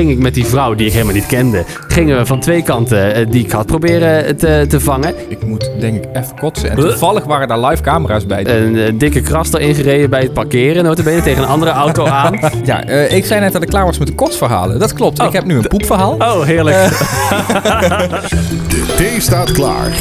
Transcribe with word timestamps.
ging 0.00 0.12
ik 0.12 0.18
met 0.18 0.34
die 0.34 0.46
vrouw 0.46 0.74
die 0.74 0.86
ik 0.86 0.92
helemaal 0.92 1.14
niet 1.14 1.26
kende, 1.26 1.64
gingen 1.88 2.16
we 2.16 2.26
van 2.26 2.40
twee 2.40 2.62
kanten 2.62 3.14
eh, 3.14 3.26
die 3.30 3.44
ik 3.44 3.50
had 3.50 3.66
proberen 3.66 4.36
te, 4.36 4.64
te 4.68 4.80
vangen. 4.80 5.14
Ik 5.28 5.46
moet 5.46 5.70
denk 5.80 6.04
ik 6.04 6.16
even 6.16 6.38
kotsen. 6.38 6.70
En 6.70 6.76
toevallig 6.76 7.24
waren 7.24 7.48
daar 7.48 7.60
live 7.60 7.82
camera's 7.82 8.26
bij. 8.26 8.46
Een 8.46 8.76
eh, 8.76 8.92
dikke 8.94 9.20
kras 9.20 9.52
erin 9.52 9.74
gereden 9.74 10.10
bij 10.10 10.20
het 10.20 10.32
parkeren, 10.32 10.84
notabene, 10.84 11.22
tegen 11.22 11.42
een 11.42 11.48
andere 11.48 11.70
auto 11.70 12.06
aan. 12.22 12.38
Ja, 12.64 12.84
eh, 12.84 13.16
ik 13.16 13.24
zei 13.24 13.40
net 13.40 13.52
dat 13.52 13.62
ik 13.62 13.68
klaar 13.68 13.84
was 13.84 13.98
met 13.98 14.08
de 14.08 14.14
kotsverhalen. 14.14 14.78
Dat 14.78 14.92
klopt. 14.92 15.20
Oh. 15.20 15.26
Ik 15.26 15.32
heb 15.32 15.44
nu 15.44 15.56
een 15.56 15.68
poepverhaal. 15.68 16.14
Oh, 16.14 16.42
heerlijk. 16.42 16.76
De 18.68 18.94
thee 18.96 19.20
staat 19.20 19.52
klaar. 19.52 19.92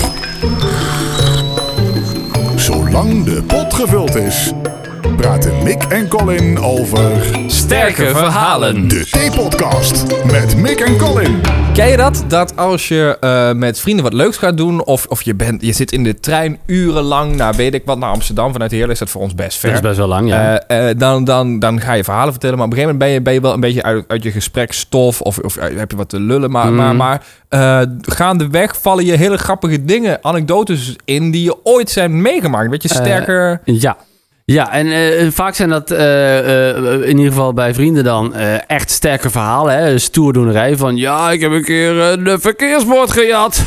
Zolang 2.56 3.24
de 3.24 3.44
pot 3.44 3.74
gevuld 3.74 4.16
is, 4.16 4.52
praten 5.20 5.64
Mick 5.64 5.84
en 5.84 6.08
Colin 6.08 6.60
over 6.60 7.12
Sterke 7.48 8.06
verhalen. 8.06 8.88
de 8.88 9.06
Thee-podcast 9.10 10.06
met 10.32 10.58
Mick 10.58 10.80
en 10.80 10.98
Colin. 10.98 11.42
Ken 11.74 11.88
je 11.88 11.98
dat? 11.98 12.24
Dat 12.28 12.58
als 12.58 12.88
je 12.88 13.18
eh, 13.20 13.52
met 13.52 13.80
vrienden 13.80 14.04
wat 14.04 14.14
leuks 14.14 14.38
gaat 14.38 14.58
doen... 14.58 14.84
of, 14.84 15.06
of 15.06 15.22
je, 15.22 15.36
bent, 15.36 15.62
je 15.62 15.72
zit 15.72 15.92
in 15.92 16.04
de 16.04 16.20
trein 16.20 16.58
urenlang 16.66 17.36
naar 17.36 17.56
weet 17.56 17.74
ik 17.74 17.82
wat... 17.86 17.98
naar 17.98 18.10
Amsterdam 18.10 18.52
vanuit 18.52 18.72
Heerlen 18.72 18.90
is 18.92 19.00
dat 19.00 19.10
voor 19.10 19.22
ons 19.22 19.36
best 19.36 19.58
ver. 19.58 19.70
Dat 19.70 19.78
is 19.78 19.86
best 19.86 19.98
wel 19.98 20.08
lang, 20.08 20.30
ja. 20.30 20.60
Eh, 20.60 20.90
eh, 20.90 20.98
dan, 20.98 21.24
dan, 21.24 21.60
dan 21.60 21.82
ga 21.82 21.94
je 21.94 22.04
verhalen 22.04 22.32
vertellen. 22.32 22.58
Maar 22.58 22.66
op 22.66 22.72
een 22.72 22.78
gegeven 22.78 22.98
moment 23.00 23.22
ben 23.22 23.22
je, 23.22 23.22
ben 23.22 23.34
je 23.34 23.42
wel 23.42 23.54
een 23.54 23.74
beetje 23.74 23.84
uit, 23.84 24.06
uit 24.08 24.24
je 24.24 24.32
gesprekstof. 24.32 25.22
Of, 25.22 25.38
of 25.38 25.56
heb 25.60 25.92
je 25.92 25.98
wat 25.98 26.10
te 26.10 26.20
lullen. 26.20 26.52
Maar, 26.52 26.68
Mm. 26.70 26.76
maar, 26.76 26.96
maar 26.96 27.22
eh, 27.50 27.82
gaandeweg 28.02 28.82
vallen 28.82 29.06
je 29.06 29.16
hele 29.16 29.38
grappige 29.38 29.86
dingen, 29.86 30.20
anekdotes 30.22 30.96
in... 31.06 31.32
die 31.32 31.44
je 31.44 31.56
ooit 31.64 31.90
zijn 31.90 32.22
meegemaakt. 32.22 32.70
Weet 32.70 32.84
je, 32.84 32.90
sterker... 32.90 33.62
Ja. 33.66 33.98
Ja, 34.52 34.72
en 34.72 34.92
eh, 34.92 35.28
vaak 35.32 35.56
zijn 35.56 35.70
dat 35.70 35.92
eh, 35.92 36.70
eh, 36.70 37.02
in 37.02 37.18
ieder 37.18 37.32
geval 37.32 37.54
bij 37.54 37.74
vrienden 37.74 38.04
dan 38.04 38.36
echt 38.68 38.90
sterke 38.90 39.30
verhalen. 39.30 39.78
Hè? 39.78 39.98
Stoerdoenerij 39.98 40.78
van 40.78 40.96
ja, 40.96 41.32
ik 41.32 41.42
heb 41.42 41.52
een 41.52 41.64
keer 41.64 41.98
een 41.98 42.42
verkeersbord 42.42 43.12
gejat. 43.12 43.64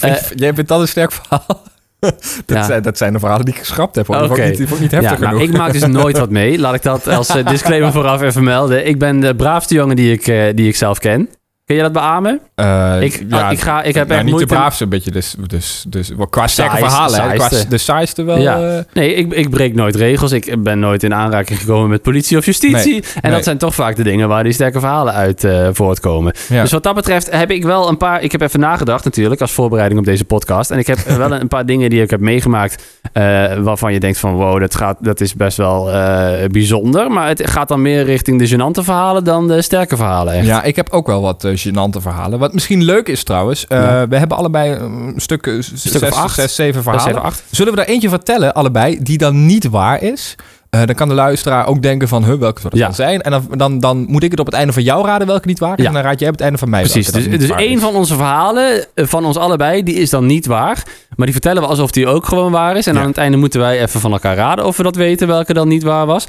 Jij 0.34 0.54
vindt 0.54 0.68
dat 0.68 0.80
een 0.80 0.88
sterk 0.88 1.12
verhaal? 1.12 1.46
dat, 2.00 2.14
Ja. 2.46 2.62
zijn, 2.62 2.82
dat 2.82 2.98
zijn 2.98 3.12
de 3.12 3.18
verhalen 3.18 3.44
die 3.44 3.54
ik 3.54 3.60
geschrapt 3.60 3.96
heb. 3.96 4.06
Hoor. 4.06 4.34
Die 4.34 4.44
niet, 4.44 4.56
die 4.56 4.66
vond 4.66 4.80
ik 4.80 4.90
niet 4.92 5.00
heftig 5.00 5.10
ja, 5.10 5.18
nou, 5.18 5.32
genoeg. 5.32 5.48
ik 5.48 5.56
maak 5.56 5.72
dus 5.72 5.86
nooit 5.86 6.18
wat 6.18 6.30
mee. 6.30 6.58
Laat 6.58 6.74
ik 6.74 6.82
dat 6.82 7.08
als 7.18 7.28
disclaimer 7.44 7.92
vooraf 7.92 8.22
even 8.22 8.44
melden. 8.44 8.86
Ik 8.86 8.98
ben 8.98 9.20
de 9.20 9.34
braafste 9.34 9.74
jongen 9.74 9.96
die 9.96 10.12
ik, 10.12 10.56
die 10.56 10.68
ik 10.68 10.76
zelf 10.76 10.98
ken. 10.98 11.28
Kun 11.64 11.76
je 11.76 11.82
dat 11.82 11.92
beamen? 11.92 12.40
Eh, 12.54 12.96
Ik- 13.00 13.14
ik 13.50 13.60
ga- 13.60 13.82
ik 13.82 13.94
heb 13.94 14.06
nou, 14.08 14.10
echt 14.16 14.22
niet 14.22 14.30
moeite- 14.32 14.38
de 14.38 14.54
braafste, 14.54 14.84
een 14.84 14.88
beetje 14.90 15.10
dus, 15.10 15.34
dus, 15.46 15.84
dus 15.88 16.12
qua 16.30 16.46
sterke 16.46 16.76
verhalen. 16.76 17.22
hè. 17.22 17.34
Qua 17.34 17.48
de 17.68 17.78
saaiste 17.78 18.22
wel. 18.22 18.38
Ja. 18.38 18.76
eh, 18.76 18.84
Nee, 18.92 19.14
ik, 19.14 19.32
ik 19.32 19.50
breek 19.50 19.74
nooit 19.74 19.94
regels. 19.96 20.32
Ik 20.32 20.62
ben 20.62 20.78
nooit 20.78 21.02
in 21.02 21.14
aanraking 21.14 21.58
gekomen 21.60 21.88
met 21.88 22.02
politie 22.02 22.36
of 22.38 22.44
justitie. 22.44 22.92
Nee, 22.92 23.02
en 23.14 23.20
nee. 23.22 23.32
dat 23.32 23.44
zijn 23.44 23.58
toch 23.58 23.74
vaak 23.74 23.96
de 23.96 24.02
dingen 24.02 24.28
waar 24.28 24.42
die 24.44 24.52
sterke 24.52 24.80
verhalen 24.80 25.12
uit 25.14 25.44
eh, 25.44 25.68
voortkomen. 25.72 26.34
ja. 26.48 26.62
Dus 26.62 26.72
wat 26.72 26.82
dat 26.82 26.94
betreft 26.94 27.30
heb 27.30 27.50
ik 27.50 27.64
wel 27.64 27.88
een 27.88 27.96
paar... 27.96 28.22
Ik 28.22 28.32
heb 28.32 28.40
even 28.40 28.60
nagedacht 28.60 29.04
natuurlijk 29.04 29.40
als 29.40 29.52
voorbereiding 29.52 30.00
op 30.00 30.06
deze 30.06 30.24
podcast. 30.24 30.70
En 30.70 30.78
ik 30.78 30.86
heb 30.86 30.98
wel 31.22 31.32
een 31.32 31.48
paar 31.48 31.66
dingen 31.66 31.90
die 31.90 32.02
ik 32.02 32.10
heb 32.10 32.20
meegemaakt... 32.20 32.84
eh, 33.12 33.22
waarvan 33.58 33.92
je 33.92 34.00
denkt 34.00 34.18
van 34.18 34.32
wow, 34.34 34.60
dat, 34.60 34.74
gaat, 34.74 34.96
dat 35.00 35.20
is 35.20 35.34
best 35.34 35.56
wel 35.56 35.90
eh, 35.92 36.48
bijzonder. 36.50 37.10
Maar 37.10 37.28
het 37.28 37.50
gaat 37.50 37.68
dan 37.68 37.82
meer 37.82 38.04
richting 38.04 38.38
de 38.38 38.48
gênante 38.48 38.84
verhalen 38.84 39.24
dan 39.24 39.48
de 39.48 39.62
sterke 39.62 39.96
verhalen. 39.96 40.34
Echt. 40.34 40.46
Ja, 40.46 40.62
ik 40.62 40.76
heb 40.76 40.88
ook 40.90 41.06
wel 41.06 41.22
wat 41.22 41.44
gênante 41.58 42.00
verhalen. 42.02 42.38
Wat 42.38 42.52
misschien 42.52 42.82
leuk 42.84 43.08
is 43.08 43.24
trouwens. 43.24 43.66
eh, 43.66 43.78
Ja. 43.78 44.08
We 44.08 44.16
hebben 44.16 44.36
allebei 44.36 44.70
een 44.74 45.12
stuk, 45.16 45.46
eh, 45.46 45.54
z- 45.60 45.72
stuk 45.74 45.98
zes, 46.02 46.12
acht. 46.14 46.34
zes, 46.34 46.54
zeven 46.54 46.82
verhalen. 46.82 47.08
even 47.08 47.22
acht. 47.22 47.42
Zullen 47.50 47.72
we 47.72 47.78
daar 47.78 47.88
eentje 47.88 48.08
vertellen, 48.08 48.52
allebei, 48.54 48.98
die 49.02 49.18
dan 49.18 49.46
niet 49.46 49.68
waar 49.68 50.02
is? 50.02 50.34
Eh, 50.70 50.80
dan 50.86 50.94
kan 50.94 51.08
de 51.08 51.14
luisteraar 51.14 51.66
ook 51.66 51.82
denken 51.82 52.08
van, 52.08 52.24
huh, 52.24 52.38
welke 52.38 52.60
zou 52.60 52.72
dat 52.76 52.82
Ja. 52.88 52.92
zijn? 52.92 53.20
En 53.22 53.30
dan, 53.30 53.46
dan, 53.56 53.80
dan 53.80 54.04
moet 54.08 54.22
ik 54.22 54.30
het 54.30 54.40
op 54.40 54.46
het 54.46 54.54
einde 54.54 54.72
van 54.72 54.82
jou 54.82 55.06
raden 55.06 55.26
welke 55.26 55.46
niet 55.46 55.58
waar 55.58 55.72
is. 55.78 55.82
Ja. 55.82 55.88
En 55.88 55.94
dan 55.94 56.02
raad 56.02 56.18
jij 56.18 56.28
op 56.28 56.34
het 56.34 56.42
einde 56.42 56.58
van 56.58 56.70
mij 56.70 56.80
Precies, 56.82 57.06
dus, 57.12 57.28
dus 57.38 57.50
één 57.50 57.80
van 57.80 57.94
onze 57.94 58.14
verhalen, 58.16 58.84
eh, 58.94 59.06
van 59.06 59.24
ons 59.24 59.36
allebei, 59.36 59.82
die 59.82 59.94
is 59.94 60.10
dan 60.10 60.26
niet 60.26 60.46
waar. 60.46 60.82
Maar 61.16 61.26
die 61.26 61.32
vertellen 61.34 61.62
we 61.62 61.68
alsof 61.68 61.90
die 61.90 62.06
ook 62.08 62.24
gewoon 62.26 62.52
waar 62.52 62.76
is. 62.76 62.86
En 62.86 62.94
Ja. 62.94 63.00
aan 63.00 63.06
het 63.06 63.18
einde 63.18 63.36
moeten 63.36 63.60
wij 63.60 63.80
even 63.82 64.00
van 64.00 64.12
elkaar 64.12 64.36
raden 64.36 64.64
of 64.66 64.76
we 64.76 64.82
dat 64.82 64.96
weten 64.96 65.26
welke 65.26 65.52
dan 65.54 65.68
niet 65.68 65.82
waar 65.82 66.06
was. 66.06 66.26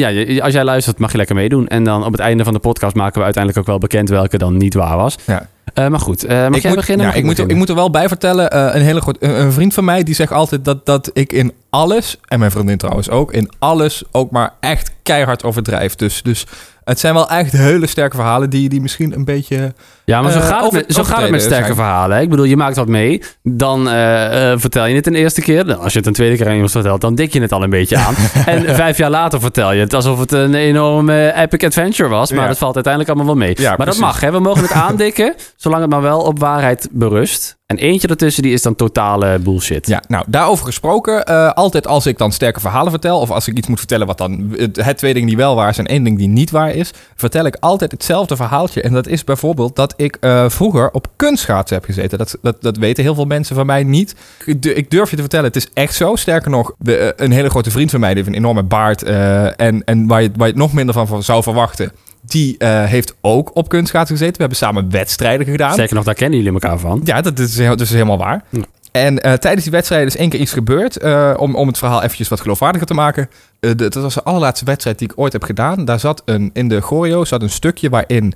Ja, 0.00 0.40
als 0.42 0.52
jij 0.52 0.64
luistert 0.64 0.98
mag 0.98 1.10
je 1.10 1.16
lekker 1.16 1.34
meedoen. 1.34 1.68
En 1.68 1.84
dan 1.84 2.04
op 2.04 2.12
het 2.12 2.20
einde 2.20 2.44
van 2.44 2.52
de 2.52 2.58
podcast 2.58 2.94
maken 2.94 3.18
we 3.18 3.24
uiteindelijk 3.24 3.62
ook 3.62 3.68
wel 3.70 3.78
bekend 3.78 4.08
welke 4.08 4.38
dan 4.38 4.56
niet 4.56 4.74
waar 4.74 4.96
was. 4.96 5.16
Ja. 5.26 5.48
Eh, 5.74 5.88
maar 5.88 6.00
goed, 6.00 6.24
eh, 6.24 6.38
mag 6.38 6.56
ik 6.56 6.62
jij 6.62 6.70
moet, 6.70 6.80
beginnen? 6.80 7.06
Ja, 7.06 7.10
Mag 7.12 7.20
ik, 7.20 7.24
moet, 7.24 7.38
er- 7.38 7.50
ik 7.50 7.56
moet 7.56 7.68
er 7.68 7.74
wel 7.74 7.90
bij 7.90 8.08
vertellen, 8.08 8.50
eh, 8.50 8.74
een, 8.74 8.82
hele 8.82 9.00
goed, 9.00 9.16
een, 9.20 9.40
een 9.40 9.52
vriend 9.52 9.74
van 9.74 9.84
mij 9.84 10.02
die 10.02 10.14
zegt 10.14 10.32
altijd 10.32 10.64
dat, 10.64 10.86
dat 10.86 11.10
ik 11.12 11.32
in 11.32 11.52
alles, 11.74 12.16
en 12.28 12.38
mijn 12.38 12.50
vriendin 12.50 12.76
trouwens 12.78 13.10
ook, 13.10 13.32
in 13.32 13.50
alles 13.58 14.02
ook 14.12 14.30
maar 14.30 14.52
echt 14.60 14.90
keihard 15.02 15.44
overdrijf. 15.44 15.94
Dus, 15.94 16.22
dus 16.22 16.46
het 16.84 17.00
zijn 17.00 17.14
wel 17.14 17.28
echt 17.28 17.52
hele 17.52 17.86
sterke 17.86 18.16
verhalen 18.16 18.50
die, 18.50 18.68
die 18.68 18.80
misschien 18.80 19.14
een 19.14 19.24
beetje... 19.24 19.74
Ja, 20.04 20.22
maar 20.22 20.32
zo 20.32 20.38
eh, 20.38 20.46
gaat, 20.46 20.62
het 20.62 20.72
met, 20.72 20.84
zo 20.94 21.04
gaat 21.04 21.20
het 21.20 21.30
met 21.30 21.42
sterke 21.42 21.74
verhalen. 21.74 22.16
hè. 22.16 22.22
Ik 22.22 22.28
bedoel, 22.30 22.44
je 22.44 22.56
maakt 22.56 22.76
wat 22.76 22.88
mee. 22.88 23.22
Dan 23.42 23.88
eh, 23.88 24.52
eh, 24.52 24.58
vertel 24.58 24.86
je 24.86 24.94
het 24.94 25.06
een 25.06 25.14
eerste 25.14 25.40
keer. 25.40 25.64
Dan 25.64 25.78
Als 25.80 25.92
je 25.92 25.98
het 25.98 26.06
een 26.08 26.12
tweede 26.12 26.36
keer 26.36 26.46
aan 26.46 26.52
iemand 26.52 26.70
vertelt, 26.70 27.00
dan 27.00 27.14
dik 27.14 27.32
je 27.32 27.40
het 27.40 27.52
al 27.52 27.62
een 27.62 27.70
beetje 27.70 27.96
aan. 27.96 28.14
en 28.46 28.74
vijf 28.74 28.96
jaar 28.96 29.10
later 29.10 29.40
vertel 29.40 29.72
je 29.72 29.80
het 29.80 29.94
alsof 29.94 30.18
het 30.18 30.32
een 30.32 30.54
enorme 30.54 31.32
epic 31.36 31.64
adventure 31.64 32.08
was. 32.08 32.30
Maar 32.30 32.40
Ja. 32.42 32.48
dat 32.48 32.58
valt 32.58 32.74
uiteindelijk 32.74 33.14
allemaal 33.14 33.34
wel 33.36 33.44
mee. 33.46 33.54
Ja, 33.58 33.68
maar 33.68 33.76
precies. 33.76 34.00
dat 34.00 34.10
mag, 34.10 34.20
hè. 34.20 34.30
We 34.30 34.38
mogen 34.40 34.62
het 34.62 34.72
aandikken, 34.88 35.34
zolang 35.56 35.82
het 35.82 35.90
maar 35.90 36.02
wel 36.02 36.20
op 36.20 36.38
waarheid 36.38 36.88
berust. 36.90 37.56
En 37.66 37.76
eentje 37.78 38.08
ertussen, 38.08 38.42
die 38.42 38.52
is 38.52 38.62
dan 38.62 38.74
totale 38.76 39.38
bullshit. 39.38 39.86
Ja, 39.86 40.02
nou, 40.08 40.24
daarover 40.28 40.64
gesproken. 40.66 41.24
eh, 41.24 41.50
altijd 41.52 41.86
als 41.86 42.06
ik 42.06 42.18
dan 42.18 42.32
sterke 42.32 42.60
verhalen 42.60 42.90
vertel... 42.90 43.20
of 43.20 43.30
als 43.30 43.48
ik 43.48 43.56
iets 43.56 43.68
moet 43.68 43.78
vertellen 43.78 44.06
wat 44.06 44.18
dan... 44.18 44.54
Het, 44.72 44.96
twee 44.96 45.12
dingen 45.14 45.28
die 45.28 45.36
wel 45.36 45.54
waar 45.54 45.74
zijn 45.74 45.86
en 45.86 45.92
één 45.92 46.04
ding 46.04 46.18
die 46.18 46.28
niet 46.28 46.50
waar 46.50 46.70
is... 46.70 46.90
vertel 47.14 47.44
ik 47.44 47.56
altijd 47.60 47.90
hetzelfde 47.92 48.36
verhaaltje. 48.36 48.82
En 48.82 48.92
dat 48.92 49.06
is 49.06 49.24
bijvoorbeeld 49.24 49.76
dat 49.76 49.94
ik 49.96 50.16
eh, 50.20 50.48
vroeger 50.48 50.90
op 50.90 51.06
kunstschaatsen 51.16 51.76
heb 51.76 51.84
gezeten. 51.84 52.18
Dat, 52.18 52.38
dat, 52.42 52.62
dat 52.62 52.76
weten 52.76 53.02
heel 53.02 53.14
veel 53.14 53.24
mensen 53.24 53.56
van 53.56 53.66
mij 53.66 53.82
niet. 53.84 54.14
Ik 54.44 54.62
du- 54.62 54.70
ik 54.74 54.90
durf 54.90 55.10
je 55.10 55.16
te 55.16 55.22
vertellen, 55.22 55.46
het 55.46 55.56
is 55.56 55.68
echt 55.74 55.94
zo. 55.94 56.16
Sterker 56.16 56.50
nog, 56.50 56.72
eh, 56.84 57.08
een 57.16 57.32
hele 57.32 57.50
grote 57.50 57.70
vriend 57.70 57.90
van 57.90 58.00
mij... 58.00 58.14
die 58.14 58.22
heeft 58.22 58.36
een 58.36 58.42
enorme 58.42 58.62
baard... 58.62 59.02
en, 59.02 59.84
en 59.84 60.06
waar, 60.06 60.22
je, 60.22 60.30
waar 60.36 60.46
je 60.46 60.52
het 60.52 60.62
nog 60.62 60.72
minder 60.72 60.94
van 60.94 61.22
zou 61.22 61.42
verwachten... 61.42 61.92
die 62.26 62.58
eh, 62.58 62.84
heeft 62.84 63.14
ook 63.20 63.50
op 63.56 63.68
kunstschaatsen 63.68 64.16
gezeten. 64.16 64.34
We 64.36 64.40
hebben 64.40 64.58
samen 64.58 64.90
wedstrijden 64.90 65.46
gedaan. 65.46 65.74
Zeker 65.74 65.94
nog, 65.94 66.04
daar 66.04 66.14
kennen 66.14 66.38
jullie 66.38 66.52
elkaar 66.52 66.78
van. 66.78 67.00
Ja, 67.04 67.20
dat 67.20 67.38
is, 67.38 67.56
heel- 67.58 67.68
dat 67.68 67.80
is 67.80 67.90
helemaal 67.92 68.18
waar. 68.18 68.44
En 68.92 69.22
eh, 69.22 69.32
tijdens 69.32 69.62
die 69.62 69.72
wedstrijd 69.72 70.06
is 70.06 70.16
één 70.16 70.28
keer 70.28 70.40
iets 70.40 70.52
gebeurd. 70.52 70.96
eh, 70.96 71.34
om, 71.36 71.54
om 71.54 71.66
het 71.66 71.78
verhaal 71.78 72.02
eventjes 72.02 72.28
wat 72.28 72.40
geloofwaardiger 72.40 72.86
te 72.86 72.94
maken. 72.94 73.28
De- 73.60 73.74
dat 73.74 73.94
was 73.94 74.14
de 74.14 74.22
allerlaatste 74.22 74.64
wedstrijd 74.64 74.98
die 74.98 75.08
ik 75.10 75.18
ooit 75.18 75.32
heb 75.32 75.42
gedaan. 75.42 75.84
Daar 75.84 76.00
zat 76.00 76.22
een, 76.24 76.50
in 76.52 76.68
de 76.68 76.80
choreo 76.80 77.24
zat 77.24 77.42
een 77.42 77.50
stukje 77.50 77.88
waarin 77.90 78.34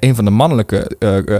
een 0.00 0.14
van 0.14 0.24
de 0.24 0.30
mannelijke 0.30 0.96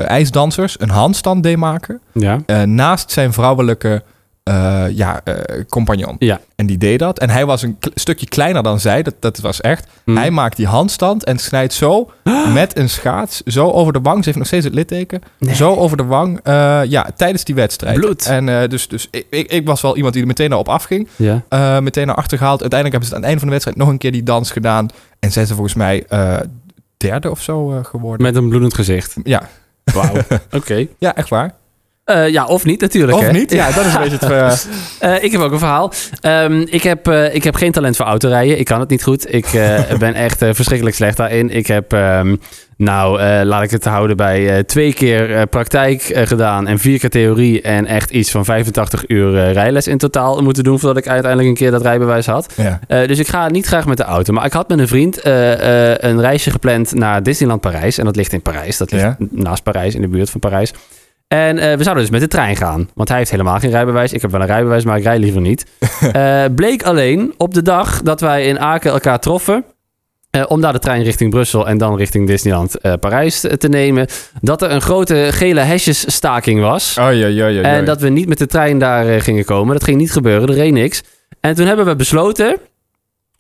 ijsdansers 0.07 0.81
een 0.81 0.91
handstand 0.91 1.43
deed 1.43 1.57
maken. 1.57 2.01
Ja. 2.13 2.41
naast 2.65 3.11
zijn 3.11 3.33
vrouwelijke 3.33 4.03
eh, 4.47 4.85
ja, 4.91 5.21
eh, 5.25 5.61
compagnon. 5.69 6.17
Ja. 6.19 6.41
En 6.57 6.67
die 6.67 6.79
deed 6.79 6.99
dat. 6.99 7.19
En 7.19 7.31
hij 7.31 7.47
was 7.47 7.63
een 7.63 7.79
stukje 7.95 8.27
kleiner 8.27 8.63
dan 8.63 8.81
zij. 8.81 9.03
Dat, 9.03 9.15
dat 9.21 9.39
was 9.39 9.61
echt. 9.61 9.87
Hm. 10.05 10.17
Hij 10.17 10.31
maakt 10.31 10.57
die 10.57 10.67
handstand 10.67 11.25
en 11.25 11.39
snijdt 11.39 11.73
zo 11.73 12.11
met 12.55 12.79
een 12.79 12.89
schaats 12.89 13.43
zo 13.43 13.71
over 13.71 13.93
de 13.93 14.01
wang. 14.01 14.19
Ze 14.19 14.25
heeft 14.25 14.37
nog 14.37 14.47
steeds 14.47 14.65
het 14.65 14.75
litteken. 14.75 15.21
Nee. 15.39 15.55
Zo 15.55 15.75
over 15.75 15.97
de 15.97 16.05
wang. 16.05 16.41
eh, 16.43 16.81
ja, 16.85 17.11
tijdens 17.17 17.45
die 17.45 17.55
wedstrijd. 17.55 18.01
Bloed. 18.01 18.27
En 18.27 18.69
dus, 18.69 18.89
dus 18.89 19.09
ik, 19.11 19.27
ik, 19.31 19.51
ik 19.51 19.67
was 19.67 19.81
wel 19.81 19.95
iemand 19.97 20.13
die 20.13 20.23
er 20.23 20.29
meteen 20.29 20.51
naar 20.51 20.59
op 20.59 20.69
afging. 20.69 21.09
Ja. 21.17 21.43
meteen 21.81 22.07
naar 22.07 22.17
achter 22.17 22.39
gehaald. 22.39 22.61
Uiteindelijk 22.61 22.91
hebben 22.91 23.09
ze 23.09 23.15
aan 23.15 23.21
het 23.21 23.25
einde 23.31 23.39
van 23.39 23.49
de 23.49 23.55
wedstrijd 23.55 23.77
nog 23.79 23.89
een 23.89 23.99
keer 23.99 24.13
die 24.13 24.23
dans 24.23 24.51
gedaan. 24.51 24.89
En 25.19 25.33
zijn 25.33 25.47
ze 25.47 25.55
volgens 25.55 25.75
mij 25.75 26.07
derde 26.97 27.31
of 27.31 27.43
zo 27.43 27.81
geworden. 27.83 28.27
Met 28.27 28.37
een 28.37 28.49
bloedend 28.49 28.75
gezicht. 28.75 29.17
Ja. 29.23 29.49
Wauw. 29.85 30.13
Oké. 30.59 30.87
ja, 30.99 31.17
echt 31.17 31.29
waar. 31.29 31.55
Eh, 32.07 32.29
ja, 32.29 32.45
of 32.47 32.65
niet 32.65 32.81
natuurlijk. 32.81 33.19
Of 33.19 33.25
hè? 33.25 33.33
niet? 33.33 33.53
Ja, 33.53 33.71
dat 33.71 33.85
is 33.85 33.95
een 33.95 34.01
beetje 34.09 34.27
het... 34.27 34.69
Eh, 34.99 35.23
ik 35.25 35.33
heb 35.33 35.41
ook 35.41 35.53
een 35.53 35.59
verhaal. 35.59 35.93
Ehm, 36.21 36.61
ik, 36.71 36.83
heb, 36.83 37.09
ik 37.09 37.45
heb 37.45 37.55
geen 37.55 37.73
talent 37.73 37.97
voor 37.97 38.07
autorijden. 38.07 38.59
Ik 38.59 38.65
kan 38.65 38.81
het 38.81 38.89
niet 38.89 39.03
goed. 39.03 39.35
Ik 39.35 39.47
ben 39.99 40.15
echt 40.15 40.39
verschrikkelijk 40.39 40.97
slecht 40.97 41.17
daarin. 41.17 41.51
Ik 41.51 41.67
heb, 41.67 41.93
ehm, 41.93 42.37
nou, 42.77 43.21
laat 43.45 43.63
ik 43.63 43.71
het 43.71 43.85
houden 43.85 44.17
bij 44.17 44.65
twee 44.65 44.93
keer 44.95 45.47
praktijk 45.47 46.03
gedaan 46.25 46.67
en 46.67 46.79
vier 46.79 46.99
keer 46.99 47.11
theorie. 47.11 47.63
En 47.63 47.87
echt 47.87 48.11
iets 48.11 48.31
van 48.31 48.45
85 48.45 49.05
uur 49.09 49.53
rijles 49.53 49.87
in 49.87 49.99
totaal 49.99 50.43
moeten 50.43 50.65
doen 50.65 50.79
voordat 50.79 50.99
ik 50.99 51.09
uiteindelijk 51.09 51.49
een 51.51 51.57
keer 51.57 51.71
dat 51.71 51.83
rijbewijs 51.83 52.27
had. 52.27 52.55
ja. 52.57 53.07
Dus 53.07 53.19
ik 53.19 53.29
ga 53.29 53.49
niet 53.49 53.67
graag 53.67 53.87
met 53.87 53.97
de 53.97 54.05
auto. 54.05 54.33
Maar 54.33 54.45
ik 54.45 54.53
had 54.53 54.69
met 54.69 54.79
een 54.79 54.89
vriend 54.89 55.21
een 55.25 56.21
reisje 56.21 56.51
gepland 56.51 56.95
naar 56.95 57.23
Disneyland 57.23 57.61
Parijs. 57.61 57.99
En 57.99 58.05
dat 58.05 58.17
ligt 58.17 58.33
in 58.33 58.43
Parijs. 58.43 58.77
Dat 58.77 58.91
ligt 58.91 59.05
Ja. 59.05 59.17
naast 59.31 59.63
Parijs, 59.63 59.95
in 59.95 60.01
de 60.01 60.09
buurt 60.09 60.31
van 60.31 60.41
Parijs. 60.41 60.73
En 61.29 61.59
eh, 61.59 61.77
we 61.77 61.83
zouden 61.83 62.05
dus 62.05 62.13
met 62.13 62.21
de 62.21 62.29
trein 62.29 62.57
gaan. 62.57 62.89
Want 62.95 63.09
hij 63.09 63.19
heeft 63.19 63.31
helemaal 63.31 63.59
geen 63.59 63.71
rijbewijs. 63.71 64.13
Ik 64.13 64.23
heb 64.23 64.31
wel 64.31 64.41
een 64.41 64.47
rijbewijs, 64.47 64.85
maar 64.85 64.97
ik 64.97 65.03
rij 65.03 65.19
liever 65.19 65.41
niet. 65.41 65.67
Eh, 66.13 66.45
bleek 66.55 66.83
alleen 66.83 67.35
op 67.37 67.55
de 67.55 67.63
dag 67.63 68.03
dat 68.03 68.21
wij 68.21 68.47
in 68.47 68.59
Aken 68.59 68.91
elkaar 68.91 69.21
troffen... 69.21 69.65
eh, 70.31 70.45
om 70.49 70.61
daar 70.61 70.73
de 70.73 70.79
trein 70.79 71.03
richting 71.03 71.31
Brussel 71.31 71.69
en 71.69 71.79
dan 71.79 71.97
richting 71.97 72.27
Disneyland 72.27 72.79
eh, 72.79 72.93
Parijs 73.01 73.41
te 73.41 73.57
te 73.57 73.69
nemen... 73.69 74.07
dat 74.41 74.63
er 74.63 74.71
een 74.71 74.81
grote 74.81 75.29
gele 75.31 75.61
hesjesstaking 75.61 76.61
was. 76.61 76.99
Oh, 76.99 77.13
ja, 77.13 77.27
ja, 77.27 77.47
ja. 77.47 77.63
En 77.63 77.85
dat 77.85 78.01
we 78.01 78.09
niet 78.09 78.29
met 78.29 78.39
de 78.39 78.47
trein 78.47 78.79
daar 78.79 79.21
gingen 79.21 79.45
komen. 79.45 79.73
Dat 79.73 79.85
ging 79.85 79.99
niet 79.99 80.13
gebeuren, 80.13 80.49
er 80.49 80.55
reed 80.55 80.73
niks. 80.73 81.03
En 81.41 81.55
toen 81.55 81.67
hebben 81.67 81.87
we 81.87 81.97
besloten 81.97 82.57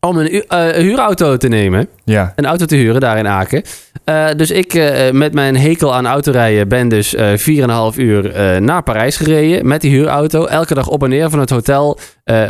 om 0.08 0.18
een, 0.18 0.44
eh, 0.48 0.76
een 0.76 0.82
huurauto 0.82 1.36
te 1.36 1.48
nemen. 1.48 1.88
Ja. 2.04 2.32
Een 2.36 2.46
auto 2.46 2.64
te 2.64 2.76
huren 2.76 3.00
daar 3.00 3.18
in 3.18 3.26
Aken. 3.26 3.62
Eh, 4.04 4.26
dus 4.36 4.50
ik 4.50 4.74
eh, 4.74 5.10
met 5.10 5.34
mijn 5.34 5.56
hekel 5.56 5.94
aan 5.94 6.06
autorijden 6.06 6.68
ben 6.68 6.88
dus 6.88 7.14
eh 7.14 7.36
4,5 7.36 7.96
uur 7.96 8.32
naar 8.62 8.82
Parijs 8.82 9.16
gereden 9.16 9.66
met 9.66 9.80
die 9.80 9.90
huurauto. 9.90 10.44
Elke 10.44 10.74
dag 10.74 10.88
op 10.88 11.02
en 11.02 11.08
neer 11.08 11.30
van 11.30 11.38
het 11.38 11.50
hotel 11.50 11.98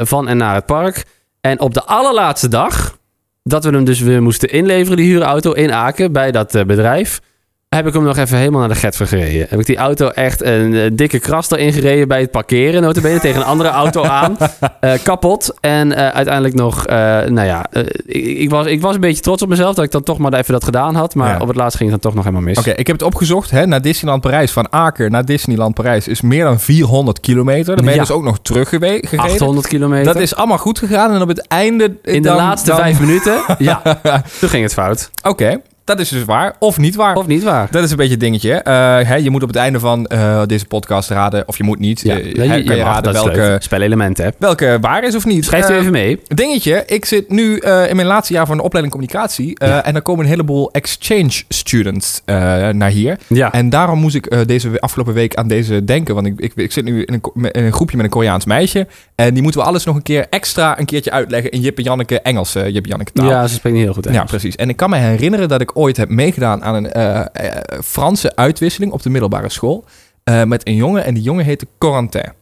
van 0.01 0.29
en 0.29 0.37
naar 0.37 0.55
het 0.55 0.67
park. 0.67 1.05
En 1.41 1.61
op 1.61 1.75
de 1.75 1.85
allerlaatste 1.85 2.49
dag, 2.49 2.99
dat 3.43 3.65
we 3.65 3.71
hem 3.71 3.85
dus 3.85 4.01
weer 4.01 4.23
moesten 4.23 4.49
inleveren, 4.49 4.97
die 4.97 5.07
huurauto 5.07 5.53
in 5.53 5.73
Aken 5.73 6.13
bij 6.13 6.31
dat 6.31 6.53
bedrijf, 6.67 7.21
heb 7.69 7.87
ik 7.87 7.93
hem 7.93 8.03
nog 8.03 8.17
even 8.17 8.39
helemaal 8.39 8.61
naar 8.61 8.69
de 8.69 8.75
Getver 8.75 9.07
gereden. 9.07 9.47
Heb 9.49 9.61
ik 9.61 9.67
die 9.67 9.77
auto 9.77 10.09
echt 10.09 10.43
een 10.45 10.75
eh, 10.75 10.91
dikke 10.93 11.19
kras 11.19 11.51
erin 11.51 11.73
gereden 11.73 12.09
bij 12.09 12.21
het 12.21 12.31
parkeren, 12.31 12.83
notabene, 12.83 13.19
tegen 13.21 13.41
een 13.41 13.47
andere 13.47 13.69
auto 13.69 14.03
aan. 14.05 14.37
Eh, 14.81 14.93
kapot. 15.03 15.55
En 15.61 15.93
eh, 15.93 16.09
uiteindelijk 16.09 16.55
nog, 16.55 16.87
nou 16.87 17.41
ja, 17.45 17.67
ik, 18.07 18.25
ik 18.39 18.51
was, 18.51 18.67
ik 18.67 18.81
was 18.81 18.95
een 18.95 19.01
beetje 19.01 19.23
trots 19.23 19.43
op 19.43 19.49
mezelf 19.49 19.75
dat 19.75 19.85
ik 19.85 19.91
dan 19.91 20.03
toch 20.03 20.19
maar 20.19 20.33
even 20.33 20.53
dat 20.53 20.65
gedaan 20.65 20.95
had. 20.95 21.15
Maar 21.15 21.29
Ja. 21.35 21.41
op 21.41 21.47
het 21.49 21.57
laatst 21.57 21.77
ging 21.77 21.91
het 21.91 22.03
dan 22.03 22.11
toch 22.13 22.25
nog 22.25 22.25
helemaal 22.33 22.47
mis. 22.55 22.59
Oké, 22.59 22.71
ik 22.71 22.87
heb 22.87 22.97
het 22.97 23.05
opgezocht. 23.07 23.51
Hè, 23.51 23.67
naar 23.67 23.83
Disneyland 23.83 24.23
Parijs. 24.23 24.51
Van 24.53 24.73
Aken 24.73 25.11
naar 25.11 25.25
Disneyland 25.25 25.75
Parijs 25.75 26.09
is 26.09 26.21
meer 26.21 26.45
dan 26.45 26.61
400 26.61 27.21
kilometer. 27.21 27.77
Dan 27.77 27.85
ben 27.85 27.95
je 27.95 28.01
Ja. 28.01 28.07
dus 28.07 28.11
ook 28.17 28.23
nog 28.25 28.39
teruggereden. 28.43 29.19
800 29.19 29.67
kilometer. 29.67 30.13
Dat 30.13 30.23
is 30.23 30.35
allemaal 30.35 30.59
goed 30.59 30.79
gegaan. 30.79 31.13
En 31.15 31.23
op 31.23 31.29
het 31.29 31.47
einde... 31.49 31.85
In 32.03 32.23
de 32.23 32.29
dan- 32.29 32.37
laatste 32.37 32.71
dan- 32.71 32.79
vijf 32.79 33.01
minuten, 33.01 33.41
ja, 33.59 33.83
toen 34.41 34.49
ging 34.49 34.63
het 34.63 34.73
fout. 34.73 35.11
Oké, 35.23 35.61
dat 35.87 36.01
is 36.01 36.09
dus 36.09 36.25
waar. 36.25 36.57
Of 36.59 36.79
niet 36.79 36.95
waar. 36.95 37.17
Of 37.17 37.27
niet 37.27 37.43
waar? 37.43 37.69
Dat 37.71 37.85
is 37.85 37.91
een 37.91 37.97
beetje 37.97 38.13
het 38.13 38.21
dingetje. 38.21 38.53
Eh, 38.53 38.73
hè, 39.09 39.15
je 39.15 39.31
moet 39.31 39.43
op 39.43 39.49
het 39.49 39.57
einde 39.57 39.79
van 39.81 40.07
eh, 40.07 40.43
deze 40.47 40.67
podcast 40.67 41.11
raden, 41.11 41.49
of 41.49 41.57
je 41.57 41.63
moet 41.65 41.79
niet. 41.79 42.01
Ja, 42.01 42.15
Eh, 42.19 42.65
je, 42.65 42.75
raden 42.75 43.13
welke. 43.13 43.57
Spelelementen, 43.61 44.35
welke 44.39 44.79
waar 44.81 45.05
is 45.05 45.15
of 45.15 45.25
niet. 45.25 45.45
Schrijf 45.45 45.69
u 45.71 45.73
Eh, 45.73 45.79
even 45.81 45.93
mee. 45.93 46.21
Dingetje, 46.29 46.83
ik 46.87 47.05
zit 47.05 47.31
nu 47.31 47.59
eh, 47.59 47.89
in 47.89 47.97
mijn 47.97 48.09
laatste 48.09 48.33
jaar 48.33 48.47
van 48.47 48.57
de 48.57 48.63
opleiding 48.63 48.95
communicatie. 48.97 49.59
eh, 49.59 49.69
Ja. 49.69 49.85
En 49.85 49.95
er 49.95 50.03
komen 50.03 50.25
een 50.25 50.31
heleboel 50.31 50.71
exchange 50.73 51.43
students 51.49 52.23
eh, 52.25 52.37
naar 52.69 52.91
hier. 52.91 53.19
Ja. 53.27 53.53
En 53.53 53.71
daarom 53.71 53.99
moest 53.99 54.15
ik 54.15 54.27
eh, 54.27 54.39
deze 54.47 54.81
afgelopen 54.81 55.15
week 55.15 55.35
aan 55.35 55.49
deze 55.49 55.85
denken. 55.85 56.15
Want 56.15 56.27
ik, 56.27 56.41
ik, 56.41 56.53
ik 56.55 56.73
zit 56.73 56.85
nu 56.85 57.03
in 57.05 57.15
een, 57.35 57.51
in 57.53 57.65
een 57.65 57.73
groepje 57.73 57.97
met 57.97 58.05
een 58.05 58.11
Koreaans 58.13 58.45
meisje. 58.45 58.87
En 59.15 59.35
die 59.35 59.43
moeten 59.43 59.61
we 59.61 59.67
alles 59.67 59.85
nog 59.85 59.97
een 59.97 60.03
keer 60.03 60.27
extra 60.31 60.79
een 60.79 60.85
keertje 60.87 61.11
uitleggen 61.11 61.51
in 61.51 61.61
Jip 61.61 61.77
en 61.79 61.85
Janneke 61.85 62.21
Engels. 62.21 62.55
eh, 62.55 62.65
Jip 62.69 62.83
en 62.83 62.89
Janneke 62.89 63.13
taal. 63.13 63.29
ja, 63.29 63.47
ze 63.47 63.55
spreken 63.55 63.79
niet 63.79 63.87
heel 63.87 63.95
goed 63.97 64.05
Ja, 64.05 64.11
Engels. 64.11 64.31
precies. 64.31 64.57
En 64.57 64.69
ik 64.69 64.77
kan 64.77 64.91
me 64.91 64.97
herinneren 64.97 65.49
dat 65.49 65.61
ik 65.61 65.76
ooit 65.77 65.97
heb 65.97 66.09
meegedaan 66.09 66.65
aan 66.65 66.75
een 66.75 66.93
eh, 66.93 67.21
eh, 67.33 67.81
Franse 67.85 68.37
uitwisseling 68.37 68.93
op 68.93 69.03
de 69.03 69.11
middelbare 69.11 69.49
school. 69.49 69.85
eh, 70.25 70.43
met 70.45 70.67
een 70.67 70.75
jongen 70.75 71.05
en 71.05 71.15
die 71.15 71.23
jongen 71.23 71.45
heette 71.45 71.67
Corentin. 71.79 72.33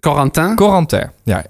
Corentin? 0.00 0.56
Corentin, 0.56 1.10
ja. 1.22 1.44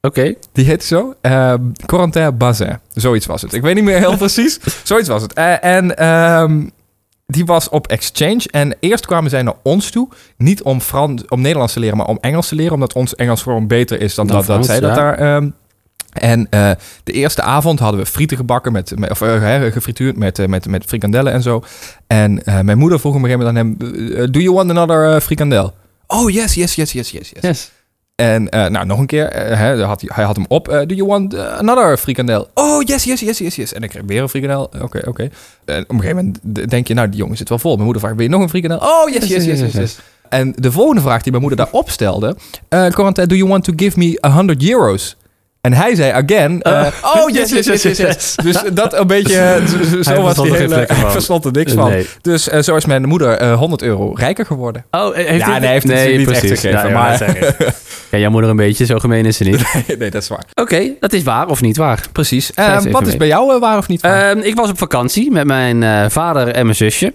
Oké. 0.00 0.34
Die 0.52 0.64
heette 0.64 0.86
zo. 0.86 1.14
eh 1.20 1.54
Corentin 1.86 2.36
Bazin. 2.36 2.78
Zoiets 2.94 3.26
was 3.26 3.42
het. 3.42 3.52
Ik 3.52 3.62
weet 3.62 3.74
niet 3.74 3.84
meer 3.84 3.98
heel 3.98 4.16
precies. 4.26 4.60
Zoiets 4.84 5.08
was 5.08 5.22
het. 5.22 5.32
En 5.60 5.96
ehm, 5.96 6.66
die 7.26 7.44
was 7.44 7.68
op 7.68 7.86
exchange. 7.86 8.40
En 8.50 8.76
eerst 8.80 9.06
kwamen 9.06 9.30
zij 9.30 9.42
naar 9.42 9.54
ons 9.62 9.90
toe. 9.90 10.08
Niet 10.36 10.62
om, 10.62 10.80
Frans, 10.80 11.28
om 11.28 11.40
Nederlands 11.40 11.72
te 11.72 11.80
leren, 11.80 11.96
maar 11.96 12.06
om 12.06 12.18
Engels 12.20 12.48
te 12.48 12.54
leren. 12.54 12.72
Omdat 12.72 12.92
ons 12.92 13.14
Engels 13.14 13.42
gewoon 13.42 13.66
beter 13.66 14.00
is 14.00 14.14
dan, 14.14 14.26
Dan 14.26 14.36
dat, 14.36 14.46
dat 14.46 14.64
zij 14.64 14.80
dat 14.80 14.94
daar... 14.94 15.18
ehm, 15.18 15.50
en 16.18 16.46
eh, 16.50 16.70
de 17.04 17.12
eerste 17.12 17.42
avond 17.42 17.78
hadden 17.78 18.00
we 18.00 18.06
frieten 18.06 18.36
gebakken, 18.36 18.72
met, 18.72 18.98
met, 18.98 19.10
of 19.10 19.20
eh, 19.20 19.62
gefrituurd 19.72 20.16
met, 20.16 20.38
eh, 20.38 20.46
met, 20.46 20.68
met 20.68 20.84
frikandellen 20.84 21.32
en 21.32 21.42
zo. 21.42 21.62
En 22.06 22.44
eh, 22.44 22.60
mijn 22.60 22.78
moeder 22.78 23.00
vroeg 23.00 23.14
op 23.14 23.22
een 23.22 23.28
gegeven 23.28 23.54
moment 23.54 23.80
aan 23.80 23.88
hem, 23.90 24.16
eh, 24.16 24.26
do 24.30 24.40
you 24.40 24.54
want 24.54 24.70
another 24.70 25.14
eh, 25.14 25.20
frikandel? 25.20 25.74
Oh, 26.06 26.30
yes, 26.30 26.54
yes, 26.54 26.74
yes, 26.74 26.92
yes, 26.92 27.10
yes, 27.10 27.30
yes. 27.30 27.40
Yes. 27.42 27.70
En 28.14 28.48
eh, 28.48 28.66
nou, 28.66 28.86
nog 28.86 28.98
een 28.98 29.06
keer, 29.06 29.24
eh, 29.28 29.58
hè, 29.58 29.82
had 29.82 30.00
hij, 30.00 30.10
hij 30.14 30.24
had 30.24 30.36
hem 30.36 30.44
op. 30.48 30.68
eh, 30.68 30.78
do 30.86 30.94
you 30.94 31.08
want 31.08 31.34
eh, 31.34 31.56
another 31.58 31.96
frikandel? 31.96 32.48
Oh, 32.54 32.82
yes, 32.82 33.04
yes, 33.04 33.20
yes, 33.20 33.38
yes, 33.38 33.56
yes. 33.56 33.72
En 33.72 33.82
ik 33.82 33.88
kreeg 33.90 34.02
weer 34.06 34.22
een 34.22 34.28
frikandel. 34.28 34.70
Oké, 34.82 35.00
oké. 35.04 35.22
En 35.64 35.82
op 35.82 35.90
een 35.90 36.00
gegeven 36.00 36.16
moment 36.44 36.70
denk 36.70 36.88
je, 36.88 36.94
nou, 36.94 37.08
die 37.08 37.18
jongen 37.18 37.36
zit 37.36 37.48
wel 37.48 37.58
vol. 37.58 37.72
Mijn 37.72 37.84
moeder 37.84 38.00
vraagt, 38.02 38.16
wil 38.16 38.26
je 38.26 38.30
nog 38.32 38.42
een 38.42 38.48
frikandel? 38.48 38.78
Oh, 38.78 39.08
yes, 39.10 39.26
yes, 39.28 39.44
yes, 39.44 39.60
yes, 39.60 39.72
yes. 39.72 39.98
En 40.28 40.52
de 40.56 40.72
volgende 40.72 41.00
vraag 41.00 41.22
die 41.22 41.30
mijn 41.30 41.44
moeder 41.44 41.64
daarop 41.64 41.90
stelde... 41.90 42.36
eh 42.68 42.88
Corentin, 42.90 43.28
do 43.28 43.34
you 43.34 43.48
want 43.48 43.64
to 43.64 43.72
give 43.76 43.98
me 43.98 44.18
100 44.20 44.62
euros? 44.70 45.16
En 45.66 45.72
hij 45.72 45.94
zei 45.94 46.10
again... 46.12 46.62
eh, 46.62 46.86
oh, 47.02 47.30
yes, 47.36 47.50
yes, 47.50 47.66
yes, 47.66 47.82
yes, 47.82 47.96
yes. 47.98 48.34
Dus 48.42 48.62
dat 48.72 48.98
een 48.98 49.06
beetje... 49.06 49.38
eh, 49.40 49.64
zo- 50.02 50.22
was 50.22 50.34
die 50.34 50.50
er 50.52 50.58
hele... 50.58 50.74
Hij 50.74 51.10
verstond 51.18 51.44
er 51.44 51.52
niks 51.52 51.72
van. 51.72 51.88
Nee. 51.90 52.06
Dus 52.20 52.48
eh, 52.48 52.62
zo 52.62 52.76
is 52.76 52.84
mijn 52.86 53.04
moeder 53.08 53.30
eh, 53.38 53.58
100 53.58 53.82
euro 53.82 54.12
rijker 54.14 54.46
geworden. 54.46 54.84
Oh, 54.90 55.14
heeft 55.14 55.40
Ja, 55.40 55.50
hij- 55.50 55.58
nee, 55.60 55.68
heeft 55.70 55.88
het 55.88 55.98
ze 55.98 56.06
niet 56.08 56.28
echt 56.30 56.38
precies. 56.40 56.60
gegeven, 56.60 56.88
Ja, 56.88 56.94
maar-. 56.94 57.44
Ja, 58.10 58.18
jouw 58.18 58.30
moeder 58.30 58.50
een 58.50 58.56
beetje, 58.56 58.84
zo 58.86 58.98
gemeen 58.98 59.24
is 59.26 59.36
ze 59.36 59.44
niet. 59.44 59.64
nee, 59.98 60.10
dat 60.10 60.22
is 60.22 60.28
waar. 60.28 60.44
Oké, 60.54 60.90
dat 61.00 61.12
is 61.12 61.22
waar 61.22 61.46
of 61.48 61.60
niet 61.60 61.76
waar. 61.76 62.00
Precies. 62.12 62.52
Eh, 62.54 62.74
even 62.78 62.90
wat 62.90 63.06
is 63.06 63.16
bij 63.16 63.26
jou 63.26 63.54
eh, 63.54 63.60
waar 63.60 63.78
of 63.78 63.88
niet 63.88 64.00
waar? 64.02 64.30
Ehm, 64.30 64.38
ik 64.38 64.54
was 64.56 64.70
op 64.70 64.78
vakantie 64.78 65.30
met 65.30 65.44
mijn 65.46 65.82
eh, 65.82 66.04
vader 66.08 66.48
en 66.48 66.64
mijn 66.64 66.76
zusje. 66.76 67.12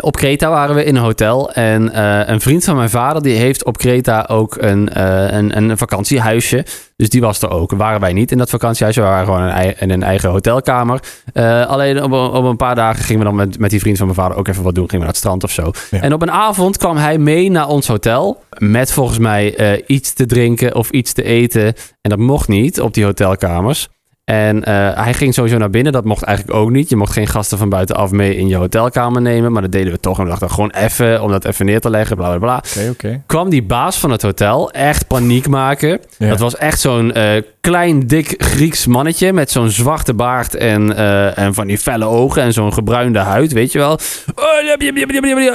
Op 0.00 0.16
Kreta 0.16 0.48
waren 0.50 0.74
we 0.74 0.84
in 0.84 0.96
een 0.96 1.02
hotel. 1.02 1.52
En 1.52 1.92
eh, 1.92 2.28
een 2.28 2.40
vriend 2.40 2.64
van 2.64 2.76
mijn 2.76 2.90
vader 2.90 3.22
die 3.22 3.36
heeft 3.36 3.64
op 3.64 3.76
Kreta 3.78 4.24
ook 4.30 4.56
een, 4.60 4.88
eh, 4.88 5.30
een, 5.38 5.56
een 5.56 5.78
vakantiehuisje. 5.78 6.64
Dus 6.96 7.08
die 7.08 7.20
was 7.20 7.42
er 7.42 7.50
ook. 7.50 7.70
Waren 7.72 8.00
wij 8.00 8.12
niet 8.12 8.30
in 8.30 8.38
dat 8.38 8.50
vakantiehuisje. 8.50 9.00
We 9.00 9.06
waren 9.06 9.24
gewoon 9.24 9.74
in 9.78 9.90
een, 9.90 10.02
eigen 10.02 10.30
hotelkamer. 10.30 11.00
Eh, 11.32 11.66
alleen 11.66 12.02
op, 12.02 12.12
een- 12.12 12.30
op 12.30 12.44
een 12.44 12.56
paar 12.56 12.74
dagen 12.74 13.04
gingen 13.04 13.18
we 13.22 13.28
dan 13.28 13.34
met, 13.36 13.58
met 13.58 13.70
die 13.70 13.80
vriend 13.80 13.96
van 13.96 14.06
mijn 14.06 14.18
vader 14.18 14.36
ook 14.36 14.48
even 14.48 14.62
wat 14.62 14.74
doen. 14.74 14.88
Gingen 14.90 15.06
we 15.06 15.12
naar 15.12 15.14
het 15.14 15.16
strand 15.16 15.44
of 15.44 15.50
zo. 15.50 15.70
Ja. 15.90 16.00
En 16.00 16.12
op 16.12 16.22
een 16.22 16.30
avond 16.30 16.76
kwam 16.76 16.96
hij 16.96 17.18
mee 17.18 17.50
naar 17.50 17.68
ons 17.68 17.86
hotel. 17.86 18.42
Met 18.58 18.92
volgens 18.92 19.18
mij 19.18 19.82
iets 19.86 20.12
te 20.12 20.26
drinken 20.26 20.74
of 20.74 20.90
iets 20.90 21.12
te 21.12 21.22
eten. 21.22 21.64
En 22.00 22.10
dat 22.10 22.18
mocht 22.18 22.48
niet 22.48 22.80
op 22.80 22.94
die 22.94 23.04
hotelkamers. 23.04 23.88
En 24.24 24.64
eh, 24.64 25.04
hij 25.04 25.14
ging 25.14 25.34
sowieso 25.34 25.58
naar 25.58 25.70
binnen. 25.70 25.92
Dat 25.92 26.04
mocht 26.04 26.22
eigenlijk 26.22 26.58
ook 26.58 26.70
niet. 26.70 26.88
Je 26.88 26.96
mocht 26.96 27.12
geen 27.12 27.26
gasten 27.26 27.58
van 27.58 27.68
buitenaf 27.68 28.10
mee 28.10 28.36
in 28.36 28.48
je 28.48 28.56
hotelkamer 28.56 29.22
nemen. 29.22 29.52
Maar 29.52 29.62
dat 29.62 29.72
deden 29.72 29.92
we 29.92 30.00
toch. 30.00 30.18
En 30.18 30.24
we 30.24 30.30
dachten 30.30 30.50
gewoon 30.50 30.70
even 30.70 31.22
om 31.22 31.30
dat 31.30 31.44
even 31.44 31.66
neer 31.66 31.80
te 31.80 31.90
leggen. 31.90 32.16
Bla 32.16 32.28
bla 32.28 32.38
bla. 32.38 32.56
Oké, 32.56 32.90
oké. 32.90 33.22
Kwam 33.26 33.50
die 33.50 33.62
baas 33.62 33.98
van 33.98 34.10
het 34.10 34.22
hotel 34.22 34.70
echt 34.70 35.06
paniek 35.06 35.48
maken. 35.48 36.00
Ja. 36.18 36.28
Dat 36.28 36.38
was 36.38 36.56
echt 36.56 36.80
zo'n 36.80 37.12
eh, 37.12 37.42
klein, 37.60 38.06
dik 38.06 38.34
Grieks 38.38 38.86
mannetje. 38.86 39.32
Met 39.32 39.50
zo'n 39.50 39.70
zwarte 39.70 40.14
baard 40.14 40.54
en, 40.54 40.96
eh, 40.96 41.38
en 41.38 41.54
van 41.54 41.66
die 41.66 41.78
felle 41.78 42.04
ogen. 42.04 42.42
En 42.42 42.52
zo'n 42.52 42.72
gebruinde 42.72 43.18
huid, 43.18 43.52
weet 43.52 43.72
je 43.72 43.78
wel. 43.78 43.98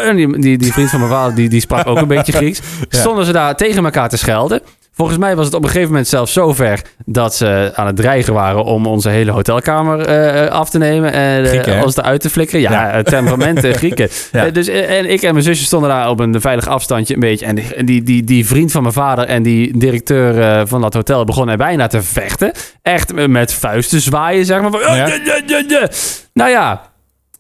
En 0.08 0.16
die, 0.16 0.40
die, 0.40 0.58
die 0.58 0.74
vriend 0.74 0.90
van 0.90 1.00
mijn 1.00 1.12
vader, 1.12 1.36
die, 1.36 1.50
die 1.50 1.62
sprak 1.62 1.88
ook 1.88 1.98
een 1.98 2.08
beetje 2.08 2.32
Grieks. 2.32 2.62
Ja. 2.90 3.00
Stonden 3.00 3.26
ze 3.26 3.32
daar 3.32 3.56
tegen 3.56 3.84
elkaar 3.84 4.10
te 4.10 4.18
schelden. 4.18 4.62
Volgens 5.00 5.20
mij 5.20 5.36
was 5.36 5.46
het 5.46 5.54
op 5.56 5.62
een 5.64 5.68
gegeven 5.70 5.90
moment 5.90 6.08
zelfs 6.08 6.34
zo 6.34 6.54
ver 6.54 6.82
dat 7.06 7.36
ze 7.36 7.72
aan 7.76 7.88
het 7.88 7.96
dreigen 7.96 8.34
waren 8.34 8.64
om 8.64 8.86
onze 8.86 9.10
hele 9.10 9.32
hotelkamer 9.32 10.00
eh, 10.06 10.52
af 10.52 10.70
te 10.70 10.78
nemen 10.78 11.12
en 11.14 11.44
eh, 11.44 11.50
Grieken, 11.50 11.78
hè? 11.78 11.84
ons 11.84 11.98
eruit 11.98 12.22
te 12.22 12.30
flikkeren. 12.30 12.62
Ja, 12.62 12.72
Ja. 12.96 13.02
temperamenten 13.04 13.74
Grieken. 13.76 14.10
Ja. 14.32 14.46
Eh, 14.46 14.54
dus, 14.54 14.68
eh, 14.68 14.98
en 14.98 15.10
ik 15.12 15.22
en 15.22 15.32
mijn 15.34 15.44
zusje 15.46 15.64
stonden 15.66 15.90
daar 15.90 16.10
op 16.10 16.20
een 16.20 16.42
veilig 16.42 16.68
afstandje 16.68 17.14
een 17.14 17.20
beetje. 17.20 17.46
En 17.46 17.56
die, 17.56 17.84
die, 17.84 18.04
die, 18.04 18.24
die 18.24 18.48
vriend 18.48 18.72
van 18.72 18.82
mijn 18.82 18.94
vader 18.94 19.26
en 19.26 19.44
die 19.44 19.78
directeur 19.78 20.42
eh, 20.42 20.62
van 20.66 20.82
dat 20.82 20.94
hotel 20.94 21.24
begonnen 21.26 21.58
bijna 21.58 21.88
te 21.88 22.02
vechten. 22.02 22.52
Echt 22.82 23.14
eh, 23.14 23.26
met 23.28 23.54
vuisten 23.54 24.02
zwaaien, 24.02 24.46
zeg 24.46 24.62
maar. 24.62 24.72
Van, 24.72 24.80
Ja. 24.80 24.88
"Oh, 24.88 24.96
ja, 24.98 25.42
ja, 25.48 25.64
ja." 25.68 25.88
Nou 26.34 26.50
ja, 26.50 26.82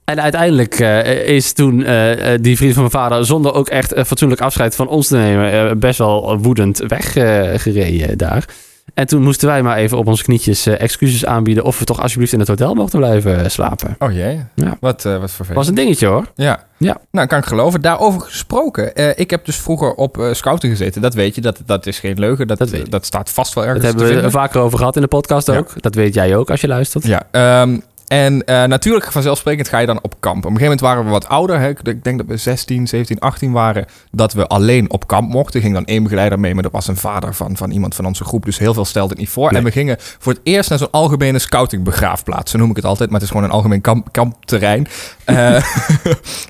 en 0.10 0.22
uiteindelijk 0.22 0.80
eh, 0.80 1.28
is 1.28 1.54
toen 1.54 1.84
eh, 1.84 2.34
eh, 2.34 2.40
die 2.42 2.58
vriend 2.58 2.74
van 2.74 2.82
mijn 2.82 2.94
vader, 3.04 3.26
zonder 3.26 3.54
ook 3.54 3.68
echt 3.70 3.94
fatsoenlijk 4.06 4.42
afscheid 4.42 4.76
van 4.76 4.88
ons 4.88 5.08
te 5.08 5.16
nemen, 5.18 5.80
best 5.80 5.98
wel 5.98 6.38
woedend 6.42 6.84
weggereden 6.88 8.18
daar. 8.18 8.46
En 8.94 9.08
toen 9.08 9.22
moesten 9.24 9.48
wij 9.48 9.64
maar 9.64 9.78
even 9.78 9.98
op 9.98 10.08
onze 10.08 10.24
knietjes 10.24 10.66
excuses 10.66 11.26
aanbieden 11.26 11.64
of 11.64 11.80
we 11.80 11.86
toch 11.86 12.02
alsjeblieft 12.02 12.34
in 12.34 12.40
het 12.40 12.48
hotel 12.48 12.74
mochten 12.74 13.00
blijven 13.00 13.52
slapen. 13.52 13.96
Oh 14.00 14.12
jee, 14.12 14.40
Ja. 14.56 14.78
wat, 14.80 15.06
eh, 15.06 15.12
wat 15.12 15.32
vervelend. 15.32 15.54
Was 15.56 15.68
een 15.68 15.74
dingetje 15.76 16.08
hoor. 16.08 16.26
Ja. 16.36 16.64
Ja. 16.78 16.98
Nou, 17.12 17.28
kan 17.28 17.40
ik 17.40 17.46
geloven. 17.46 17.82
Daarover 17.82 18.22
gesproken. 18.22 19.18
ik 19.18 19.30
heb 19.30 19.46
dus 19.46 19.56
vroeger 19.56 19.94
op 19.94 20.18
eh 20.18 20.34
scouting 20.34 20.78
gezeten. 20.78 21.02
Dat 21.02 21.14
weet 21.14 21.36
je, 21.36 21.42
dat, 21.42 21.62
dat 21.66 21.86
is 21.86 22.00
geen 22.00 22.20
leugen. 22.20 22.48
Dat, 22.48 22.70
Dat 22.90 23.06
staat 23.06 23.30
vast 23.30 23.54
wel 23.54 23.64
ergens 23.66 23.82
Dat 23.84 23.90
hebben 23.92 24.08
we 24.10 24.14
vinden. 24.14 24.32
vaker 24.40 24.62
over 24.62 24.78
gehad 24.78 24.96
in 24.96 25.02
de 25.02 25.08
podcast 25.08 25.48
Ja. 25.48 25.58
ook. 25.58 25.82
Dat 25.82 25.96
weet 25.96 26.14
jij 26.14 26.36
ook 26.36 26.50
als 26.52 26.62
je 26.62 26.68
luistert. 26.68 27.06
Ja, 27.06 27.22
ehm, 27.32 27.78
en 28.10 28.46
eh, 28.46 28.64
natuurlijk 28.64 29.12
vanzelfsprekend 29.12 29.68
ga 29.68 29.78
je 29.78 29.86
dan 29.86 30.00
op 30.02 30.16
kamp. 30.20 30.38
Op 30.38 30.52
een 30.52 30.58
gegeven 30.58 30.64
moment 30.64 30.82
waren 30.82 31.06
we 31.06 31.10
wat 31.10 31.28
ouder. 31.28 31.60
Hè. 31.60 31.70
Ik 31.70 31.80
ik 31.84 32.04
denk 32.04 32.18
dat 32.18 32.28
we 32.28 32.38
16, 32.38 32.88
17, 32.88 33.20
18 33.20 33.52
waren. 33.52 33.86
Dat 34.12 34.34
we 34.34 34.48
alleen 34.48 34.92
op 34.92 35.08
kamp 35.08 35.32
mochten. 35.32 35.56
Er 35.56 35.62
ging 35.62 35.74
dan 35.74 35.86
één 35.86 36.04
begeleider 36.04 36.40
mee, 36.40 36.54
maar 36.54 36.64
dat 36.64 36.72
was 36.72 36.88
een 36.88 36.96
vader 36.96 37.34
van, 37.34 37.58
van 37.58 37.72
iemand 37.72 37.96
van 37.96 38.06
onze 38.06 38.24
groep. 38.24 38.46
Dus 38.46 38.58
heel 38.58 38.74
veel 38.74 38.86
stelde 38.86 39.10
het 39.10 39.20
niet 39.20 39.30
voor. 39.30 39.50
Nee. 39.52 39.60
En 39.60 39.66
we 39.66 39.72
gingen 39.72 39.96
voor 40.00 40.34
het 40.34 40.42
eerst 40.44 40.70
naar 40.70 40.80
zo'n 40.80 40.92
algemene 40.92 41.40
scoutingbegraafplaats. 41.40 42.52
Zo 42.52 42.58
noem 42.58 42.70
ik 42.70 42.76
het 42.76 42.86
altijd, 42.86 43.10
maar 43.10 43.20
het 43.20 43.30
is 43.30 43.36
gewoon 43.36 43.50
een 43.50 43.56
algemeen 43.56 43.82
kamp, 43.82 44.12
kampterrein. 44.12 44.88
Eh, 45.26 45.54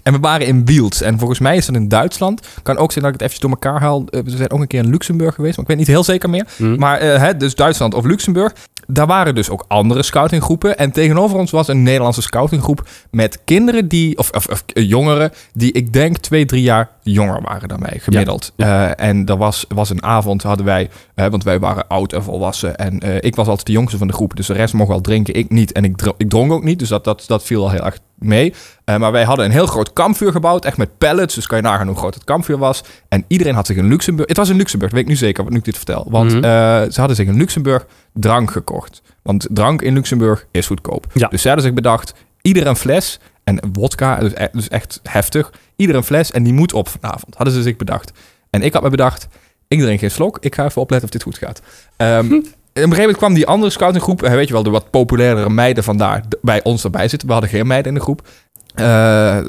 en 0.04 0.14
we 0.14 0.20
waren 0.20 0.48
in 0.48 0.66
Wiels. 0.66 1.02
En 1.02 1.20
volgens 1.20 1.40
mij 1.40 1.58
is 1.58 1.66
dat 1.66 1.76
in 1.76 1.88
Duitsland. 1.88 2.48
Kan 2.64 2.78
ook 2.78 2.92
zijn 2.92 3.04
dat 3.04 3.14
ik 3.14 3.20
het 3.20 3.30
eventjes 3.30 3.40
door 3.40 3.50
elkaar 3.50 3.82
haal. 3.82 4.06
Eh, 4.06 4.22
we 4.24 4.30
zijn 4.30 4.52
ook 4.52 4.60
een 4.60 4.68
keer 4.68 4.84
in 4.84 4.90
Luxemburg 4.90 5.36
geweest, 5.36 5.56
maar 5.56 5.66
ik 5.66 5.72
weet 5.72 5.80
niet 5.80 5.96
heel 5.96 6.04
zeker 6.04 6.30
meer. 6.30 6.48
Hm. 6.58 6.76
Maar 6.76 7.00
hè, 7.02 7.38
dus 7.38 7.56
Duitsland 7.56 7.94
of 7.94 8.06
Luxemburg. 8.06 8.54
Daar 8.88 9.08
waren 9.08 9.36
dus 9.36 9.50
ook 9.50 9.66
andere 9.68 10.04
scoutinggroepen. 10.04 10.78
En 10.78 10.92
tegenover 10.92 11.38
ons 11.38 11.49
was 11.52 11.68
een 11.68 11.84
Nederlandse 11.84 12.22
scoutinggroep 12.22 12.88
met 13.12 13.40
kinderen 13.46 13.88
die, 13.88 14.18
of, 14.18 14.30
of, 14.32 14.48
of, 14.48 14.64
eh, 14.74 14.90
jongeren, 14.90 15.32
die 15.54 15.72
ik 15.72 15.94
denk 15.94 16.18
twee, 16.18 16.46
drie 16.46 16.62
jaar 16.62 16.90
jonger 17.04 17.42
waren 17.42 17.68
dan 17.68 17.80
wij, 17.80 18.00
gemiddeld. 18.00 18.54
Eh, 18.56 19.00
en 19.00 19.26
er 19.26 19.38
was, 19.38 19.66
was 19.68 19.90
een 19.90 20.04
avond, 20.04 20.44
hadden 20.44 20.66
wij, 20.66 20.90
eh, 21.16 21.28
want 21.28 21.44
wij 21.44 21.60
waren 21.60 21.88
oud 21.88 22.14
en 22.14 22.24
volwassen. 22.24 22.76
En 22.76 23.24
ik 23.24 23.36
was 23.36 23.48
altijd 23.48 23.68
de 23.68 23.72
jongste 23.74 23.98
van 23.98 24.08
de 24.08 24.14
groep, 24.14 24.36
dus 24.36 24.48
de 24.48 24.54
rest 24.54 24.74
mocht 24.74 24.90
wel 24.90 25.02
drinken, 25.02 25.34
ik 25.34 25.50
niet. 25.50 25.72
En 25.72 25.84
ik, 25.84 25.98
dro- 25.98 26.16
ik 26.18 26.30
dronk 26.30 26.52
ook 26.52 26.64
niet, 26.64 26.80
dus 26.80 26.90
dat, 26.90 27.04
dat, 27.04 27.24
dat 27.28 27.44
viel 27.44 27.64
al 27.64 27.72
heel 27.72 27.86
erg 27.86 28.00
mee. 28.20 28.54
Eh, 28.86 28.98
maar 28.98 29.12
wij 29.12 29.24
hadden 29.24 29.46
een 29.46 29.52
heel 29.52 29.66
groot 29.68 29.94
kampvuur 29.94 30.32
gebouwd, 30.32 30.66
echt 30.66 30.78
met 30.78 30.98
pallets. 30.98 31.36
Dus 31.36 31.48
kan 31.48 31.58
je 31.58 31.64
nagaan 31.64 31.88
hoe 31.88 31.96
groot 31.96 32.14
het 32.14 32.24
kampvuur 32.24 32.58
was. 32.58 32.84
En 33.10 33.26
iedereen 33.28 33.56
had 33.56 33.68
zich 33.68 33.78
in 33.78 33.88
Luxemburg... 33.88 34.28
Het 34.28 34.38
was 34.38 34.50
in 34.50 34.56
Luxemburg, 34.58 34.92
dat 34.92 35.00
weet 35.02 35.10
ik 35.10 35.16
nu 35.20 35.26
zeker, 35.28 35.44
wat 35.44 35.52
nu 35.52 35.58
ik 35.60 35.66
dit 35.66 35.76
vertel. 35.78 36.08
Want 36.10 36.34
Mhm. 36.34 36.44
eh, 36.44 36.52
ze 36.92 37.00
hadden 37.00 37.16
zich 37.16 37.28
in 37.28 37.38
Luxemburg 37.38 37.86
drank 38.14 38.52
gekocht. 38.52 39.02
Want 39.24 39.48
drank 39.52 39.82
in 39.82 39.94
Luxemburg 39.94 40.46
is 40.52 40.68
goedkoop. 40.68 41.06
Ja. 41.14 41.28
Dus 41.28 41.42
ze 41.42 41.48
hadden 41.48 41.66
zich 41.66 41.76
bedacht, 41.76 42.14
ieder 42.42 42.68
een 42.68 42.76
fles... 42.76 43.20
En 43.44 43.60
wodka, 43.74 44.16
dus, 44.20 44.32
e- 44.36 44.48
dus 44.52 44.68
echt 44.68 45.00
heftig. 45.04 45.52
Ieder 45.76 45.96
een 45.96 46.04
fles 46.04 46.32
en 46.32 46.44
die 46.44 46.54
moet 46.54 46.74
op 46.74 46.88
vanavond. 46.90 47.36
Hadden 47.36 47.54
ze 47.54 47.62
zich 47.62 47.76
bedacht. 47.76 48.12
En 48.50 48.62
ik 48.62 48.74
had 48.74 48.84
me 48.84 48.90
bedacht, 48.90 49.28
ik 49.68 49.80
drink 49.80 50.00
geen 50.00 50.12
slok. 50.12 50.38
Ik 50.40 50.56
ga 50.56 50.66
even 50.66 50.82
opletten 50.82 51.08
of 51.08 51.14
dit 51.14 51.24
goed 51.24 51.38
gaat. 51.38 51.62
Ehm, 51.98 52.26
Hm. 52.28 52.42
Op 52.70 52.76
een 52.76 52.82
gegeven 52.82 53.00
moment 53.00 53.18
kwam 53.18 53.34
die 53.34 53.48
andere 53.48 53.72
scoutinggroep, 53.72 54.24
eh, 54.24 54.32
weet 54.32 54.48
je 54.48 54.54
wel, 54.54 54.64
de 54.64 54.70
wat 54.70 54.90
populairdere 54.90 55.50
meiden 55.50 55.84
vandaar 55.84 56.24
bij 56.42 56.64
ons 56.64 56.84
erbij 56.84 57.08
zitten. 57.08 57.28
We 57.28 57.34
hadden 57.34 57.52
geen 57.52 57.68
meiden 57.68 57.92
in 57.92 57.98
de 57.98 58.04
groep. 58.04 58.28
Eh, 58.74 58.86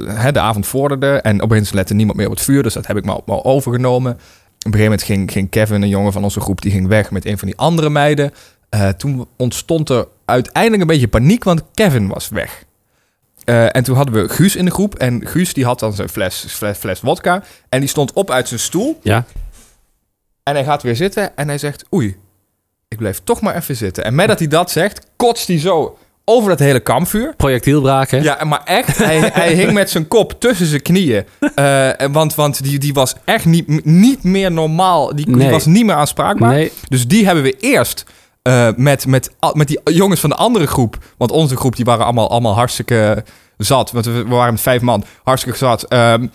hè, 0.06 0.32
de 0.32 0.40
avond 0.40 0.66
vorderde 0.66 1.06
en 1.06 1.42
opeens 1.42 1.72
lette 1.72 1.94
niemand 1.94 2.16
meer 2.16 2.26
op 2.26 2.32
het 2.32 2.42
vuur, 2.42 2.62
dus 2.62 2.74
dat 2.74 2.86
heb 2.86 2.96
ik 2.96 3.04
maar, 3.04 3.18
maar 3.26 3.44
overgenomen. 3.44 4.12
Op 4.12 4.18
een 4.18 4.72
gegeven 4.72 4.82
moment 4.82 5.02
ging, 5.02 5.32
ging 5.32 5.50
Kevin, 5.50 5.82
een 5.82 5.88
jongen 5.88 6.12
van 6.12 6.24
onze 6.24 6.40
groep, 6.40 6.60
die 6.60 6.70
ging 6.70 6.88
weg 6.88 7.10
met 7.10 7.26
een 7.26 7.38
van 7.38 7.48
die 7.48 7.56
andere 7.56 7.90
meiden. 7.90 8.32
Eh, 8.68 8.88
toen 8.88 9.26
ontstond 9.36 9.88
er 9.88 10.06
uiteindelijk 10.24 10.82
een 10.82 10.88
beetje 10.88 11.08
paniek, 11.08 11.44
want 11.44 11.62
Kevin 11.74 12.08
was 12.08 12.28
weg. 12.28 12.64
En 13.44 13.84
toen 13.84 13.96
hadden 13.96 14.14
we 14.14 14.28
Guus 14.28 14.56
in 14.56 14.64
de 14.64 14.70
groep. 14.70 14.94
En 14.94 15.26
Guus 15.26 15.54
die 15.54 15.64
had 15.64 15.78
dan 15.78 15.92
zijn 15.92 16.08
fles, 16.08 16.44
fles, 16.48 16.78
fles 16.78 17.00
wodka. 17.00 17.42
En 17.68 17.80
die 17.80 17.88
stond 17.88 18.12
op 18.12 18.30
uit 18.30 18.48
zijn 18.48 18.60
stoel. 18.60 18.98
Ja. 19.02 19.24
En 20.42 20.54
hij 20.54 20.64
gaat 20.64 20.82
weer 20.82 20.96
zitten 20.96 21.36
en 21.36 21.48
hij 21.48 21.58
zegt... 21.58 21.84
Oei, 21.94 22.16
ik 22.90 22.98
blijf 22.98 23.20
toch 23.24 23.40
maar 23.40 23.56
even 23.56 23.76
zitten. 23.76 24.04
En 24.04 24.14
met 24.14 24.28
dat 24.28 24.38
hij 24.38 24.48
dat 24.48 24.70
zegt, 24.70 25.06
kotst 25.16 25.48
hij 25.48 25.58
zo 25.58 25.98
over 26.24 26.50
dat 26.50 26.58
hele 26.58 26.80
kampvuur. 26.80 27.34
Projectielbraak, 27.36 28.10
hè? 28.10 28.18
Ja, 28.18 28.44
maar 28.44 28.62
echt, 28.64 28.98
hij, 28.98 29.18
hij 29.32 29.54
hing 29.54 29.72
met 29.72 29.90
zijn 29.90 30.08
kop 30.08 30.40
tussen 30.40 30.66
zijn 30.66 30.82
knieën. 30.82 31.24
Eh, 31.54 31.90
want 32.10 32.34
want 32.34 32.62
die, 32.62 32.78
die 32.78 32.92
was 32.92 33.14
echt 33.24 33.44
niet, 33.44 33.84
niet 33.84 34.22
meer 34.22 34.52
normaal. 34.52 35.14
Die, 35.16 35.50
was 35.50 35.66
niet 35.66 35.84
meer 35.84 35.94
aanspraakbaar. 35.94 36.50
Nee, 36.50 36.72
Dus 36.88 37.06
die 37.06 37.24
hebben 37.24 37.44
we 37.44 37.56
eerst 37.60 38.04
eh, 38.42 38.68
met, 38.76 39.06
met, 39.06 39.30
met 39.52 39.68
die 39.68 39.80
jongens 39.84 40.20
van 40.20 40.30
de 40.30 40.36
andere 40.36 40.66
groep. 40.66 40.98
Want 41.16 41.30
onze 41.30 41.56
groep 41.56 41.76
die 41.76 41.84
waren 41.84 42.04
allemaal, 42.04 42.30
allemaal 42.30 42.54
hartstikke 42.54 43.24
zat. 43.56 43.90
Want 43.90 44.04
we, 44.04 44.24
waren 44.26 44.52
met 44.52 44.62
vijf 44.62 44.80
man. 44.80 45.04
Hartstikke 45.22 45.58
zat. 45.58 45.82
Ehm, 45.82 46.26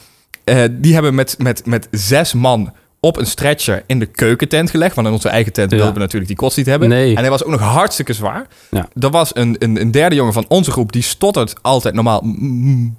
eh, 0.44 0.64
die 0.72 0.94
hebben 0.94 1.16
met, 1.16 1.36
met, 1.38 1.66
met 1.66 1.88
zes 1.92 2.34
man 2.34 2.74
op 3.06 3.18
een 3.18 3.26
stretcher 3.26 3.84
in 3.88 4.00
de 4.00 4.06
keukentent 4.06 4.70
gelegd. 4.70 4.96
Want 4.96 5.08
in 5.08 5.14
onze 5.14 5.30
eigen 5.30 5.54
tent 5.54 5.72
Ja. 5.72 5.76
wilden 5.76 5.94
we 5.94 6.00
natuurlijk 6.00 6.28
die 6.28 6.36
kost 6.36 6.58
niet 6.58 6.66
hebben. 6.66 6.90
Nee. 6.90 7.10
En 7.16 7.22
hij 7.22 7.30
was 7.30 7.44
ook 7.44 7.52
nog 7.52 7.62
hartstikke 7.62 8.14
zwaar. 8.14 8.46
Ja. 8.70 8.88
Er 9.00 9.10
was 9.10 9.36
een, 9.36 9.56
een, 9.60 9.82
een 9.82 9.92
derde 9.92 10.16
jongen 10.16 10.34
van 10.34 10.46
onze 10.48 10.72
groep. 10.72 10.92
Die 10.92 11.04
stottert 11.04 11.54
altijd 11.62 11.94
normaal. 11.94 12.22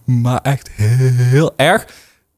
Maar 0.04 0.40
echt 0.42 0.70
heel 0.76 1.52
erg. 1.56 1.86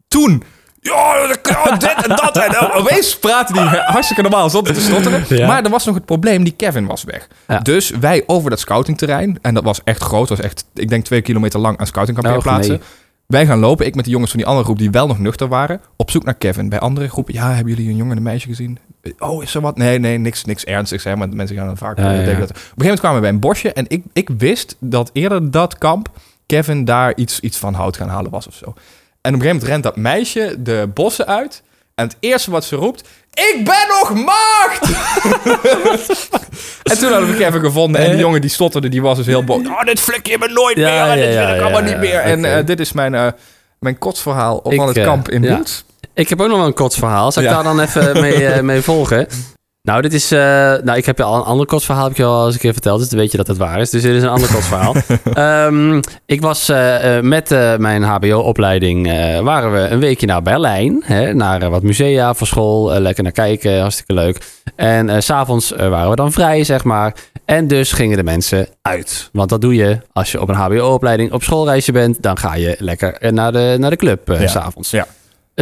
Toen... 0.09 0.43
Ja, 0.81 1.35
kan 1.43 1.79
dit 1.79 2.07
en 2.07 2.17
dat. 2.17 2.37
En 2.37 2.53
dan 2.53 2.73
opeens 2.73 3.19
praatte 3.19 3.53
die 3.53 3.63
hartstikke 3.63 4.23
normaal 4.23 4.51
zonder 4.51 4.75
te 4.75 4.81
stotteren. 4.81 5.25
Ja. 5.29 5.47
Maar 5.47 5.65
er 5.65 5.71
was 5.71 5.85
nog 5.85 5.95
het 5.95 6.05
probleem, 6.05 6.45
die 6.45 6.55
Kevin 6.57 6.87
was 6.87 7.05
weg. 7.05 7.29
Ja. 7.49 7.59
Dus 7.59 7.91
wij 8.01 8.23
over 8.27 8.51
dat 8.51 8.61
scoutingterrein, 8.61 9.39
en 9.43 9.55
dat 9.55 9.65
was 9.65 9.81
echt 9.85 10.03
groot, 10.03 10.29
was 10.29 10.41
echt, 10.41 10.65
ik 10.75 10.89
denk 10.89 11.05
twee 11.05 11.21
kilometer 11.21 11.61
lang 11.61 11.79
aan 11.79 11.87
scoutingkampeerplaatsen. 11.87 12.75
Och, 12.75 12.81
nee. 12.81 12.89
Wij 13.29 13.47
gaan 13.47 13.59
lopen, 13.59 13.87
ik 13.87 13.95
met 13.95 14.05
de 14.05 14.11
jongens 14.11 14.31
van 14.31 14.41
die 14.41 14.49
andere 14.49 14.65
groep 14.65 14.79
die 14.79 14.91
wel 14.91 15.07
nog 15.07 15.19
nuchter 15.19 15.49
waren, 15.49 15.81
op 15.97 16.11
zoek 16.11 16.25
naar 16.25 16.35
Kevin. 16.35 16.69
Bij 16.69 16.79
andere 16.79 17.09
groepen, 17.09 17.35
ja, 17.35 17.53
hebben 17.53 17.75
jullie 17.75 17.91
een 17.91 17.97
jongen 17.97 18.11
en 18.11 18.17
een 18.17 18.23
meisje 18.23 18.49
gezien? 18.49 18.79
Oh, 19.19 19.43
is 19.43 19.55
er 19.55 19.61
wat? 19.61 19.77
Nee, 19.77 19.99
nee, 19.99 20.19
niks, 20.19 20.45
niks 20.45 20.65
ernstigs, 20.65 21.05
hè, 21.05 21.17
maar 21.17 21.29
mensen 21.29 21.57
gaan 21.57 21.67
dan 21.67 21.77
vaak 21.77 21.99
Ja, 21.99 22.05
eh, 22.05 22.11
ja, 22.11 22.17
denken 22.17 22.33
ja. 22.33 22.39
dat. 22.41 22.51
Op 22.51 22.57
een 22.57 22.61
gegeven 22.61 22.83
moment 22.83 23.01
kwamen 23.01 23.17
we 23.17 23.23
bij 23.23 23.35
een 23.35 23.41
bosje 23.41 23.73
en 23.73 23.85
ik, 23.89 24.05
ik 24.13 24.29
wist 24.39 24.77
dat 24.81 25.11
eerder 25.13 25.51
dat 25.51 25.79
kamp 25.79 26.09
Kevin 26.47 26.85
daar 26.85 27.17
iets, 27.17 27.41
iets 27.41 27.59
van 27.59 27.75
hout 27.75 27.97
gaan 27.97 28.09
halen 28.09 28.31
was 28.31 28.47
of 28.47 28.55
zo. 28.55 28.65
En 28.65 28.75
op 28.75 28.77
een 29.21 29.33
gegeven 29.33 29.47
moment 29.47 29.71
rent 29.71 29.83
dat 29.83 29.97
meisje 29.97 30.57
de 30.59 30.91
bossen 30.95 31.27
uit. 31.27 31.63
En 31.95 32.05
het 32.05 32.17
eerste 32.21 32.51
wat 32.51 32.65
ze 32.65 32.77
roept... 32.77 33.09
Ik 33.33 33.61
ben 33.65 33.87
nog 33.89 34.25
maagd! 34.25 34.81
en 36.99 37.05
toen 37.05 37.13
hadden 37.19 37.31
we 37.31 37.45
Kevin 37.45 37.61
gevonden. 37.61 38.01
En 38.01 38.11
die 38.11 38.19
jongen 38.21 38.41
die 38.41 38.51
stotterde, 38.51 38.89
die 38.89 39.03
was 39.03 39.17
dus 39.17 39.27
heel 39.27 39.45
boos. 39.45 39.67
Oh, 39.67 39.83
dit 39.85 40.01
flik 40.01 40.27
je 40.27 40.37
me 40.39 40.49
nooit 40.49 40.77
Ja, 40.77 41.05
meer. 41.05 41.13
En 41.13 41.19
dit 41.27 41.35
ja, 41.35 41.47
wil 41.47 41.55
ik 41.55 41.61
allemaal 41.63 41.83
niet 41.83 41.99
meer. 41.99 42.19
En 42.21 42.45
eh, 42.45 42.67
dit 42.67 42.81
is 42.81 42.93
mijn, 42.93 43.15
eh 43.15 43.27
mijn 43.79 43.99
kotsverhaal 43.99 44.57
op 44.57 44.73
Ik, 44.73 44.79
van 44.79 44.89
het 44.89 44.97
eh, 44.97 45.05
kamp 45.05 45.29
in. 45.31 45.41
Beeld. 45.41 45.85
Ik 46.15 46.29
heb 46.29 46.41
ook 46.41 46.49
nog 46.49 46.57
wel 46.57 46.67
een 46.67 46.75
kotsverhaal. 46.75 47.33
Zal 47.33 47.43
ik 47.43 47.49
Ja. 47.49 47.55
daar 47.55 47.65
dan 47.65 47.81
even 47.81 48.21
mee, 48.21 48.47
eh, 48.47 48.63
mee 48.63 48.83
volgen? 48.83 49.27
Nou, 49.89 50.03
dit 50.03 50.13
is... 50.13 50.33
eh, 50.33 50.39
nou, 50.83 50.97
ik 50.97 51.07
heb 51.07 51.17
je 51.19 51.23
al 51.25 51.37
een 51.37 51.43
ander 51.43 51.67
kotsverhaal 51.67 52.03
heb 52.03 52.13
ik 52.13 52.19
je 52.19 52.25
al 52.25 52.45
eens 52.47 52.55
een 52.55 52.61
keer 52.61 52.73
verteld. 52.73 52.99
Dus 53.01 53.09
dan 53.09 53.19
weet 53.19 53.31
je 53.31 53.37
dat 53.37 53.47
het 53.47 53.57
waar 53.57 53.81
is. 53.81 53.91
Dus 53.91 54.03
dit 54.03 54.15
is 54.15 54.23
een 54.23 54.29
ander 54.29 54.53
kotsverhaal. 54.53 54.95
Ehm, 55.33 56.01
ik 56.27 56.41
was 56.41 56.69
eh, 56.69 57.17
eh, 57.17 57.23
met 57.25 57.49
mijn 57.79 58.03
hbo-opleiding... 58.03 59.07
waren 59.43 59.73
we 59.73 59.79
een 59.79 59.99
weekje 59.99 60.27
naar 60.27 60.43
Berlijn. 60.43 61.03
Hè, 61.05 61.35
naar 61.35 61.71
wat 61.71 61.83
musea 61.83 62.35
voor 62.35 62.47
school. 62.47 63.01
lekker 63.01 63.23
naar 63.23 63.33
kijken. 63.33 63.81
Hartstikke 63.81 64.13
leuk. 64.15 64.39
En 64.77 65.23
s 65.23 65.27
s'avonds 65.27 65.71
waren 65.77 66.11
we 66.11 66.17
dan 66.17 66.33
vrij, 66.33 66.65
zeg 66.65 66.85
maar. 66.85 67.15
En 67.45 67.69
dus 67.69 67.93
gingen 67.93 68.17
de 68.17 68.25
mensen 68.25 68.67
uit. 68.83 69.29
Want 69.33 69.49
dat 69.49 69.61
doe 69.61 69.75
je 69.75 69.99
als 70.13 70.33
je 70.33 70.41
op 70.41 70.49
een 70.49 70.55
hbo-opleiding 70.55 71.33
op 71.33 71.43
schoolreisje 71.43 71.93
bent. 71.93 72.23
Dan 72.23 72.39
ga 72.39 72.55
je 72.55 72.77
lekker 72.79 73.33
naar 73.33 73.53
de, 73.53 73.77
naar 73.79 73.91
de 73.91 73.97
club 73.97 74.29
Ja. 74.29 74.47
s 74.47 74.53
s'avonds. 74.53 74.91
Ja. 74.91 75.07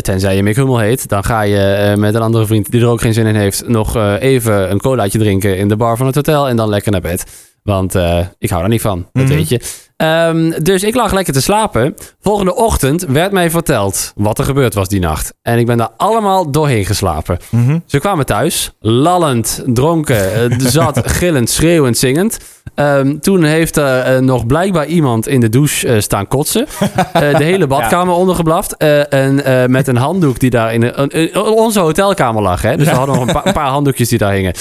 Tenzij 0.00 0.36
je 0.36 0.42
Mick 0.42 0.56
Hummel 0.56 0.78
heet, 0.78 1.08
dan 1.08 1.24
ga 1.24 1.40
je 1.42 1.58
eh, 1.64 1.94
met 1.96 2.14
een 2.14 2.22
andere 2.22 2.46
vriend 2.46 2.70
die 2.70 2.80
er 2.80 2.86
ook 2.88 3.00
geen 3.00 3.14
zin 3.14 3.26
in 3.26 3.34
heeft, 3.34 3.68
nog 3.68 3.96
eh, 3.96 4.14
even 4.20 4.70
een 4.70 4.80
colaatje 4.80 5.18
drinken 5.18 5.56
in 5.58 5.68
de 5.68 5.76
bar 5.76 5.96
van 5.96 6.06
het 6.06 6.14
hotel 6.14 6.48
en 6.48 6.56
dan 6.56 6.68
lekker 6.68 6.92
naar 6.92 7.00
bed. 7.00 7.24
Want 7.62 7.94
eh, 7.94 8.18
ik 8.38 8.48
hou 8.50 8.60
daar 8.60 8.70
niet 8.70 8.80
van, 8.80 9.06
dat 9.12 9.24
Mhm. 9.24 9.34
weet 9.34 9.48
je. 9.48 9.60
Ehm, 9.96 10.62
dus 10.62 10.82
ik 10.82 10.94
lag 10.94 11.12
lekker 11.12 11.32
te 11.32 11.42
slapen. 11.42 11.94
Volgende 12.20 12.54
ochtend 12.54 13.02
werd 13.02 13.32
mij 13.32 13.50
verteld 13.50 14.12
wat 14.16 14.38
er 14.38 14.44
gebeurd 14.44 14.74
was 14.74 14.88
die 14.88 15.00
nacht. 15.00 15.34
En 15.42 15.58
ik 15.58 15.66
ben 15.66 15.76
daar 15.76 15.90
allemaal 15.96 16.50
doorheen 16.50 16.84
geslapen. 16.84 17.38
Ze 17.86 17.98
kwamen 18.00 18.26
thuis, 18.26 18.72
lallend, 18.80 19.62
dronken, 19.66 20.60
zat, 20.60 21.00
gillend, 21.18 21.50
schreeuwend, 21.50 21.98
zingend. 21.98 22.38
Ehm, 22.74 23.18
toen 23.18 23.42
heeft 23.44 23.76
er 23.76 23.98
eh, 24.00 24.18
nog 24.20 24.46
blijkbaar 24.46 24.86
iemand 24.86 25.28
in 25.28 25.40
de 25.40 25.48
douche 25.48 25.88
eh, 25.88 26.00
staan 26.00 26.28
kotsen. 26.28 26.66
Eh, 27.12 27.36
de 27.38 27.44
hele 27.44 27.66
badkamer 27.66 28.14
ondergeblaft. 28.14 28.76
Eh, 28.76 29.12
en 29.12 29.70
met 29.70 29.88
een 29.88 29.96
handdoek 29.96 30.38
die 30.38 30.50
daar 30.50 30.74
in, 30.74 30.98
onze 31.46 31.80
hotelkamer 31.80 32.42
lag. 32.42 32.62
Hè? 32.62 32.76
Dus 32.76 32.88
we 32.88 32.94
hadden 32.94 33.14
nog 33.16 33.26
een, 33.26 33.32
pa- 33.32 33.46
een 33.46 33.52
paar 33.52 33.68
handdoekjes 33.68 34.08
die 34.08 34.18
daar 34.18 34.32
hingen. 34.32 34.54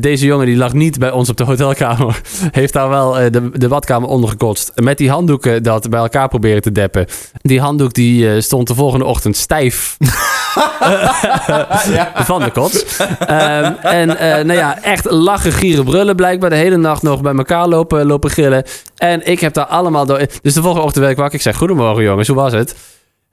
Deze 0.00 0.26
jongen 0.26 0.46
die 0.46 0.56
lag 0.56 0.72
niet 0.72 0.98
bij 0.98 1.10
ons 1.10 1.28
op 1.28 1.36
de 1.36 1.44
hotelkamer. 1.44 2.20
Heeft 2.50 2.72
daar 2.72 2.88
wel 2.88 3.12
de, 3.12 3.50
de 3.52 3.68
badkamer 3.68 4.08
onder 4.08 4.30
gekotst. 4.30 4.72
Met 4.74 4.98
die 4.98 5.10
handdoeken 5.10 5.62
dat 5.62 5.90
bij 5.90 6.00
elkaar 6.00 6.28
proberen 6.28 6.62
te 6.62 6.72
deppen. 6.72 7.06
Die 7.40 7.60
handdoek 7.60 7.94
die 7.94 8.40
stond 8.40 8.66
de 8.68 8.74
volgende 8.74 9.04
ochtend 9.04 9.36
stijf 9.36 9.96
van 12.30 12.40
de 12.42 12.50
kots. 12.50 12.96
Ehm, 13.18 13.72
en 13.82 14.16
eh, 14.16 14.44
nou 14.44 14.58
ja, 14.58 14.82
echt 14.82 15.10
lachen, 15.10 15.52
gieren, 15.52 15.84
brullen 15.84 16.16
blijkbaar. 16.16 16.50
De 16.50 16.56
hele 16.56 16.76
nacht 16.76 17.02
nog 17.02 17.20
bij 17.20 17.34
elkaar 17.34 17.68
lopen, 17.68 18.06
lopen 18.06 18.30
gillen. 18.30 18.64
En 18.96 19.26
ik 19.26 19.40
heb 19.40 19.54
daar 19.54 19.66
allemaal 19.66 20.06
door... 20.06 20.26
Dus 20.42 20.54
de 20.54 20.62
volgende 20.62 20.84
ochtend 20.84 20.98
werd 21.04 21.10
ik 21.10 21.18
wakker. 21.18 21.36
Ik 21.36 21.42
zeg, 21.42 21.56
goedemorgen 21.56 22.02
jongens, 22.02 22.28
hoe 22.28 22.36
was 22.36 22.52
het? 22.52 22.74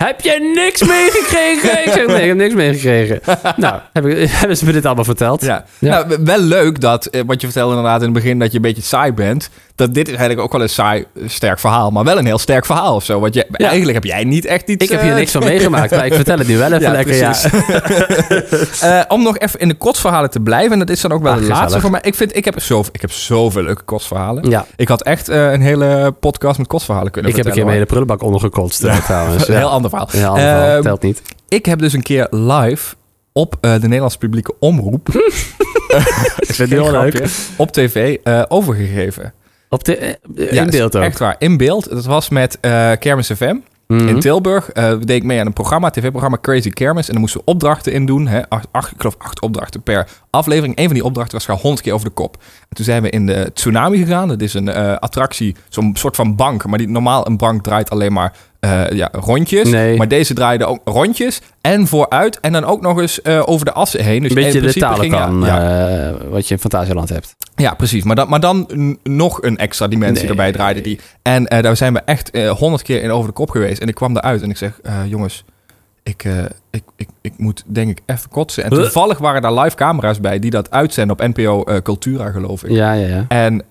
Heb 0.04 0.22
je 0.22 0.52
niks 0.56 0.84
meegekregen? 0.84 1.86
ik 1.86 1.92
zeg, 1.92 2.08
nee, 2.08 2.22
ik 2.22 2.28
heb 2.28 2.38
niks 2.38 2.54
meegekregen. 2.54 3.22
nou, 3.56 3.80
heb 3.94 4.06
ik, 4.06 4.30
hebben 4.42 4.58
ze 4.58 4.66
me 4.66 4.72
dit 4.72 4.86
allemaal 4.86 5.04
verteld? 5.04 5.42
Ja. 5.42 5.66
Ja. 5.80 6.04
Nou, 6.04 6.24
wel 6.24 6.40
leuk 6.40 6.82
dat, 6.82 7.06
eh, 7.06 7.22
wat 7.26 7.42
je 7.42 7.48
vertelde 7.48 7.76
inderdaad 7.76 8.00
in 8.00 8.06
het 8.06 8.14
begin, 8.14 8.40
dat 8.40 8.50
je 8.52 8.56
een 8.56 8.62
beetje 8.62 8.82
saai 8.82 9.14
bent. 9.14 9.50
Dat 9.80 9.94
dit 9.94 10.08
is 10.08 10.14
eigenlijk 10.16 10.42
ook 10.42 10.52
wel 10.52 10.62
een 10.62 10.70
saai, 10.70 11.06
sterk 11.26 11.60
verhaal. 11.60 11.92
Maar 11.92 12.04
wel 12.04 12.18
een 12.18 12.26
heel 12.26 12.38
sterk 12.38 12.66
verhaal 12.66 12.96
of 12.96 13.04
zo. 13.06 13.20
Want 13.20 13.34
je, 13.34 13.46
Ja. 13.52 13.68
eigenlijk 13.68 13.94
heb 13.94 14.04
jij 14.04 14.24
niet 14.24 14.46
echt 14.46 14.70
iets... 14.70 14.84
Ik 14.84 14.90
heb 14.92 15.02
hier 15.02 15.10
eh, 15.12 15.16
niks 15.16 15.32
van 15.32 15.44
meegemaakt, 15.44 15.92
maar 15.92 16.06
ik 16.06 16.14
vertel 16.22 16.38
het 16.38 16.48
nu 16.48 16.58
wel 16.58 16.68
even 16.68 16.82
Ja, 16.82 16.92
lekker. 16.92 17.16
Ja. 17.16 17.34
Eh, 18.82 19.02
om 19.08 19.24
nog 19.24 19.38
even 19.38 19.60
in 19.60 19.68
de 19.68 19.74
kotsverhalen 19.74 20.30
te 20.30 20.40
blijven. 20.40 20.72
En 20.72 20.80
dat 20.80 20.90
is 20.90 21.02
dan 21.02 21.12
ook 21.12 21.22
wel 21.22 21.32
Ah, 21.32 21.38
de 21.38 21.42
gezellig. 21.42 21.62
laatste 21.62 21.82
voor 21.82 21.92
mij. 21.92 22.00
Ik, 22.04 22.16
vind, 22.16 22.36
ik, 22.36 22.46
heb 22.46 22.60
zo, 22.62 22.84
ik 22.92 23.02
heb 23.02 23.12
zoveel 23.12 23.64
leuke 23.64 23.84
kotsverhalen. 23.84 24.50
Ja, 24.50 24.66
Ik 24.76 24.88
had 24.88 25.02
echt 25.04 25.30
eh, 25.30 25.52
een 25.52 25.62
hele 25.62 26.12
podcast 26.20 26.58
met 26.58 26.68
kotsverhalen 26.68 27.12
kunnen 27.12 27.32
ik 27.32 27.38
heb 27.38 27.46
een 27.46 27.52
keer 27.52 27.62
mijn 27.64 27.74
hele 27.76 27.88
prullenbak 27.88 28.22
ondergekotst 28.24 28.80
trouwens. 29.06 29.48
Een 29.48 29.56
heel 29.58 29.70
ander 29.70 29.90
verhaal. 29.90 30.08
Ja, 30.12 30.28
ander 30.28 30.42
verhaal. 30.44 30.74
Ehm, 30.76 30.82
telt 30.82 31.02
niet. 31.02 31.22
Ik 31.48 31.66
heb 31.66 31.80
dus 31.80 31.94
een 31.94 32.04
keer 32.04 32.28
live 32.30 32.96
op 33.34 33.56
de 33.62 33.80
Nederlandse 33.82 34.18
publieke 34.18 34.54
omroep... 34.60 35.10
Ik 36.40 36.54
vind 36.56 36.70
Geen 36.70 36.86
grapje, 36.86 37.24
Op 37.56 37.72
tv 37.72 38.18
overgegeven. 38.48 39.34
Op 39.70 39.84
de, 39.84 39.96
eh, 39.98 40.52
Ja, 40.52 40.62
in 40.64 40.70
beeld 40.70 40.96
ook. 40.96 41.04
Echt 41.04 41.20
waar, 41.20 41.36
in 41.40 41.58
beeld. 41.58 41.90
Dat 41.90 42.06
was 42.06 42.30
met 42.30 42.58
eh 42.62 42.92
Kermis 43.00 43.32
FM. 43.32 43.56
Mhm. 43.88 44.08
In 44.08 44.20
Tilburg 44.20 44.70
eh, 44.72 44.90
deed 45.00 45.10
ik 45.18 45.24
mee 45.24 45.40
aan 45.40 45.46
een 45.46 45.54
programma, 45.54 45.90
tv-programma 45.90 46.38
Crazy 46.42 46.70
Kermis. 46.70 47.06
En 47.08 47.12
dan 47.12 47.22
moesten 47.22 47.40
we 47.40 47.46
opdrachten 47.52 47.94
in 47.94 48.06
doen. 48.06 48.28
Hè? 48.28 48.50
Acht, 48.50 48.68
acht- 48.72 48.92
ik 48.92 48.98
geloof 48.98 49.16
acht 49.18 49.42
opdrachten 49.42 49.82
per 49.82 50.08
aflevering. 50.30 50.78
Een 50.78 50.86
van 50.86 50.94
die 50.94 51.04
opdrachten 51.04 51.34
was 51.34 51.46
gewoon 51.46 51.60
honderd 51.60 51.82
keer 51.84 51.94
over 51.94 52.08
de 52.08 52.14
kop. 52.14 52.38
En 52.70 52.76
toen 52.76 52.86
zijn 52.86 53.02
we 53.02 53.10
in 53.10 53.26
de 53.26 53.52
Tsunami 53.54 53.98
gegaan. 53.98 54.28
Dat 54.28 54.42
is 54.42 54.54
een 54.54 54.70
attractie, 55.00 55.56
zo'n 55.70 55.96
soort 55.96 56.16
van 56.16 56.36
bank. 56.36 56.66
Maar 56.66 56.78
die, 56.78 56.90
normaal 56.90 57.28
een 57.28 57.38
bank 57.38 57.64
draait 57.64 57.90
alleen 57.90 58.14
maar 58.14 58.34
eh, 58.60 58.89
ja, 58.89 59.10
rondjes. 59.12 59.70
Nee. 59.70 59.98
Maar 59.98 60.08
deze 60.08 60.34
draaide 60.34 60.66
ook 60.66 60.82
rondjes 60.86 61.42
en 61.62 61.88
vooruit. 61.88 62.39
En 62.39 62.51
dan 62.51 62.63
ook 62.66 62.82
nog 62.82 63.00
eens 63.00 63.22
eh, 63.22 63.42
over 63.46 63.66
de 63.66 63.72
assen 63.74 64.04
heen. 64.04 64.22
Dus 64.22 64.30
Een 64.30 64.36
beetje 64.36 64.51
de 64.51 64.60
principe 64.60 64.86
ging- 64.86 65.12
talenkan 65.13 65.42
ja, 65.42 65.62
ja, 65.62 66.08
eh, 66.10 66.16
wat 66.30 66.48
je 66.48 66.54
in 66.54 66.60
Fantasieland 66.60 67.10
hebt. 67.10 67.36
ja, 67.56 67.74
precies. 67.74 68.04
Maar 68.04 68.16
dan, 68.16 68.30
maar 68.30 68.39
dan 68.39 68.68
nog 69.04 69.42
een 69.44 69.58
extra 69.58 69.88
dimensie 69.88 70.22
Nee. 70.22 70.30
erbij 70.30 70.51
draaide 70.51 70.82
die. 70.82 71.00
En 71.22 71.44
daar 71.44 71.78
zijn 71.78 71.94
we 71.94 72.00
echt 72.06 72.38
honderd 72.48 72.82
keer 72.84 73.04
in 73.04 73.12
over 73.12 73.28
de 73.28 73.34
kop 73.34 73.50
geweest. 73.50 73.82
En 73.82 73.88
ik 73.88 73.96
kwam 73.96 74.18
eruit 74.18 74.42
en 74.42 74.50
ik 74.50 74.58
zeg, 74.58 74.80
jongens, 75.08 75.44
ik, 76.04 76.24
ik, 76.72 76.84
ik, 76.96 77.08
ik 77.22 77.34
moet 77.38 77.63
denk 77.68 77.89
ik 77.89 78.00
even 78.06 78.30
kotsen. 78.30 78.63
En 78.63 78.70
toevallig 78.70 79.18
waren 79.18 79.42
daar 79.42 79.54
live 79.54 79.75
camera's 79.75 80.20
bij 80.20 80.39
die 80.39 80.51
dat 80.51 80.72
uitzenden 80.72 81.20
op 81.20 81.36
NPO 81.36 81.63
eh, 81.63 81.78
Cultura, 81.82 82.32
geloof 82.32 82.63
ik. 82.63 82.72
Ja, 82.72 82.94
ja, 82.94 83.08
ja. 83.08 83.25
En, 83.28 83.63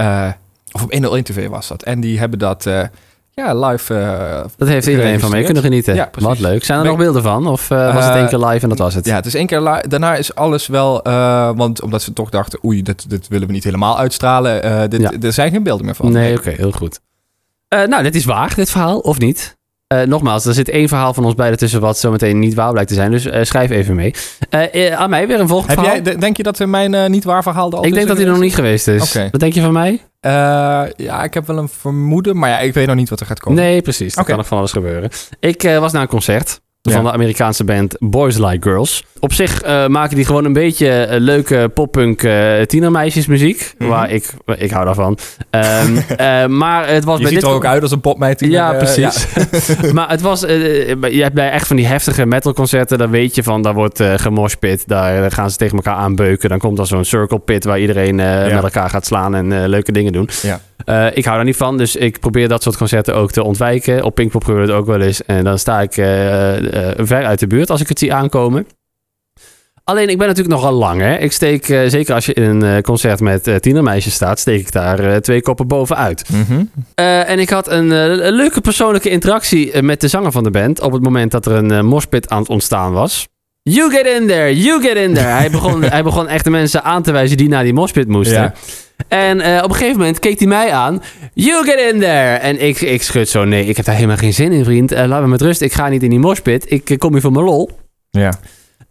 of 0.72 0.82
op 0.82 0.92
101 0.92 1.24
TV 1.24 1.48
was 1.48 1.68
dat. 1.68 1.82
En 1.82 2.00
die 2.00 2.18
hebben 2.18 2.38
dat 2.38 2.68
ja, 3.44 3.66
live... 3.68 3.94
eh, 3.94 4.44
Dat 4.56 4.68
heeft 4.68 4.86
iedereen 4.86 5.20
van 5.20 5.30
mee 5.30 5.44
kunnen 5.44 5.62
genieten. 5.62 5.94
Ja. 5.94 6.10
Wat 6.18 6.38
leuk. 6.38 6.64
Zijn 6.64 6.78
er 6.78 6.84
Ben- 6.84 6.92
nog 6.92 7.02
beelden 7.02 7.22
van? 7.22 7.46
Of 7.46 7.70
eh, 7.70 7.94
was 7.94 8.04
het 8.04 8.14
Eh, 8.14 8.20
één 8.20 8.28
keer 8.28 8.38
live 8.38 8.62
en 8.62 8.68
dat 8.68 8.78
was 8.78 8.94
het? 8.94 9.06
Ja, 9.06 9.14
het 9.14 9.26
is 9.26 9.34
één 9.34 9.46
keer 9.46 9.60
li- 9.60 9.88
Daarna 9.88 10.14
is 10.16 10.34
alles 10.34 10.66
wel... 10.66 11.02
want 11.56 11.82
omdat 11.82 12.02
ze 12.02 12.12
toch 12.12 12.30
dachten... 12.30 12.58
Oei, 12.64 12.82
dit, 12.82 13.10
dit 13.10 13.28
willen 13.28 13.46
we 13.46 13.52
niet 13.52 13.64
helemaal 13.64 13.98
uitstralen. 13.98 14.90
dit, 14.90 15.00
Ja. 15.00 15.12
Er 15.20 15.32
zijn 15.32 15.50
geen 15.50 15.62
beelden 15.62 15.84
meer 15.86 15.94
van. 15.94 16.12
Nee, 16.12 16.36
oké, 16.36 16.50
heel 16.50 16.72
goed. 16.72 17.00
Nou, 17.68 18.02
dit 18.02 18.14
is 18.14 18.24
waar, 18.24 18.54
dit 18.54 18.70
verhaal, 18.70 18.98
of 18.98 19.18
niet? 19.18 19.56
Nogmaals, 20.04 20.44
er 20.44 20.54
zit 20.54 20.68
één 20.68 20.88
verhaal 20.88 21.14
van 21.14 21.24
ons 21.24 21.34
beiden 21.34 21.58
tussen 21.58 21.80
wat 21.80 21.98
zometeen 21.98 22.38
niet 22.38 22.54
waar 22.54 22.70
blijkt 22.70 22.88
te 22.88 22.94
zijn. 22.96 23.10
Dus 23.10 23.28
schrijf 23.48 23.70
even 23.70 23.94
mee. 23.94 24.14
Eh, 24.50 24.92
aan 24.94 25.10
mij 25.10 25.26
weer 25.26 25.40
een 25.40 25.48
volgend 25.48 25.70
Heb 25.70 25.78
verhaal. 25.78 25.96
jij, 26.02 26.12
de- 26.12 26.18
denk 26.18 26.36
je 26.36 26.42
dat 26.42 26.58
mijn 26.66 27.10
niet 27.10 27.24
waar 27.24 27.42
verhaal 27.42 27.70
er 27.70 27.76
al 27.78 27.84
ik 27.84 27.94
denk 27.94 28.08
dat 28.08 28.16
hij 28.16 28.26
er 28.26 28.32
nog 28.32 28.40
niet 28.40 28.54
geweest 28.54 28.88
is. 28.88 29.02
Oké. 29.16 29.28
Wat 29.30 29.40
denk 29.40 29.52
je 29.52 29.60
van 29.60 29.72
mij? 29.72 30.00
Eh, 30.20 30.84
ja, 30.96 31.22
ik 31.22 31.34
heb 31.34 31.46
wel 31.46 31.58
een 31.58 31.68
vermoeden. 31.68 32.38
Maar 32.38 32.50
ja, 32.50 32.58
ik 32.58 32.74
weet 32.74 32.86
nog 32.86 32.96
niet 32.96 33.08
wat 33.08 33.20
er 33.20 33.26
gaat 33.26 33.40
komen. 33.40 33.62
Nee, 33.62 33.82
precies. 33.82 34.16
Er 34.16 34.24
kan 34.24 34.36
nog 34.36 34.46
van 34.46 34.58
alles 34.58 34.72
gebeuren. 34.72 35.10
Ik 35.40 35.62
eh, 35.62 35.78
was 35.78 35.92
naar 35.92 36.02
een 36.02 36.08
concert 36.08 36.60
Ja. 36.88 36.94
van 36.94 37.04
de 37.04 37.12
Amerikaanse 37.12 37.64
band 37.64 37.96
Boys 37.98 38.38
Like 38.38 38.62
Girls. 38.68 39.04
Op 39.20 39.32
zich 39.32 39.62
eh, 39.62 39.86
maken 39.86 40.16
die 40.16 40.24
gewoon 40.24 40.44
een 40.44 40.52
beetje 40.52 40.88
eh, 40.90 41.20
leuke 41.20 41.70
poppunk 41.74 42.22
eh 42.22 42.60
tienermeisjesmuziek. 42.66 43.74
Mhm. 43.78 43.90
Waar 43.90 44.10
ik, 44.10 44.30
ik 44.56 44.70
hou 44.70 44.84
daarvan. 44.84 45.18
Eh, 46.16 46.46
maar 46.46 46.88
het 46.88 47.04
was 47.04 47.16
Je 47.16 47.22
bij 47.22 47.32
ziet 47.32 47.40
dit 47.40 47.50
er 47.50 47.54
ook 47.56 47.64
uit 47.64 47.82
als 47.82 47.90
een 47.90 48.00
popmeid. 48.00 48.40
Ja, 48.40 48.72
precies. 48.72 49.26
maar 49.92 50.08
het 50.10 50.20
was... 50.20 50.40
je 50.40 51.18
hebt 51.20 51.34
bij 51.34 51.50
echt 51.50 51.66
van 51.66 51.76
die 51.76 51.86
heftige 51.86 52.26
metalconcerten... 52.26 52.98
dan 52.98 53.10
weet 53.10 53.34
je 53.34 53.42
van, 53.42 53.62
daar 53.62 53.74
wordt 53.74 54.00
eh 54.00 54.12
gemoshpit. 54.16 54.88
Daar 54.88 55.32
gaan 55.32 55.50
ze 55.50 55.56
tegen 55.56 55.76
elkaar 55.76 55.94
aanbeuken. 55.94 56.48
Dan 56.48 56.58
komt 56.58 56.78
er 56.78 56.86
zo'n 56.86 57.04
circle 57.04 57.38
pit... 57.38 57.64
waar 57.64 57.80
iedereen 57.80 58.18
Ja. 58.18 58.54
met 58.54 58.62
elkaar 58.62 58.90
gaat 58.90 59.06
slaan... 59.06 59.34
en 59.34 59.68
leuke 59.68 59.92
dingen 59.92 60.12
doen. 60.12 60.28
Ja. 60.42 60.60
Ik 61.14 61.24
hou 61.24 61.36
daar 61.36 61.44
niet 61.44 61.56
van, 61.56 61.76
dus 61.76 61.96
ik 61.96 62.20
probeer 62.20 62.48
dat 62.48 62.62
soort 62.62 62.76
concerten 62.76 63.14
ook 63.14 63.30
te 63.30 63.42
ontwijken. 63.42 64.04
Op 64.04 64.14
Pinkpop 64.14 64.44
gebeurt 64.44 64.68
het 64.68 64.76
ook 64.76 64.86
wel 64.86 65.00
eens. 65.00 65.24
En 65.24 65.44
dan 65.44 65.58
sta 65.58 65.80
ik 65.80 65.96
ver 66.96 67.24
uit 67.24 67.38
de 67.38 67.46
buurt 67.46 67.70
als 67.70 67.80
ik 67.80 67.88
het 67.88 67.98
zie 67.98 68.14
aankomen. 68.14 68.66
Alleen, 69.84 70.08
ik 70.08 70.18
ben 70.18 70.26
natuurlijk 70.26 70.54
nogal 70.54 70.72
lang, 70.72 71.00
hè. 71.00 71.16
Ik 71.16 71.32
steek, 71.32 71.68
eh, 71.68 71.80
zeker 71.86 72.14
als 72.14 72.26
je 72.26 72.34
in 72.34 72.42
een 72.42 72.62
eh, 72.76 72.82
concert 72.82 73.20
met 73.20 73.46
eh, 73.46 73.56
tienermeisjes 73.56 74.14
staat... 74.14 74.38
steek 74.38 74.60
ik 74.60 74.72
daar 74.72 74.98
eh, 74.98 75.16
twee 75.16 75.42
koppen 75.42 75.66
bovenuit. 75.68 76.24
Eh, 76.94 77.30
en 77.30 77.38
ik 77.38 77.50
had 77.50 77.68
een, 77.70 77.92
eh, 77.92 78.30
leuke 78.30 78.60
persoonlijke 78.60 79.08
interactie 79.10 79.72
eh, 79.72 79.82
met 79.82 80.00
de 80.00 80.08
zanger 80.08 80.32
van 80.32 80.44
de 80.44 80.50
band... 80.50 80.80
op 80.80 80.92
het 80.92 81.02
moment 81.02 81.30
dat 81.30 81.46
er 81.46 81.52
een 81.52 81.70
eh, 81.70 81.80
moshpit 81.80 82.28
aan 82.28 82.38
het 82.40 82.48
ontstaan 82.48 82.92
was. 82.92 83.28
You 83.68 83.90
get 83.90 84.06
in 84.06 84.26
there, 84.26 84.56
you 84.56 84.82
get 84.82 84.96
in 84.96 85.14
there. 85.14 85.28
hij, 85.28 85.50
begon, 85.50 85.82
hij 85.94 86.02
begon 86.02 86.28
echt 86.28 86.44
de 86.44 86.50
mensen 86.50 86.84
aan 86.84 87.02
te 87.02 87.12
wijzen 87.12 87.36
die 87.36 87.48
naar 87.48 87.64
die 87.64 87.72
moshpit 87.72 88.08
moesten. 88.08 88.42
Ja. 88.42 88.54
En 89.08 89.40
eh, 89.40 89.62
op 89.62 89.70
een 89.70 89.76
gegeven 89.76 89.98
moment 89.98 90.18
keek 90.18 90.38
hij 90.38 90.48
mij 90.48 90.72
aan. 90.72 91.02
You 91.34 91.64
get 91.64 91.92
in 91.92 92.00
there. 92.00 92.36
En 92.36 92.62
ik, 92.62 92.80
ik 92.80 93.02
schud 93.02 93.28
zo, 93.28 93.44
nee, 93.44 93.66
ik 93.66 93.76
heb 93.76 93.86
daar 93.86 93.94
helemaal 93.94 94.16
geen 94.16 94.34
zin 94.34 94.52
in, 94.52 94.64
vriend. 94.64 94.92
Eh, 94.92 95.06
laat 95.06 95.20
me 95.20 95.28
met 95.28 95.40
rust, 95.40 95.60
ik 95.60 95.72
ga 95.72 95.88
niet 95.88 96.02
in 96.02 96.10
die 96.10 96.18
moshpit. 96.18 96.70
Ik 96.72 96.90
eh, 96.90 96.98
kom 96.98 97.12
hier 97.12 97.20
voor 97.20 97.32
mijn 97.32 97.44
lol. 97.44 97.70
Ja. 98.10 98.32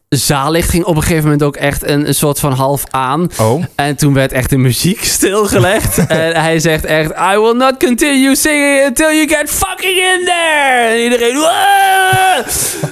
Zaallicht 0.09 0.69
ging 0.69 0.83
op 0.83 0.95
een 0.95 1.01
gegeven 1.01 1.23
moment 1.23 1.43
ook 1.43 1.55
echt 1.55 1.87
een, 1.87 2.07
een 2.07 2.15
soort 2.15 2.39
van 2.39 2.51
half 2.51 2.83
aan. 2.89 3.29
Oh. 3.41 3.63
En 3.75 3.95
toen 3.95 4.13
werd 4.13 4.31
echt 4.31 4.49
de 4.49 4.57
muziek 4.57 5.03
stilgelegd. 5.17 5.97
en 6.07 6.35
hij 6.41 6.59
zegt 6.59 6.85
echt... 6.85 7.09
I 7.11 7.37
will 7.37 7.53
not 7.53 7.77
continue 7.77 8.35
singing 8.35 8.85
until 8.87 9.11
you 9.11 9.27
get 9.27 9.49
fucking 9.49 9.97
in 9.97 10.25
there. 10.25 10.89
En 10.89 11.03
iedereen... 11.03 11.35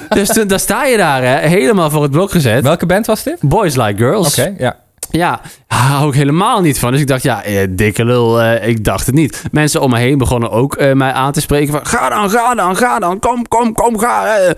Dus 0.09 0.27
toen, 0.27 0.47
dan 0.47 0.59
sta 0.59 0.85
je 0.85 0.97
daar, 0.97 1.23
hè, 1.23 1.47
helemaal 1.47 1.89
voor 1.89 2.01
het 2.01 2.11
blok 2.11 2.31
gezet. 2.31 2.63
Welke 2.63 2.85
band 2.85 3.05
was 3.05 3.23
dit? 3.23 3.37
Boys 3.41 3.75
Like 3.75 3.97
Girls. 3.97 4.39
Oké, 4.39 4.53
ja. 4.57 4.75
Ja, 5.09 5.41
daar 5.67 5.79
hou 5.79 6.09
ik 6.09 6.15
helemaal 6.15 6.61
niet 6.61 6.79
van. 6.79 6.91
Dus 6.91 7.01
ik 7.01 7.07
dacht, 7.07 7.23
ja, 7.23 7.43
eh, 7.43 7.67
dikke 7.69 8.05
lul, 8.05 8.41
eh, 8.41 8.67
ik 8.67 8.83
dacht 8.83 9.05
het 9.05 9.15
niet. 9.15 9.43
Mensen 9.51 9.81
om 9.81 9.89
me 9.89 9.97
heen 9.97 10.17
begonnen 10.17 10.51
ook 10.51 10.75
eh, 10.75 10.93
mij 10.93 11.11
aan 11.11 11.31
te 11.31 11.41
spreken 11.41 11.73
van... 11.73 11.85
Ga 11.85 12.09
dan, 12.09 12.29
ga 12.29 12.55
dan, 12.55 12.75
ga 12.75 12.99
dan, 12.99 13.19
kom, 13.19 13.47
kom, 13.47 13.73
kom, 13.73 13.99
ga. 13.99 14.35
eh." 14.37 14.51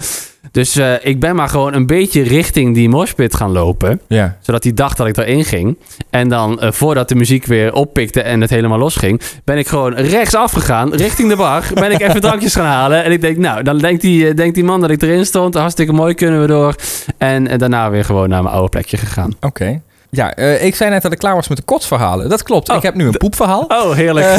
Dus 0.52 0.76
eh, 0.76 0.94
ik 1.02 1.20
ben 1.20 1.36
maar 1.36 1.50
gewoon 1.50 1.74
een 1.74 1.86
beetje 1.86 2.22
richting 2.22 2.74
die 2.74 2.90
moshpit 2.90 3.36
gaan 3.36 3.52
lopen. 3.52 4.02
Ja. 4.08 4.38
Zodat 4.42 4.64
hij 4.64 4.74
dacht 4.74 4.98
dat 4.98 5.08
ik 5.08 5.18
erin 5.18 5.46
ging. 5.46 5.78
En 6.10 6.30
dan, 6.30 6.60
eh, 6.60 6.72
voordat 6.72 7.10
de 7.10 7.16
muziek 7.16 7.46
weer 7.46 7.74
oppikte 7.74 8.22
en 8.22 8.42
het 8.42 8.50
helemaal 8.50 8.78
losging... 8.78 9.22
ben 9.44 9.58
ik 9.58 9.68
gewoon 9.68 9.94
rechtsaf 9.94 10.52
gegaan, 10.52 10.94
richting 10.94 11.30
de 11.30 11.36
bar. 11.36 11.64
ben 11.74 11.92
ik 11.92 12.02
even 12.02 12.22
drankjes 12.28 12.56
gaan 12.56 12.66
halen. 12.66 13.04
En 13.04 13.12
ik 13.12 13.22
denk, 13.22 13.38
nou, 13.38 13.64
dan 13.64 13.78
denkt 13.78 14.02
die, 14.02 14.28
eh, 14.28 14.36
denkt 14.36 14.56
die 14.56 14.64
man 14.64 14.82
dat 14.82 14.90
ik 14.90 15.02
erin 15.02 15.26
stond. 15.26 15.54
Hartstikke 15.54 15.94
mooi, 15.94 16.14
kunnen 16.14 16.42
we 16.42 16.48
door. 16.48 16.76
En, 17.18 17.58
daarna 17.58 17.90
weer 17.90 18.06
gewoon 18.06 18.30
naar 18.30 18.44
mijn 18.44 18.56
oude 18.56 18.70
plekje 18.70 18.98
gegaan. 18.98 19.36
Oké. 19.40 19.82
Ja, 20.10 20.34
eh, 20.36 20.66
ik 20.66 20.76
zei 20.76 20.90
net 20.90 21.02
dat 21.02 21.12
ik 21.12 21.18
klaar 21.18 21.36
was 21.36 21.48
met 21.48 21.58
de 21.58 21.64
kotsverhalen. 21.64 22.30
Dat 22.30 22.44
klopt. 22.44 22.70
Oh, 22.70 22.76
ik 22.76 22.82
heb 22.82 22.96
nu 22.96 23.06
een 23.06 23.18
poepverhaal. 23.18 23.66
Oh, 23.68 23.92
heerlijk. 23.94 24.26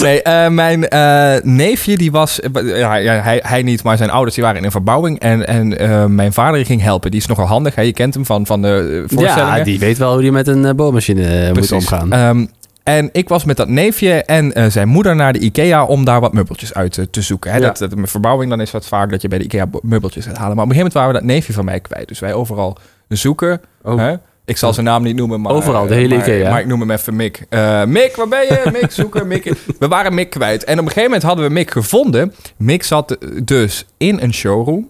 Nee, 0.00 0.22
eh, 0.22 0.48
mijn 0.48 0.88
eh, 0.88 1.42
neefje 1.42 1.96
die 1.96 2.10
was... 2.10 2.40
eh, 2.40 2.78
ja, 2.78 3.20
hij, 3.20 3.40
hij 3.46 3.62
niet, 3.62 3.82
maar 3.82 3.96
zijn 3.96 4.10
ouders 4.10 4.34
die 4.34 4.44
waren 4.44 4.58
in 4.58 4.64
een 4.64 4.70
verbouwing. 4.70 5.18
En, 5.18 5.46
en 5.46 5.78
eh, 5.78 6.04
mijn 6.04 6.32
vader 6.32 6.64
ging 6.66 6.82
helpen. 6.82 7.10
Die 7.10 7.20
is 7.20 7.26
nogal 7.26 7.46
handig. 7.46 7.74
Hè? 7.74 7.82
Je 7.82 7.92
kent 7.92 8.14
hem 8.14 8.26
van, 8.26 8.46
van 8.46 8.62
de 8.62 9.02
eh, 9.08 9.16
voorstellingen. 9.16 9.56
Ja, 9.58 9.64
die 9.64 9.78
weet 9.78 9.98
wel 9.98 10.12
hoe 10.12 10.20
die 10.22 10.32
met 10.32 10.46
een 10.46 10.76
boormachine 10.76 11.52
moet 11.52 11.72
omgaan. 11.72 12.12
Ehm, 12.12 12.46
en 12.82 13.08
ik 13.12 13.28
was 13.28 13.44
met 13.44 13.56
dat 13.56 13.68
neefje 13.68 14.12
en 14.24 14.52
eh, 14.54 14.64
zijn 14.66 14.88
moeder 14.88 15.16
naar 15.16 15.32
de 15.32 15.38
IKEA 15.38 15.84
om 15.84 16.04
daar 16.04 16.20
wat 16.20 16.32
meubeltjes 16.32 16.74
uit 16.74 16.98
eh, 16.98 17.04
te 17.10 17.22
zoeken. 17.22 17.50
Hè? 17.50 17.56
Ja. 17.56 17.62
Dat, 17.66 17.78
dat, 17.78 17.94
met 17.94 18.10
verbouwing 18.10 18.50
dan 18.50 18.60
is 18.60 18.72
het 18.72 18.86
vaak 18.86 19.10
dat 19.10 19.22
je 19.22 19.28
bij 19.28 19.38
de 19.38 19.44
IKEA 19.44 19.66
meubeltjes 19.82 20.24
gaat 20.26 20.36
halen. 20.36 20.56
Maar 20.56 20.64
op 20.64 20.70
een 20.70 20.76
gegeven 20.76 20.92
moment 20.92 20.94
waren 20.94 21.08
we 21.12 21.26
dat 21.26 21.36
neefje 21.36 21.52
van 21.52 21.64
mij 21.64 21.80
kwijt. 21.80 22.08
Dus 22.08 22.18
wij 22.18 22.34
overal 22.34 22.78
zoeken. 23.16 23.60
Oh. 23.82 23.98
Hè? 23.98 24.14
Ik 24.44 24.56
zal 24.56 24.72
zijn 24.72 24.86
naam 24.86 25.02
niet 25.02 25.16
noemen, 25.16 25.40
maar... 25.40 25.52
Overal, 25.52 25.86
de 25.86 25.94
hele 25.94 26.16
maar, 26.16 26.28
IKEA. 26.28 26.50
Maar 26.50 26.60
ik 26.60 26.66
noem 26.66 26.80
hem 26.80 26.90
even 26.90 27.16
Mick. 27.16 27.46
Eh, 27.48 27.84
Mick, 27.84 28.16
waar 28.16 28.28
ben 28.28 28.42
je? 28.42 28.62
Mick, 28.80 28.90
zoeken, 28.90 29.26
Mick. 29.26 29.52
We 29.78 29.88
waren 29.88 30.14
Mick 30.14 30.30
kwijt. 30.30 30.64
En 30.64 30.72
op 30.72 30.78
een 30.78 30.86
gegeven 30.86 31.02
moment 31.02 31.22
hadden 31.22 31.44
we 31.46 31.52
Mick 31.52 31.70
gevonden. 31.70 32.34
Mick 32.56 32.82
zat 32.82 33.16
dus 33.42 33.86
in 33.96 34.20
een 34.20 34.34
showroom, 34.34 34.88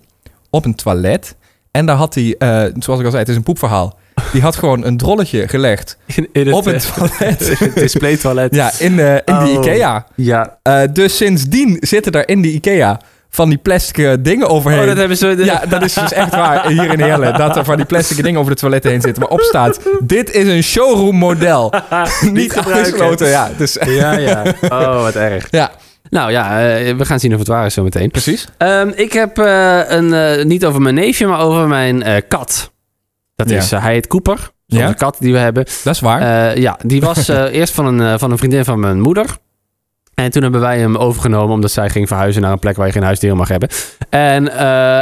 op 0.51 0.65
een 0.65 0.75
toilet. 0.75 1.37
En 1.71 1.87
daar 1.87 1.97
had 1.97 2.15
hij, 2.15 2.35
eh, 2.39 2.49
zoals 2.79 3.01
ik 3.01 3.05
al 3.05 3.11
zei, 3.11 3.17
het 3.19 3.29
is 3.29 3.37
een 3.37 3.43
poepverhaal. 3.43 3.99
Die 4.33 4.43
had 4.43 4.57
gewoon 4.57 4.85
een 4.85 4.97
drolletje 4.97 5.49
gelegd 5.49 5.97
In, 6.17 6.29
in 6.33 6.47
het, 6.47 6.55
op 6.55 6.65
het 6.65 6.93
toilet. 6.95 7.49
het 7.59 7.75
displaytoilet. 7.75 8.55
Ja, 8.55 8.71
in, 8.79 8.99
eh, 8.99 9.15
in 9.15 9.21
de 9.25 9.33
Oh. 9.33 9.53
IKEA. 9.53 10.07
ja. 10.15 10.59
Eh, 10.63 10.83
dus 10.93 11.17
sindsdien 11.17 11.77
zitten 11.81 12.13
daar 12.13 12.29
in 12.29 12.43
de 12.43 12.49
IKEA 12.53 13.01
van 13.33 13.49
die 13.49 13.59
plastic 13.59 13.99
eh, 13.99 14.13
dingen 14.21 14.49
overheen. 14.49 14.81
Oh, 14.81 14.87
dat 14.87 14.97
hebben 14.97 15.17
ze... 15.17 15.27
Ja, 15.45 15.63
dat 15.69 15.83
is 15.83 15.95
dus 15.95 16.13
echt 16.13 16.35
waar 16.35 16.67
hier 16.69 16.93
in 16.93 17.01
Heerlen. 17.01 17.37
Dat 17.39 17.57
er 17.57 17.65
van 17.65 17.77
die 17.77 17.85
plastic 17.85 18.23
dingen 18.25 18.41
over 18.41 18.53
de 18.53 18.59
toiletten 18.59 18.91
heen 18.91 19.01
zitten. 19.01 19.23
Maar 19.23 19.31
op 19.33 19.41
staat, 19.41 19.81
dit 20.03 20.31
is 20.35 20.47
een 20.49 20.63
showroom 20.63 21.17
model. 21.17 21.73
Niet 22.33 22.57
afgesloten, 22.59 23.29
ja. 23.29 23.51
Dus, 23.57 23.79
ja, 23.87 24.13
ja. 24.13 24.43
Oh, 24.69 25.03
wat 25.03 25.15
erg. 25.15 25.47
ja, 25.51 25.71
Nou 26.11 26.31
ja, 26.31 26.45
uh, 26.79 26.97
we 26.97 27.05
gaan 27.05 27.21
zien 27.21 27.33
of 27.33 27.39
het 27.39 27.49
waar 27.49 27.67
is 27.67 27.75
zo 27.75 27.83
meteen. 27.83 28.11
precies. 28.11 28.47
Um, 28.59 28.93
ik 28.95 29.13
heb 29.13 29.39
uh, 29.39 29.81
een, 29.91 30.13
uh, 30.39 30.45
niet 30.45 30.65
over 30.65 30.81
mijn 30.83 30.95
neefje, 30.95 31.27
maar 31.27 31.41
over 31.41 31.69
mijn 31.69 32.25
kat. 32.29 32.73
Dat 33.37 33.51
Ja. 33.51 33.57
is, 33.57 33.71
hij 33.71 33.93
heet 33.93 34.07
Cooper. 34.07 34.51
Ja. 34.67 34.83
Onze 34.83 34.95
kat 34.95 35.17
die 35.21 35.33
we 35.33 35.39
hebben. 35.39 35.65
Dat 35.85 35.95
is 35.95 36.01
waar. 36.01 36.59
Ja, 36.59 36.79
die 36.87 37.01
was 37.01 37.29
eerst 37.29 37.75
van 37.75 37.87
een, 38.01 38.19
van 38.19 38.31
een 38.31 38.39
vriendin 38.39 38.65
van 38.65 38.81
mijn 38.81 39.01
moeder. 39.01 39.27
En 40.25 40.31
toen 40.31 40.43
hebben 40.43 40.61
wij 40.61 40.79
hem 40.79 40.97
overgenomen 40.97 41.55
omdat 41.55 41.71
zij 41.71 41.91
ging 41.91 42.09
verhuizen 42.09 42.43
naar 42.43 42.53
een 42.53 42.59
plek 42.59 42.77
waar 42.77 42.87
je 42.87 42.93
geen 42.93 43.03
huisdier 43.03 43.37
mag 43.37 43.49
hebben. 43.49 43.69
En 44.09 44.45
uh, 44.45 44.53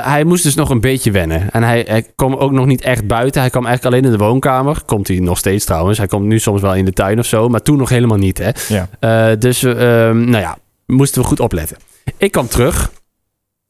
hij 0.07 0.25
moest 0.25 0.43
dus 0.43 0.55
nog 0.55 0.71
een 0.71 0.81
beetje 0.81 1.11
wennen. 1.11 1.51
En 1.51 1.63
hij, 1.63 1.85
hij 1.89 2.07
kwam 2.15 2.35
ook 2.35 2.53
nog 2.53 2.67
niet 2.67 2.81
echt 2.81 3.07
buiten. 3.07 3.41
Hij 3.41 3.51
kwam 3.51 3.67
eigenlijk 3.67 3.95
alleen 3.95 4.13
in 4.13 4.19
de 4.19 4.25
woonkamer. 4.25 4.83
Komt 4.87 5.09
hij 5.09 5.19
nog 5.19 5.39
steeds 5.39 5.65
trouwens. 5.65 5.99
Hij 5.99 6.07
komt 6.07 6.25
nu 6.25 6.39
soms 6.39 6.61
wel 6.61 6.75
in 6.75 6.85
de 6.85 6.93
tuin 6.93 7.19
of 7.19 7.27
zo. 7.27 7.49
Maar 7.49 7.63
toen 7.63 7.77
nog 7.77 7.89
helemaal 7.89 8.19
niet. 8.19 8.39
Hè? 8.39 8.51
Ja. 8.69 8.89
Uh, 9.31 9.37
dus 9.39 9.63
uh, 9.63 9.75
nou 10.11 10.39
ja, 10.39 10.59
moesten 10.87 11.23
we 11.23 11.29
goed 11.29 11.41
opletten. 11.41 11.77
Ik 12.17 12.33
kwam 12.33 12.49
terug. 12.49 12.91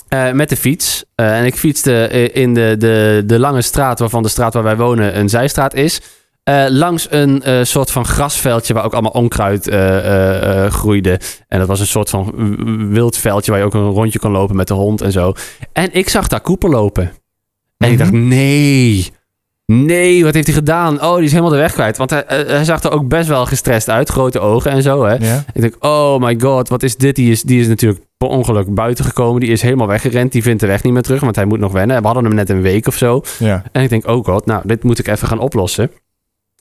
Uh, 0.09 0.33
met 0.33 0.49
de 0.49 0.57
fiets. 0.57 1.05
Uh, 1.17 1.39
en 1.39 1.45
ik 1.45 1.55
fietste 1.55 2.09
in 2.33 2.55
de, 2.55 2.75
de, 2.79 3.23
de 3.27 3.39
lange 3.39 3.63
straat, 3.63 3.99
waarvan 3.99 4.23
de 4.23 4.29
straat 4.29 4.55
waar 4.55 4.63
wij 4.63 4.77
wonen 4.77 5.19
een 5.19 5.29
zijstraat 5.29 5.75
is. 5.75 6.01
Uh, 6.49 6.65
langs 6.69 7.07
een 7.11 7.43
uh, 7.47 7.63
soort 7.63 7.91
van 7.91 8.05
grasveldje 8.05 8.75
waar 8.75 8.85
ook 8.85 8.93
allemaal 8.93 9.11
onkruid 9.11 9.69
uh, 9.69 10.67
groeide. 10.67 11.21
En 11.49 11.59
dat 11.59 11.69
was 11.69 11.81
een 11.81 11.87
soort 11.87 12.11
van 12.11 12.33
wild 12.93 13.17
veldje 13.17 13.51
waar 13.51 13.61
je 13.61 13.67
ook 13.67 13.75
een 13.75 13.91
rondje 13.91 14.19
kon 14.19 14.31
lopen 14.31 14.57
met 14.57 14.69
de 14.69 14.75
hond 14.75 15.01
en 15.01 15.13
zo. 15.13 15.33
En 15.73 15.89
ik 15.93 16.09
zag 16.09 16.29
daar 16.29 16.41
Cooper 16.41 16.71
lopen. 16.71 17.13
En 17.77 17.91
ik 17.91 17.99
dacht, 17.99 18.13
nee, 18.13 19.13
Nee, 19.73 20.25
wat 20.25 20.35
heeft 20.35 20.47
hij 20.47 20.57
gedaan? 20.57 21.03
Oh, 21.03 21.15
die 21.15 21.25
is 21.25 21.31
helemaal 21.31 21.51
de 21.51 21.57
weg 21.57 21.73
kwijt. 21.73 21.97
Want 21.97 22.11
hij, 22.11 22.25
eh, 22.25 22.47
hij 22.47 22.65
zag 22.65 22.83
er 22.83 22.91
ook 22.91 23.09
best 23.09 23.29
wel 23.29 23.47
gestrest 23.47 23.89
uit. 23.89 24.09
Grote 24.09 24.41
ogen 24.41 24.71
en 24.71 24.83
zo, 24.83 25.05
hè. 25.05 25.15
Ja. 25.15 25.45
Ik 25.53 25.61
denk, 25.61 25.77
oh 25.81 26.21
my 26.21 26.37
god, 26.41 26.69
wat 26.69 26.83
is 26.83 26.97
dit? 26.97 27.17
Die 27.17 27.31
is, 27.31 27.43
die 27.43 27.61
is 27.61 27.67
natuurlijk 27.67 28.03
per 28.17 28.29
ongeluk 28.29 28.75
buiten 28.75 29.05
gekomen. 29.05 29.41
Die 29.41 29.51
is 29.51 29.63
helemaal 29.63 29.87
weggerend. 29.87 30.33
Die 30.33 30.43
vindt 30.43 30.61
de 30.61 30.67
weg 30.67 30.83
niet 30.83 30.93
meer 30.93 31.03
terug, 31.03 31.21
want 31.21 31.37
hij 31.37 31.45
moet 31.45 31.59
nog 31.59 31.73
wennen. 31.73 32.01
We 32.01 32.07
hadden 32.07 32.25
hem 32.25 32.35
net 32.35 32.51
een 32.51 32.63
week 32.63 32.87
of 32.87 32.97
zo. 32.97 33.23
Ja. 33.39 33.63
En 33.73 33.83
ik 33.83 33.89
denk, 33.89 34.07
oh 34.07 34.25
god, 34.25 34.47
nou, 34.47 34.63
dit 34.65 34.83
moet 34.83 34.99
ik 34.99 35.09
even 35.09 35.29
gaan 35.29 35.39
oplossen. 35.39 35.91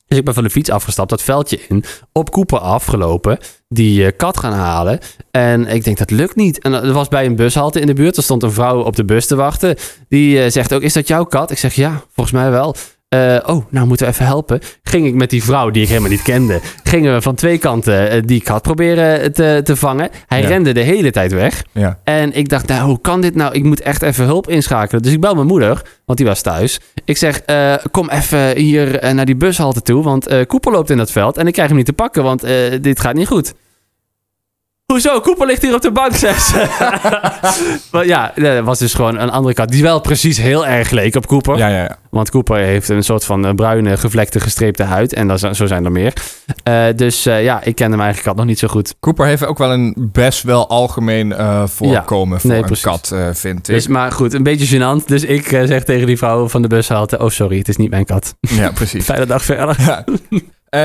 Dus 0.07 0.17
ik 0.17 0.25
ben 0.25 0.33
van 0.33 0.43
de 0.43 0.49
fiets 0.49 0.69
afgestapt, 0.69 1.09
dat 1.09 1.21
veldje 1.21 1.59
in, 1.67 1.83
op 2.11 2.29
Cooper 2.31 2.59
afgelopen, 2.59 3.37
die 3.69 4.05
eh, 4.05 4.17
kat 4.17 4.37
gaan 4.37 4.53
halen. 4.53 4.99
En 5.31 5.67
ik 5.67 5.83
denk, 5.83 5.97
dat 5.97 6.11
lukt 6.11 6.35
niet. 6.35 6.59
En 6.59 6.73
er 6.73 6.93
was 6.93 7.07
bij 7.07 7.25
een 7.25 7.35
bushalte 7.35 7.79
in 7.79 7.87
de 7.87 7.93
buurt, 7.93 8.17
er 8.17 8.23
stond 8.23 8.43
een 8.43 8.51
vrouw 8.51 8.83
op 8.83 8.95
de 8.95 9.05
bus 9.05 9.27
te 9.27 9.35
wachten. 9.35 9.75
Die 10.09 10.43
eh, 10.43 10.51
zegt 10.51 10.73
ook, 10.73 10.81
is 10.81 10.93
dat 10.93 11.07
jouw 11.07 11.23
kat? 11.23 11.51
Ik 11.51 11.57
zeg, 11.57 11.73
ja, 11.73 12.03
volgens 12.11 12.35
mij 12.35 12.51
wel. 12.51 12.75
Eh, 13.09 13.37
oh, 13.45 13.65
nou 13.69 13.87
moeten 13.87 14.05
we 14.05 14.11
even 14.11 14.25
helpen. 14.25 14.59
Ging 14.83 15.05
ik 15.07 15.13
met 15.13 15.29
die 15.29 15.43
vrouw, 15.43 15.69
die 15.69 15.81
ik 15.83 15.87
helemaal 15.87 16.09
niet 16.09 16.21
kende, 16.21 16.59
gingen 16.83 17.13
we 17.13 17.21
van 17.21 17.35
twee 17.35 17.57
kanten 17.57 18.09
eh, 18.09 18.21
die 18.25 18.41
kat 18.41 18.61
proberen 18.61 19.33
te, 19.33 19.61
te 19.63 19.75
vangen. 19.75 20.09
Hij 20.27 20.41
Ja. 20.41 20.47
rende 20.47 20.71
de 20.73 20.79
hele 20.79 21.11
tijd 21.11 21.31
weg. 21.33 21.63
Ja. 21.71 21.99
En 22.03 22.33
ik 22.33 22.49
dacht, 22.49 22.67
nou, 22.67 22.87
hoe 22.87 23.01
kan 23.01 23.21
dit 23.21 23.35
nou? 23.35 23.53
Ik 23.53 23.63
moet 23.63 23.81
echt 23.81 24.01
even 24.01 24.25
hulp 24.25 24.49
inschakelen. 24.49 25.01
Dus 25.01 25.13
ik 25.13 25.19
bel 25.21 25.35
mijn 25.35 25.47
moeder, 25.47 25.81
want 26.05 26.17
die 26.17 26.27
was 26.27 26.41
thuis. 26.41 26.79
Ik 27.05 27.17
zeg, 27.17 27.39
eh, 27.39 27.73
kom 27.91 28.09
even 28.09 28.55
hier 28.57 28.99
eh, 28.99 29.13
naar 29.13 29.25
die 29.25 29.35
bushalte 29.35 29.81
toe, 29.81 30.03
want 30.03 30.27
eh 30.27 30.45
Koepel 30.47 30.71
loopt 30.71 30.89
in 30.89 30.97
dat 30.97 31.11
veld. 31.11 31.37
En 31.37 31.47
ik 31.47 31.53
krijg 31.53 31.67
hem 31.67 31.77
niet 31.77 31.85
te 31.85 31.93
pakken, 31.93 32.23
want 32.23 32.43
eh, 32.43 32.53
dit 32.81 32.99
gaat 32.99 33.13
niet 33.15 33.27
goed. 33.27 33.53
Hoezo? 34.93 35.19
Koepel 35.19 35.45
ligt 35.45 35.62
hier 35.62 35.73
op 35.73 35.82
de 35.82 35.91
bank, 35.91 36.15
zegt 36.15 36.45
ze. 36.45 36.67
maar 37.91 38.06
ja, 38.06 38.32
dat 38.36 38.63
was 38.63 38.80
dus 38.80 38.93
gewoon 38.93 39.19
een 39.19 39.30
andere 39.30 39.54
kat. 39.54 39.69
Die 39.69 39.84
wel 39.84 40.00
precies 40.00 40.38
heel 40.38 40.65
erg 40.65 40.89
leek 40.89 41.15
op 41.15 41.26
Cooper. 41.26 41.58
Ja, 41.58 41.67
ja, 41.67 41.84
ja. 41.84 41.97
Want 42.10 42.30
Cooper 42.30 42.58
heeft 42.58 42.89
een 42.89 43.04
soort 43.04 43.26
van 43.26 43.45
eh, 43.45 43.54
bruine, 43.54 43.97
gevlekte, 43.97 44.39
gestreepte 44.39 44.84
huid. 44.84 45.13
En 45.13 45.28
dat, 45.28 45.39
zo 45.39 45.65
zijn 45.65 45.86
er 45.86 45.91
meer. 45.91 46.13
Eh, 46.63 46.86
dus 46.95 47.26
eh, 47.26 47.43
ja, 47.43 47.63
ik 47.63 47.76
ken 47.76 47.91
hem 47.91 48.00
eigenlijk 48.00 48.28
kat 48.30 48.36
nog 48.38 48.45
niet 48.45 48.60
zo 48.60 48.67
goed. 48.67 48.95
Cooper 49.00 49.26
heeft 49.26 49.45
ook 49.45 49.58
wel 49.58 49.71
een 49.71 49.95
best 49.97 50.43
wel 50.43 50.69
algemeen 50.69 51.34
voorkomen 51.65 52.39
voor 52.39 52.50
nee, 52.50 52.63
een 52.63 52.82
kat, 52.82 53.15
vind 53.32 53.58
ik. 53.58 53.65
Dus, 53.65 53.88
maar 53.88 54.12
goed, 54.12 54.34
een 54.34 54.43
beetje 54.43 54.78
gênant. 54.78 55.06
Dus 55.06 55.23
ik 55.23 55.47
zeg 55.47 55.84
tegen 55.84 56.08
die 56.08 56.17
vrouw 56.17 56.47
van 56.47 56.62
de 56.62 56.67
bushalte... 56.67 57.19
Oh, 57.19 57.30
sorry, 57.30 57.58
het 57.58 57.67
is 57.67 57.78
niet 57.78 57.89
mijn 57.89 58.06
kat. 58.06 58.36
Ja, 58.39 58.71
precies. 58.71 59.06
Fijne 59.12 59.26
dag 59.26 59.43
verder. 59.43 60.04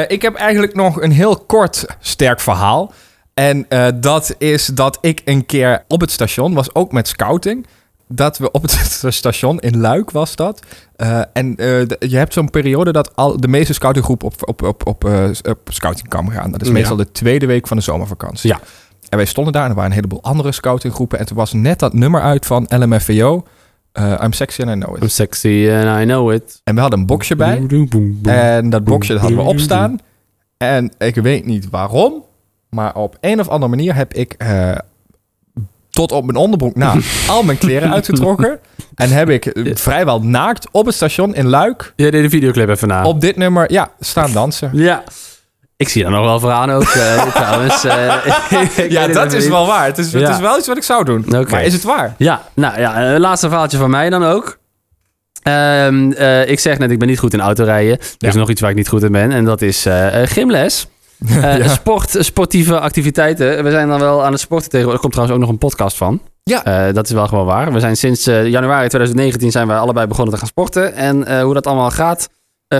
Ik 0.09 0.23
heb 0.23 0.35
eigenlijk 0.35 0.75
nog 0.75 1.03
een 1.03 1.13
heel 1.13 1.37
kort 1.37 1.87
sterk 2.01 2.41
verhaal. 2.41 2.93
En 3.35 3.69
eh, 3.69 3.87
dat 4.01 4.35
is 4.39 4.67
dat 4.67 4.99
ik 5.01 5.23
een 5.25 5.47
keer 5.47 5.85
op 5.89 6.01
het 6.01 6.11
station 6.11 6.55
was, 6.55 6.75
ook 6.75 6.93
met 6.93 7.09
scouting. 7.09 7.67
Dat 8.09 8.39
we 8.39 8.51
op 8.51 8.63
het 8.63 9.03
station 9.15 9.61
in 9.61 9.81
Luik 9.81 10.11
was 10.11 10.37
dat. 10.37 10.63
Eh, 10.97 11.21
en 11.33 11.51
eh, 11.51 11.57
de- 11.57 11.97
je 12.09 12.17
hebt 12.17 12.33
zo'n 12.33 12.51
periode 12.51 12.93
dat 12.93 13.17
al 13.17 13.41
de 13.41 13.49
meeste 13.49 13.73
scoutinggroepen 13.73 14.27
op, 14.27 14.35
op, 14.49 14.63
op, 14.63 14.87
op, 14.87 15.05
op 15.49 15.61
scoutingkamp 15.69 16.29
gaan. 16.29 16.51
Dat 16.51 16.61
is 16.61 16.67
Ja. 16.67 16.73
meestal 16.73 16.97
de 16.97 17.13
tweede 17.13 17.47
week 17.47 17.67
van 17.67 17.77
de 17.77 17.83
zomervakantie. 17.83 18.51
Ja. 18.51 18.61
En 19.09 19.17
wij 19.17 19.27
stonden 19.27 19.53
daar 19.53 19.63
en 19.65 19.69
er 19.69 19.75
waren 19.75 19.91
een 19.91 19.97
heleboel 19.97 20.23
andere 20.23 20.53
scoutinggroepen. 20.53 21.19
En 21.19 21.27
toen 21.27 21.37
was 21.37 21.53
net 21.53 21.79
dat 21.79 21.93
nummer 21.93 22.21
uit 22.21 22.47
van 22.47 22.67
LMFAO. 22.69 23.43
eh, 23.93 24.21
I'm 24.25 24.33
sexy 24.33 24.63
and 24.63 24.71
I 24.77 24.81
know 24.81 24.97
it. 24.97 25.03
I'm 25.03 25.09
sexy 25.09 25.69
and 25.71 26.01
I 26.01 26.05
know 26.05 26.33
it. 26.33 26.61
En 26.65 26.75
we 26.75 26.81
hadden 26.81 26.99
een 26.99 27.07
boxje 27.07 27.37
bij. 27.37 27.67
En 28.23 28.71
dat 28.71 28.85
boxje 28.85 29.13
dat 29.13 29.21
hadden 29.23 29.39
we 29.39 29.45
opstaan. 29.45 29.99
En 30.57 30.93
ik 30.99 31.15
weet 31.15 31.47
niet 31.47 31.71
waarom, 31.71 32.25
maar 32.75 32.95
op 32.95 33.17
een 33.21 33.41
of 33.41 33.49
andere 33.49 33.71
manier 33.71 33.95
heb 33.95 34.15
ik 34.15 34.35
eh, 34.39 34.73
tot 35.91 36.13
op 36.13 36.25
mijn 36.25 36.37
onderbroek 36.37 36.77
na 36.77 36.95
al 37.29 37.43
mijn 37.43 37.59
kleren 37.59 37.93
uitgetrokken. 37.93 38.59
En 38.95 39.11
heb 39.11 39.29
ik 39.29 39.47
eh, 39.47 39.75
vrijwel 39.77 40.21
naakt 40.23 40.67
op 40.71 40.87
het 40.87 40.95
station 40.95 41.35
in 41.35 41.47
Luik 41.49 41.93
Jij 41.97 42.11
deed 42.11 42.23
de 42.23 42.31
videoclip 42.31 42.69
even 42.69 42.89
na. 42.89 43.05
op 43.05 43.21
dit 43.21 43.37
nummer 43.37 43.73
ja, 43.73 43.91
staan 44.01 44.33
dansen. 44.33 44.71
Ja. 44.73 45.03
Ik 45.77 45.89
zie 45.89 46.03
daar 46.03 46.13
nog 46.13 46.25
wel 46.25 46.41
voor 46.41 46.51
aan 46.51 46.71
ook, 46.71 46.83
eh, 46.83 47.27
trouwens. 47.35 47.83
Ja, 48.89 49.07
dat 49.07 49.33
is 49.33 49.43
niet. 49.43 49.53
wel 49.53 49.67
waar. 49.67 49.85
Het 49.87 49.99
is, 49.99 50.13
het 50.13 50.29
is 50.29 50.39
wel 50.39 50.59
iets 50.59 50.67
wat 50.67 50.77
ik 50.77 50.83
zou 50.83 51.05
doen. 51.05 51.25
Maar 51.51 51.65
is 51.65 51.73
het 51.73 51.83
waar? 51.83 52.15
Ja, 52.19 52.43
nou 52.55 52.81
ja, 52.81 53.19
laatste 53.19 53.49
verhaaltje 53.49 53.79
van 53.79 53.91
mij 53.91 54.11
dan 54.11 54.25
ook. 54.25 54.59
Ehm, 55.43 56.13
eh, 56.13 56.49
ik 56.49 56.61
zeg 56.61 56.79
net, 56.79 56.91
ik 56.91 56.99
ben 56.99 57.09
niet 57.09 57.19
goed 57.19 57.33
in 57.33 57.41
autorijden. 57.41 57.99
Er 57.99 58.07
Ja. 58.19 58.29
is 58.29 58.35
nog 58.35 58.51
iets 58.51 58.61
waar 58.61 58.71
ik 58.71 58.77
niet 58.77 58.89
goed 58.89 59.03
in 59.03 59.13
ben. 59.13 59.31
En 59.33 59.45
dat 59.45 59.63
is 59.63 59.87
gymles. 60.25 60.87
Eh, 61.29 61.57
Ja. 61.65 61.69
Sport, 61.69 62.17
sportieve 62.19 62.81
activiteiten. 62.81 63.65
We 63.65 63.71
zijn 63.71 63.89
dan 63.89 64.01
wel 64.01 64.25
aan 64.25 64.33
het 64.33 64.41
sporten 64.41 64.71
tegenwoordig. 64.71 65.03
Er 65.03 65.09
komt 65.11 65.13
trouwens 65.13 65.37
ook 65.39 65.45
nog 65.45 65.53
een 65.55 65.69
podcast 65.69 65.97
van. 65.97 66.21
Ja. 66.43 66.65
Eh, 66.65 66.95
dat 66.95 67.05
is 67.07 67.13
wel 67.13 67.27
gewoon 67.27 67.47
waar. 67.47 67.73
We 67.73 67.81
zijn 67.81 67.97
sinds 67.97 68.27
eh, 68.27 68.47
januari 68.47 68.89
2019 68.89 69.51
zijn 69.51 69.67
we 69.67 69.75
allebei 69.75 70.07
begonnen 70.07 70.33
te 70.35 70.41
gaan 70.41 70.49
sporten. 70.49 70.95
En 70.95 71.41
hoe 71.43 71.55
dat 71.55 71.67
allemaal 71.67 71.91
gaat, 71.91 72.29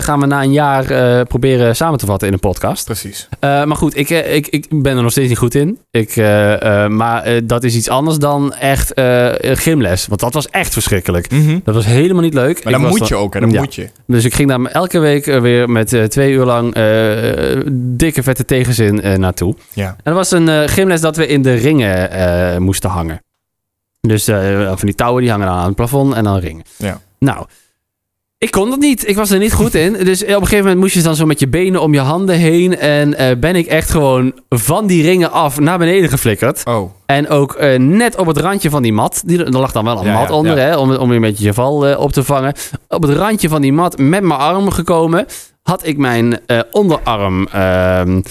gaan 0.01 0.19
we 0.19 0.25
na 0.25 0.43
een 0.43 0.51
jaar 0.51 0.89
eh, 0.89 1.25
proberen 1.25 1.75
samen 1.75 1.99
te 1.99 2.05
vatten 2.05 2.27
in 2.27 2.33
een 2.33 2.39
podcast. 2.39 2.85
Precies. 2.85 3.27
Eh, 3.39 3.63
maar 3.63 3.75
goed, 3.77 3.97
ik, 3.97 4.09
eh, 4.09 4.35
ik, 4.35 4.47
ik 4.47 4.65
ben 4.69 4.97
er 4.97 5.01
nog 5.03 5.11
steeds 5.11 5.29
niet 5.29 5.37
goed 5.37 5.55
in. 5.55 5.79
Ik, 5.91 6.15
eh, 6.15 6.83
eh, 6.83 6.89
maar 6.91 7.23
eh, 7.23 7.41
dat 7.43 7.63
is 7.63 7.75
iets 7.75 7.89
anders 7.89 8.17
dan 8.17 8.53
echt 8.53 8.93
eh, 8.93 9.29
gymles. 9.41 10.07
Want 10.07 10.19
dat 10.21 10.33
was 10.33 10.49
echt 10.49 10.73
verschrikkelijk. 10.73 11.29
Dat 11.63 11.75
was 11.75 11.85
helemaal 11.85 12.21
niet 12.21 12.33
leuk. 12.33 12.63
Maar 12.63 12.73
dan 12.73 12.81
moet 12.87 13.07
je 13.07 13.15
ook, 13.15 13.33
hè? 13.33 13.39
Dan 13.39 13.51
Ja. 13.51 13.59
moet 13.59 13.75
je. 13.75 13.89
Dus 14.07 14.25
ik 14.25 14.33
ging 14.33 14.49
daar 14.49 14.61
elke 14.65 14.99
week 14.99 15.27
eh, 15.27 15.39
weer 15.41 15.69
met 15.69 15.93
eh, 15.93 16.03
twee 16.03 16.31
uur 16.33 16.45
lang 16.45 16.73
eh, 16.73 17.61
dikke 17.71 18.23
vette 18.23 18.45
tegenzin 18.45 19.01
eh, 19.01 19.17
naartoe. 19.17 19.55
Ja. 19.73 19.87
En 19.87 19.95
dat 20.03 20.13
was 20.13 20.31
een 20.31 20.49
eh, 20.49 20.61
gymles 20.65 21.01
dat 21.01 21.15
we 21.17 21.27
in 21.27 21.41
de 21.41 21.53
ringen 21.53 22.11
eh, 22.11 22.57
moesten 22.57 22.89
hangen. 22.89 23.21
Dus 24.01 24.27
eh, 24.27 24.67
van 24.67 24.85
die 24.85 24.95
touwen 24.95 25.21
die 25.21 25.31
hangen 25.31 25.47
aan 25.47 25.65
het 25.65 25.75
plafond 25.75 26.13
en 26.13 26.23
dan 26.23 26.37
ringen. 26.39 26.63
Ja. 26.77 26.99
Nou, 27.19 27.45
ik 28.43 28.51
kon 28.51 28.69
dat 28.69 28.79
niet. 28.79 29.07
Ik 29.07 29.15
was 29.15 29.29
er 29.29 29.39
niet 29.39 29.53
goed 29.53 29.75
in. 29.75 29.93
Dus 29.93 30.21
op 30.23 30.27
een 30.27 30.35
gegeven 30.35 30.57
moment 30.57 30.79
moest 30.79 30.93
je 30.93 31.01
dan 31.01 31.15
zo 31.15 31.25
met 31.25 31.39
je 31.39 31.47
benen 31.47 31.81
om 31.81 31.93
je 31.93 31.99
handen 31.99 32.35
heen. 32.35 32.77
En 32.77 33.13
eh, 33.17 33.37
ben 33.37 33.55
ik 33.55 33.65
echt 33.65 33.89
gewoon 33.89 34.33
van 34.49 34.87
die 34.87 35.03
ringen 35.03 35.31
af 35.31 35.59
naar 35.59 35.77
beneden 35.77 36.09
geflikkerd. 36.09 36.61
Oh. 36.65 36.91
En 37.05 37.29
ook 37.29 37.53
eh, 37.53 37.79
net 37.79 38.15
op 38.15 38.27
het 38.27 38.37
randje 38.37 38.69
van 38.69 38.81
die 38.81 38.93
mat. 38.93 39.21
Die, 39.25 39.43
er 39.43 39.51
lag 39.51 39.71
dan 39.71 39.85
wel 39.85 39.97
een 39.99 40.05
Ja, 40.05 40.13
mat 40.13 40.27
ja, 40.27 40.35
onder, 40.35 40.57
ja. 40.57 40.63
Hè, 40.63 40.77
om, 40.77 40.95
om 40.95 41.11
een 41.11 41.21
beetje 41.21 41.45
je 41.45 41.53
val 41.53 41.87
eh, 41.87 41.99
op 41.99 42.11
te 42.11 42.23
vangen. 42.23 42.53
Op 42.87 43.01
het 43.01 43.17
randje 43.17 43.49
van 43.49 43.61
die 43.61 43.73
mat 43.73 43.97
met 43.97 44.23
mijn 44.23 44.39
arm 44.39 44.69
gekomen. 44.71 45.25
Had 45.61 45.87
ik 45.87 45.97
mijn 45.97 46.39
onderarm 46.71 47.47
ehm, 47.47 48.21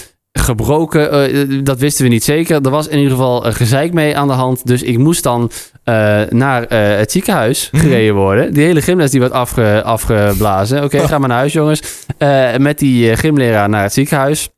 gebroken. 0.43 1.11
Eh, 1.11 1.59
dat 1.63 1.79
wisten 1.79 2.03
we 2.03 2.09
niet 2.11 2.23
zeker. 2.23 2.61
Er 2.61 2.69
was 2.69 2.87
in 2.87 2.97
ieder 2.97 3.11
geval 3.11 3.45
een 3.45 3.53
gezeik 3.53 3.93
mee 3.93 4.17
aan 4.17 4.27
de 4.27 4.33
hand. 4.33 4.67
Dus 4.67 4.83
ik 4.83 4.97
moest 4.97 5.23
dan 5.23 5.51
eh, 5.83 6.21
naar 6.29 6.63
eh, 6.63 6.97
het 6.97 7.11
ziekenhuis 7.11 7.69
Mhm. 7.71 7.83
gereden 7.83 8.15
worden. 8.15 8.53
Die 8.53 8.63
hele 8.65 8.81
gymles 8.81 9.11
die 9.11 9.19
werd 9.19 9.31
afge, 9.31 9.81
afgeblazen. 9.83 10.83
Oké, 10.83 11.07
ga 11.07 11.17
maar 11.17 11.29
naar 11.29 11.37
huis 11.37 11.53
jongens. 11.53 11.81
Eh, 12.17 12.55
met 12.57 12.79
die 12.79 13.11
eh, 13.11 13.17
gymleraar 13.17 13.69
naar 13.69 13.83
het 13.83 13.93
ziekenhuis. 13.93 14.49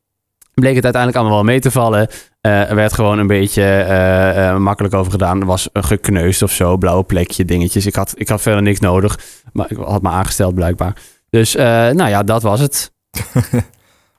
Bleek 0.54 0.76
het 0.76 0.84
uiteindelijk 0.84 1.22
allemaal 1.22 1.44
wel 1.44 1.52
mee 1.52 1.60
te 1.62 1.72
vallen. 1.72 2.08
Eh, 2.42 2.70
er 2.70 2.76
werd 2.76 2.94
gewoon 2.94 3.20
een 3.20 3.28
beetje 3.28 3.62
eh, 3.64 4.50
eh, 4.50 4.58
makkelijk 4.58 4.94
over 4.94 5.12
gedaan. 5.12 5.40
Er 5.40 5.46
was 5.46 5.70
gekneusd 5.74 6.42
of 6.42 6.52
zo, 6.52 6.78
blauwe 6.78 7.04
plekje, 7.04 7.46
dingetjes. 7.46 7.86
Ik 7.86 7.96
had, 7.96 8.14
ik 8.16 8.28
had 8.28 8.42
verder 8.42 8.62
niks 8.62 8.80
nodig, 8.80 9.20
maar 9.54 9.66
ik 9.70 9.78
had 9.78 10.02
me 10.02 10.10
aangesteld 10.10 10.56
blijkbaar. 10.56 10.94
Dus 11.30 11.56
eh, 11.56 11.66
nou 11.90 12.10
ja, 12.10 12.24
dat 12.24 12.42
was 12.42 12.60
het. 12.60 12.92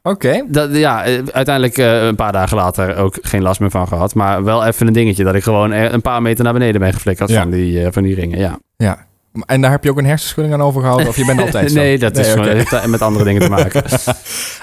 Oké. 0.07 0.45
Ja, 0.71 1.05
eh, 1.05 1.19
uiteindelijk 1.33 1.79
eh, 1.79 2.07
een 2.07 2.15
paar 2.15 2.33
dagen 2.33 2.57
later 2.57 2.97
ook 2.97 3.19
geen 3.21 3.43
last 3.43 3.61
meer 3.61 3.71
van 3.71 3.89
gehad. 3.89 4.15
Maar 4.15 4.45
wel 4.45 4.65
even 4.65 4.87
een 4.87 4.93
dingetje 4.93 5.25
dat 5.25 5.35
ik 5.35 5.43
gewoon 5.43 5.73
er 5.73 5.93
een 5.95 6.03
paar 6.03 6.23
meter 6.23 6.45
naar 6.45 6.53
beneden 6.53 6.81
ben 6.81 6.93
geflikkerd 6.93 7.31
Ja. 7.31 7.41
van, 7.43 7.51
die, 7.51 7.85
eh, 7.85 7.93
van 7.93 8.03
die 8.03 8.15
ringen. 8.15 8.39
Ja. 8.39 8.59
Ja. 8.77 9.07
En 9.47 9.61
daar 9.61 9.71
heb 9.71 9.85
je 9.85 9.91
ook 9.91 9.99
een 9.99 10.07
hersenschudding 10.07 10.55
aan 10.55 10.63
overgehouden? 10.63 11.09
Of 11.09 11.17
je 11.17 11.25
bent 11.25 11.41
altijd 11.47 11.71
zo? 11.71 11.79
nee, 11.79 11.99
dat 11.99 12.17
is 12.19 12.35
heeft 12.35 12.87
met 12.87 13.03
andere 13.03 13.25
dingen 13.25 13.43
te 13.43 13.49
maken. 13.49 13.83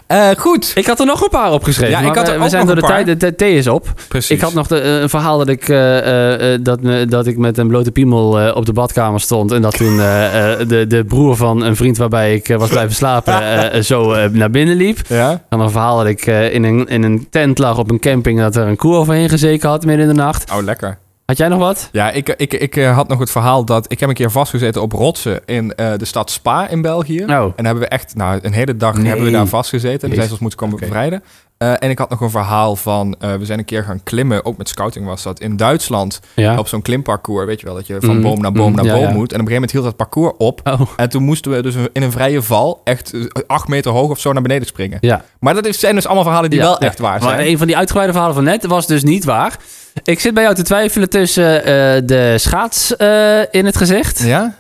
Eh, 0.08 0.30
goed. 0.38 0.72
ik 0.76 0.86
had 0.86 1.00
er 1.00 1.06
nog 1.06 1.22
een 1.22 1.30
paar 1.30 1.52
opgeschreven. 1.52 2.02
Ja, 2.02 2.10
ik 2.10 2.16
had 2.16 2.28
er 2.28 2.40
we, 2.40 2.50
zijn 2.50 2.66
door 2.66 2.76
de 2.76 2.82
tijd. 2.82 3.06
De, 3.06 3.18
de 3.18 3.36
thee 3.36 3.56
is 3.56 3.68
op. 3.68 3.94
Precies. 4.08 4.30
Ik 4.30 4.42
had 4.42 4.54
nog 4.54 4.68
de, 4.68 4.80
eh, 4.80 5.02
een 5.02 5.10
verhaal 5.10 5.38
dat 5.38 5.48
ik, 5.48 5.70
eh, 5.70 6.58
dat, 6.62 6.82
me, 6.82 7.06
dat 7.06 7.28
ik 7.28 7.38
met 7.38 7.58
een 7.58 7.68
blote 7.68 7.92
piemel 7.92 8.54
op 8.54 8.66
de 8.66 8.74
badkamer 8.74 9.20
stond. 9.20 9.52
En 9.52 9.62
dat 9.62 9.78
toen 9.78 9.98
de, 9.98 10.86
de 10.88 11.04
broer 11.08 11.36
van 11.36 11.64
een 11.64 11.76
vriend 11.76 11.98
waarbij 11.98 12.36
ik 12.36 12.48
was 12.48 12.70
blijven 12.70 12.96
slapen 12.96 13.34
zo 13.86 14.30
naar 14.30 14.50
binnen 14.50 14.76
liep. 14.76 15.00
Ja? 15.08 15.42
Dan 15.50 15.60
een 15.60 15.72
verhaal 15.72 15.98
dat 15.98 16.08
ik 16.08 16.26
in, 16.26 16.64
een, 16.64 16.88
in 16.88 17.04
een 17.04 17.28
tent 17.30 17.58
lag 17.58 17.78
op 17.78 17.92
een 17.92 18.00
camping 18.00 18.40
dat 18.40 18.56
er 18.56 18.68
een 18.68 18.78
koe 18.78 18.96
overheen 18.96 19.30
gezeken 19.30 19.70
had 19.70 19.86
midden 19.86 20.10
in 20.10 20.16
de 20.16 20.22
nacht. 20.22 20.52
Oh, 20.52 20.64
lekker. 20.64 20.98
Had 21.26 21.38
jij 21.38 21.48
nog 21.48 21.60
wat? 21.60 21.90
Ja, 21.92 22.12
ik, 22.12 22.30
ik, 22.30 22.54
ik 22.54 22.76
eh, 22.76 22.96
had 22.96 23.08
nog 23.08 23.20
het 23.20 23.32
verhaal 23.32 23.66
dat... 23.66 23.92
Ik 23.92 24.00
heb 24.00 24.10
een 24.10 24.16
keer 24.16 24.32
vastgezeten 24.32 24.82
op 24.82 24.92
rotsen 24.92 25.42
in 25.46 25.76
eh, 25.76 25.92
de 25.98 26.06
stad 26.06 26.32
Spa 26.32 26.68
in 26.70 26.82
België. 26.82 27.24
Oh. 27.24 27.54
En 27.56 27.66
hebben 27.66 27.84
we 27.84 27.90
echt... 27.90 28.16
Nou, 28.16 28.40
een 28.42 28.54
hele 28.54 28.78
dag 28.78 28.96
Nee. 28.98 29.06
hebben 29.06 29.26
we 29.26 29.32
daar 29.32 29.48
vastgezeten. 29.48 30.10
En 30.10 30.16
zijn 30.16 30.26
ze 30.28 30.32
ons 30.32 30.42
moeten 30.42 30.60
komen 30.60 30.80
bevrijden. 30.80 31.24
Eh, 31.58 31.72
en 31.80 31.90
ik 31.90 31.98
had 31.98 32.10
nog 32.10 32.22
een 32.22 32.30
verhaal 32.30 32.76
van... 32.76 33.16
eh, 33.20 33.34
we 33.34 33.46
zijn 33.46 33.60
een 33.60 33.66
keer 33.66 33.84
gaan 33.84 34.04
klimmen, 34.04 34.46
ook 34.46 34.58
met 34.58 34.70
scouting 34.70 35.06
was 35.06 35.24
dat, 35.24 35.40
in 35.40 35.58
Duitsland. 35.58 36.20
Ja. 36.36 36.58
Op 36.58 36.68
zo'n 36.68 36.82
klimparcours, 36.82 37.46
weet 37.46 37.60
je 37.60 37.66
wel. 37.66 37.76
Dat 37.76 37.88
je 37.88 37.98
van 38.00 38.16
Mm, 38.16 38.22
boom 38.22 38.42
naar 38.42 38.52
boom 38.52 38.70
mm, 38.70 38.76
naar 38.76 38.86
ja, 38.86 38.94
boom 38.94 39.02
ja. 39.02 39.10
moet. 39.10 39.34
En 39.34 39.40
op 39.40 39.48
een 39.48 39.52
gegeven 39.52 39.54
moment 39.54 39.72
hield 39.72 39.84
dat 39.84 39.96
parcours 39.96 40.34
op. 40.38 40.62
Oh, 40.64 40.82
En 40.98 41.10
toen 41.10 41.24
moesten 41.24 41.52
we 41.52 41.62
dus 41.62 41.76
in 41.94 42.02
een 42.04 42.12
vrije 42.12 42.42
val 42.42 42.82
echt 42.84 43.14
eh, 43.14 43.22
acht 43.48 43.68
meter 43.68 43.92
hoog 43.92 44.10
of 44.10 44.20
zo 44.20 44.34
naar 44.34 44.42
beneden 44.42 44.68
springen. 44.68 44.98
ja. 45.02 45.24
Maar 45.40 45.54
dat 45.62 45.76
zijn 45.76 45.96
dus 45.96 46.06
allemaal 46.06 46.24
verhalen 46.24 46.50
die 46.50 46.60
wel 46.60 46.80
echt 46.80 47.00
waar 47.00 47.20
Maar 47.22 47.36
zijn. 47.36 47.48
een 47.48 47.58
van 47.58 47.68
die 47.68 47.78
uitgebreide 47.78 48.14
verhalen 48.14 48.36
van 48.38 48.46
net 48.46 48.66
was 48.66 48.88
dus 48.88 49.04
niet 49.04 49.24
waar. 49.24 49.58
Ik 50.04 50.20
zit 50.20 50.34
bij 50.34 50.44
jou 50.44 50.56
te 50.56 50.64
twijfelen 50.64 51.10
tussen 51.10 51.64
de 52.08 52.34
schaats 52.38 52.92
in 53.52 53.66
het 53.66 53.78
gezicht 53.78 54.20
Ja? 54.24 54.56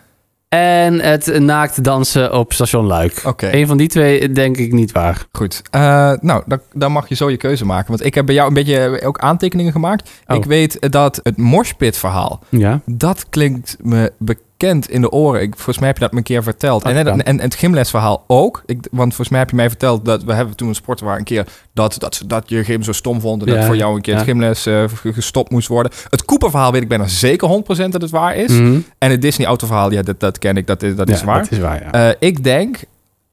En 0.53 0.99
het 0.99 1.39
naakt 1.39 1.83
dansen 1.83 2.33
op 2.33 2.53
station 2.53 2.85
Luik. 2.85 3.21
Oké. 3.25 3.49
Een 3.51 3.67
van 3.67 3.77
die 3.77 3.87
twee 3.87 4.31
denk 4.31 4.57
ik 4.57 4.71
niet 4.73 4.91
waar. 4.91 5.25
Goed. 5.31 5.61
Eh, 5.71 6.11
nou, 6.21 6.43
dan, 6.45 6.59
dan 6.73 6.91
mag 6.91 7.09
je 7.09 7.15
zo 7.15 7.29
je 7.29 7.37
keuze 7.37 7.65
maken. 7.65 7.87
Want 7.87 8.05
ik 8.05 8.13
heb 8.13 8.25
bij 8.25 8.35
jou 8.35 8.47
een 8.47 8.53
beetje 8.53 9.01
ook 9.03 9.19
aantekeningen 9.19 9.71
gemaakt. 9.71 10.09
Oh. 10.27 10.35
Ik 10.37 10.45
weet 10.45 10.91
dat 10.91 11.19
het 11.23 11.37
Moshpit 11.37 11.97
verhaal, 11.97 12.43
Ja. 12.49 12.79
dat 12.85 13.25
klinkt 13.29 13.77
me 13.81 14.11
bekend 14.19 14.42
in 14.63 15.01
de 15.01 15.11
oren. 15.11 15.41
Ik, 15.41 15.53
volgens 15.55 15.77
mij 15.77 15.87
heb 15.87 15.97
je 15.97 16.03
dat 16.03 16.11
me 16.11 16.17
een 16.17 16.23
keer 16.23 16.43
verteld. 16.43 16.83
En, 16.83 17.07
en, 17.07 17.25
en 17.25 17.39
het 17.39 17.55
gymlesverhaal 17.55 18.23
ook. 18.27 18.63
Ik, 18.65 18.87
want 18.91 19.07
volgens 19.07 19.29
mij 19.29 19.39
heb 19.39 19.49
je 19.49 19.55
mij 19.55 19.69
verteld 19.69 20.05
dat 20.05 20.23
we 20.23 20.33
hebben 20.33 20.55
toen 20.55 20.67
een 20.67 20.75
sporten 20.75 21.05
waren 21.05 21.19
een 21.19 21.25
keer 21.25 21.47
dat, 21.73 21.95
dat, 21.99 22.21
dat 22.25 22.49
je 22.49 22.63
gym 22.63 22.83
zo 22.83 22.91
stom 22.91 23.21
vond. 23.21 23.41
En 23.41 23.47
dat 23.47 23.57
Ja, 23.57 23.65
voor 23.65 23.75
jou 23.75 23.95
een 23.95 24.01
keer 24.01 24.15
het 24.15 24.25
ja. 24.25 24.31
gymles 24.31 24.65
eh, 24.65 24.83
gestopt 25.03 25.51
moest 25.51 25.67
worden. 25.67 25.91
Het 26.09 26.25
Cooper-verhaal 26.25 26.71
weet 26.71 26.81
ik 26.81 26.87
bijna 26.87 27.07
zeker 27.07 27.63
100% 27.85 27.89
dat 27.89 28.01
het 28.01 28.11
waar 28.11 28.35
is. 28.35 28.51
Mhm. 28.51 28.79
En 28.97 29.11
het 29.11 29.21
Disney-autoverhaal, 29.21 29.91
ja, 29.91 30.01
dat, 30.01 30.19
dat 30.19 30.37
ken 30.37 30.57
ik, 30.57 30.67
dat 30.67 30.83
is, 30.83 30.95
dat 30.95 31.09
is 31.09 31.19
Ja, 31.19 31.25
waar. 31.25 31.41
Dat 31.41 31.51
is 31.51 31.59
waar. 31.59 31.81
Eh, 31.81 32.09
ik 32.19 32.43
denk 32.43 32.77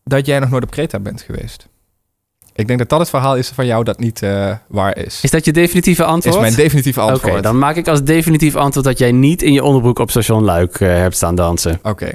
dat 0.05 0.27
jij 0.27 0.39
nog 0.39 0.51
nooit 0.51 0.63
op 0.63 0.71
Kreta 0.71 0.99
bent 0.99 1.23
geweest. 1.23 1.69
Ik 2.61 2.67
denk 2.67 2.79
dat 2.79 2.89
dat 2.89 2.99
het 2.99 3.09
verhaal 3.09 3.37
is 3.37 3.49
van 3.49 3.67
jou 3.67 3.85
dat 3.85 3.99
niet 3.99 4.23
eh, 4.23 4.51
waar 4.69 4.97
is. 4.97 5.19
is 5.23 5.31
dat 5.31 5.45
je 5.45 5.53
definitieve 5.53 6.05
antwoord? 6.05 6.35
Is 6.37 6.41
mijn 6.41 6.55
definitieve 6.55 7.01
Oké, 7.03 7.11
antwoord. 7.13 7.43
dan 7.43 7.59
maak 7.59 7.77
ik 7.77 7.89
als 7.89 8.03
definitief 8.03 8.57
antwoord 8.57 8.87
dat 8.87 8.99
jij 8.99 9.13
niet 9.13 9.43
in 9.43 9.53
je 9.53 9.65
onderbroek 9.65 9.99
op 9.99 10.11
station 10.11 10.45
Luik 10.45 10.81
eh, 10.81 10.89
hebt 10.89 11.17
staan 11.17 11.35
dansen. 11.35 11.79
Oké. 11.83 12.07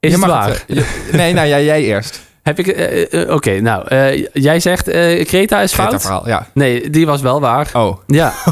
Is 0.00 0.10
Je 0.12 0.16
het 0.18 0.26
waar? 0.26 0.50
eh, 0.66 0.76
je- 0.76 1.08
nee, 1.12 1.32
nou 1.32 1.46
ja, 1.48 1.60
jij 1.60 1.82
eerst. 1.82 2.20
Heb 2.42 2.58
ik... 2.58 2.66
Oké, 3.30 3.60
nou, 3.60 3.86
jij 4.32 4.60
zegt 4.60 4.84
Kreta 5.24 5.60
is 5.60 5.72
Kreta 5.72 5.88
fout? 5.90 6.00
verhaal, 6.00 6.28
ja. 6.28 6.46
Nee, 6.54 6.90
die 6.90 7.06
was 7.06 7.20
wel 7.20 7.40
waar. 7.40 7.70
Oh, 7.72 7.96
Ja. 8.06 8.32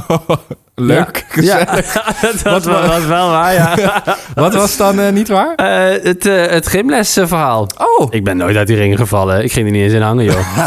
leuk. 0.80 1.24
Ja, 1.34 1.64
gezellig. 1.64 1.92
dat 2.20 2.42
was, 2.42 2.64
wel- 2.64 2.86
was 2.86 3.04
wel 3.06 3.30
waar, 3.30 3.52
ja. 3.54 4.02
Wat 4.34 4.54
was 4.54 4.76
dan 4.76 5.00
eh, 5.00 5.12
niet 5.12 5.28
waar? 5.28 5.54
Eh, 5.54 6.02
het, 6.04 6.26
eh, 6.26 6.46
het 6.46 6.66
gymlesverhaal. 6.66 7.66
Oh, 7.78 8.06
Ik 8.10 8.24
ben 8.24 8.36
nooit 8.36 8.56
uit 8.56 8.66
die 8.66 8.76
ringen 8.76 8.98
gevallen. 8.98 9.44
Ik 9.44 9.52
ging 9.52 9.66
er 9.66 9.72
niet 9.72 9.82
eens 9.82 9.92
in 9.92 10.02
hangen, 10.02 10.24
joh. 10.24 10.66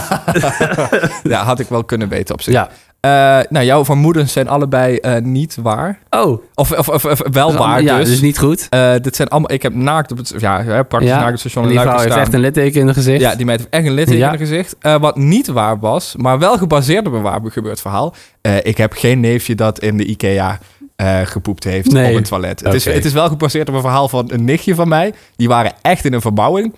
ja, 1.24 1.44
had 1.44 1.60
ik 1.60 1.68
wel 1.68 1.84
kunnen 1.84 2.10
weten 2.10 2.34
op 2.34 2.42
zich. 2.42 2.54
Ja. 2.54 2.70
Eh, 3.04 3.10
nou, 3.50 3.66
jouw 3.66 3.86
vermoedens 3.86 4.32
zijn 4.34 4.48
allebei 4.48 4.96
eh, 4.98 5.22
niet 5.22 5.58
waar. 5.62 6.00
Oh, 6.10 6.44
Of, 6.56 6.72
of, 6.72 6.90
of, 6.90 7.06
of 7.06 7.22
wel 7.32 7.52
waar 7.52 7.58
allemaal- 7.62 7.80
ja, 7.80 7.98
dus. 7.98 8.10
dus 8.10 8.22
niet 8.22 8.40
goed. 8.40 8.68
Eh, 8.70 8.94
dit 9.02 9.16
zijn 9.16 9.28
allemaal... 9.28 9.52
Ik 9.52 9.62
heb 9.62 9.74
naakt 9.74 10.12
op 10.12 10.18
het... 10.18 10.34
Ja, 10.38 10.64
hè, 10.64 10.84
praktisch 10.86 11.10
Ja. 11.10 11.16
naakt 11.16 11.26
op 11.28 11.32
het 11.32 11.40
station 11.40 11.64
En 11.64 11.70
die 11.70 11.80
vrouw 11.80 12.00
heeft 12.00 12.16
echt 12.16 12.34
een 12.34 12.40
litteken 12.40 12.82
in 12.82 12.88
het 12.88 12.96
gezicht. 12.96 13.22
Ja, 13.22 13.36
die 13.36 13.46
meid 13.46 13.60
heeft 13.60 13.72
echt 13.72 13.86
een 13.86 13.94
litteken 13.94 14.20
Ja. 14.20 14.26
in 14.26 14.40
het 14.40 14.42
gezicht. 14.50 14.76
Wat 15.00 15.18
niet 15.18 15.48
waar 15.48 15.80
was, 15.80 16.16
maar 16.18 16.40
wel 16.40 16.58
gebaseerd 16.58 17.08
op 17.08 17.14
een 17.14 17.22
waar 17.22 17.40
gebeurd 17.46 17.82
verhaal. 17.82 18.16
Ik 18.64 18.78
heb 18.78 18.94
geen 18.94 19.20
neefje 19.20 19.56
dat 19.56 19.80
in 19.80 19.98
de 19.98 20.06
IKEA 20.06 20.60
eh, 20.96 21.20
gepoept 21.24 21.64
heeft 21.64 21.92
Nee. 21.92 22.10
op 22.12 22.18
een 22.18 22.24
toilet. 22.24 22.60
Het, 22.60 22.74
is, 22.74 22.86
het 22.86 23.06
is 23.06 23.14
wel 23.14 23.28
gebaseerd 23.28 23.70
op 23.70 23.76
een 23.76 23.82
verhaal 23.82 24.08
van 24.10 24.30
een 24.32 24.44
nichtje 24.46 24.76
van 24.76 24.88
mij. 24.88 25.14
Die 25.36 25.48
waren 25.48 25.72
echt 25.82 26.06
in 26.06 26.14
een 26.14 26.22
verbouwing. 26.22 26.74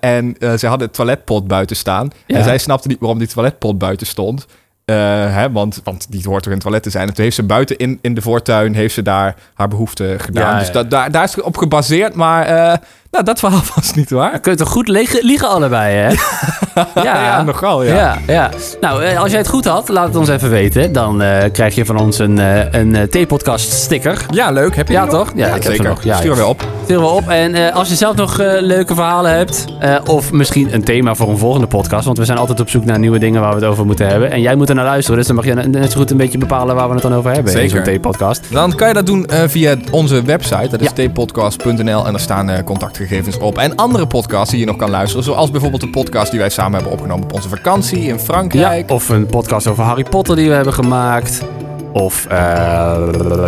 En 0.00 0.36
eh, 0.38 0.52
ze 0.54 0.66
hadden 0.66 0.86
het 0.86 0.96
toiletpot 0.96 1.46
buiten 1.46 1.76
staan. 1.76 2.10
Ja. 2.26 2.36
En 2.36 2.44
zij 2.44 2.58
snapte 2.58 2.88
niet 2.88 2.98
waarom 3.00 3.18
die 3.18 3.28
toiletpot 3.28 3.78
buiten 3.78 4.06
stond. 4.06 4.46
Eh, 4.88 4.96
hè, 5.34 5.50
want, 5.52 5.80
want 5.84 6.06
die 6.10 6.22
hoort 6.24 6.36
toch 6.42 6.46
in 6.46 6.52
het 6.52 6.60
toilet 6.60 6.82
te 6.82 6.90
zijn. 6.90 7.08
En 7.08 7.14
toen 7.14 7.24
heeft 7.24 7.36
ze 7.36 7.42
buiten 7.42 7.76
in, 7.76 7.98
in 8.02 8.14
de 8.14 8.20
voortuin 8.22 8.74
heeft 8.74 8.94
ze 8.94 9.02
daar 9.02 9.34
haar 9.54 9.68
behoefte 9.68 10.14
gedaan. 10.18 10.52
Ja, 10.52 10.58
dus 10.58 10.66
ja. 10.66 10.72
da- 10.72 10.82
daar, 10.82 11.10
daar 11.10 11.24
is 11.24 11.34
het 11.34 11.44
op 11.44 11.56
gebaseerd. 11.56 12.14
Maar 12.14 12.46
eh, 12.46 12.76
nou, 13.10 13.24
dat 13.24 13.38
verhaal 13.38 13.60
was 13.74 13.94
niet 13.94 14.10
waar. 14.10 14.30
Dan 14.30 14.40
kun 14.40 14.52
je 14.52 14.58
toch 14.58 14.68
goed 14.68 14.88
liegen, 14.88 15.24
liegen 15.24 15.48
allebei, 15.48 15.94
hè? 15.96 16.08
ja, 17.02 17.22
Ja, 17.22 17.42
nogal, 17.42 17.82
ja. 17.84 17.94
ja. 17.94 18.16
ja. 18.26 18.50
Nou, 18.80 19.02
eh, 19.04 19.20
als 19.20 19.30
jij 19.30 19.38
het 19.38 19.48
goed 19.48 19.64
had, 19.64 19.88
laat 19.88 20.06
het 20.06 20.16
ons 20.16 20.28
even 20.28 20.50
weten. 20.50 20.92
Dan 20.92 21.22
krijg 21.52 21.74
je 21.74 21.84
van 21.84 21.98
ons 21.98 22.18
een, 22.18 22.38
een 22.80 23.08
T-podcast 23.08 23.72
sticker. 23.72 24.26
Ja, 24.30 24.50
leuk. 24.50 24.76
Heb 24.76 24.86
je 24.86 24.92
Ja, 24.92 25.04
nog? 25.04 25.10
toch? 25.10 25.32
Ja, 25.34 25.46
ik 25.46 25.52
heb 25.52 25.62
ze 25.62 25.70
zeker. 25.70 25.84
nog. 25.88 26.02
Ja, 26.02 26.16
Stuur 26.16 26.46
op. 26.46 26.64
Stuur 26.84 27.00
we 27.00 27.06
op. 27.06 27.28
En 27.28 27.72
als 27.72 27.88
je 27.88 27.94
zelf 27.94 28.16
nog 28.16 28.36
leuke 28.60 28.94
verhalen 28.94 29.32
hebt, 29.36 29.64
of 30.06 30.32
misschien 30.32 30.74
een 30.74 30.84
thema 30.84 31.14
voor 31.14 31.28
een 31.28 31.38
volgende 31.38 31.66
podcast, 31.66 32.04
want 32.04 32.18
we 32.18 32.24
zijn 32.24 32.38
altijd 32.38 32.60
op 32.60 32.68
zoek 32.70 32.84
naar 32.84 32.98
nieuwe 32.98 33.18
dingen 33.18 33.40
waar 33.40 33.50
we 33.50 33.56
het 33.56 33.64
over 33.64 33.86
moeten 33.86 34.06
hebben. 34.08 34.30
En 34.30 34.40
jij 34.40 34.54
moet 34.54 34.68
er 34.68 34.74
naar 34.78 34.86
luisteren, 34.86 35.18
dus 35.18 35.26
dan 35.26 35.36
mag 35.36 35.44
je 35.44 35.54
net 35.54 35.92
zo 35.92 35.98
goed 35.98 36.10
een 36.10 36.16
beetje 36.16 36.38
bepalen 36.38 36.74
waar 36.74 36.86
we 36.88 36.92
het 36.94 37.02
dan 37.02 37.14
over 37.14 37.32
hebben 37.32 37.52
in 37.52 37.58
Zeker. 37.68 37.84
zo'n 37.86 37.98
T-podcast. 37.98 38.42
Dan 38.52 38.74
kan 38.74 38.88
je 38.88 38.94
dat 38.94 39.06
doen 39.06 39.26
eh, 39.26 39.42
via 39.46 39.76
onze 39.90 40.22
website. 40.22 40.68
Dat 40.68 40.80
is 40.80 40.90
Ja. 40.94 41.08
tpodcast.nl 41.08 42.06
en 42.06 42.10
daar 42.12 42.20
staan 42.20 42.50
eh, 42.50 42.64
contactgegevens 42.64 43.38
op. 43.38 43.58
En 43.58 43.74
andere 43.76 44.06
podcasts 44.06 44.50
die 44.50 44.60
je 44.60 44.66
nog 44.66 44.76
kan 44.76 44.90
luisteren. 44.90 45.24
Zoals 45.24 45.50
bijvoorbeeld 45.50 45.80
de 45.82 45.90
podcast 45.90 46.30
die 46.30 46.40
wij 46.40 46.48
samen 46.50 46.72
hebben 46.74 46.92
opgenomen 46.92 47.24
op 47.24 47.32
onze 47.32 47.48
vakantie 47.48 47.98
in 47.98 48.04
Ja, 48.14 48.18
Frankrijk. 48.18 48.90
of 48.90 49.08
een 49.08 49.26
podcast 49.26 49.66
over 49.66 49.84
Harry 49.84 50.02
Potter 50.04 50.36
die 50.36 50.48
we 50.48 50.54
hebben 50.54 50.72
gemaakt. 50.74 51.42
Of 51.92 52.26
eh, 52.26 52.96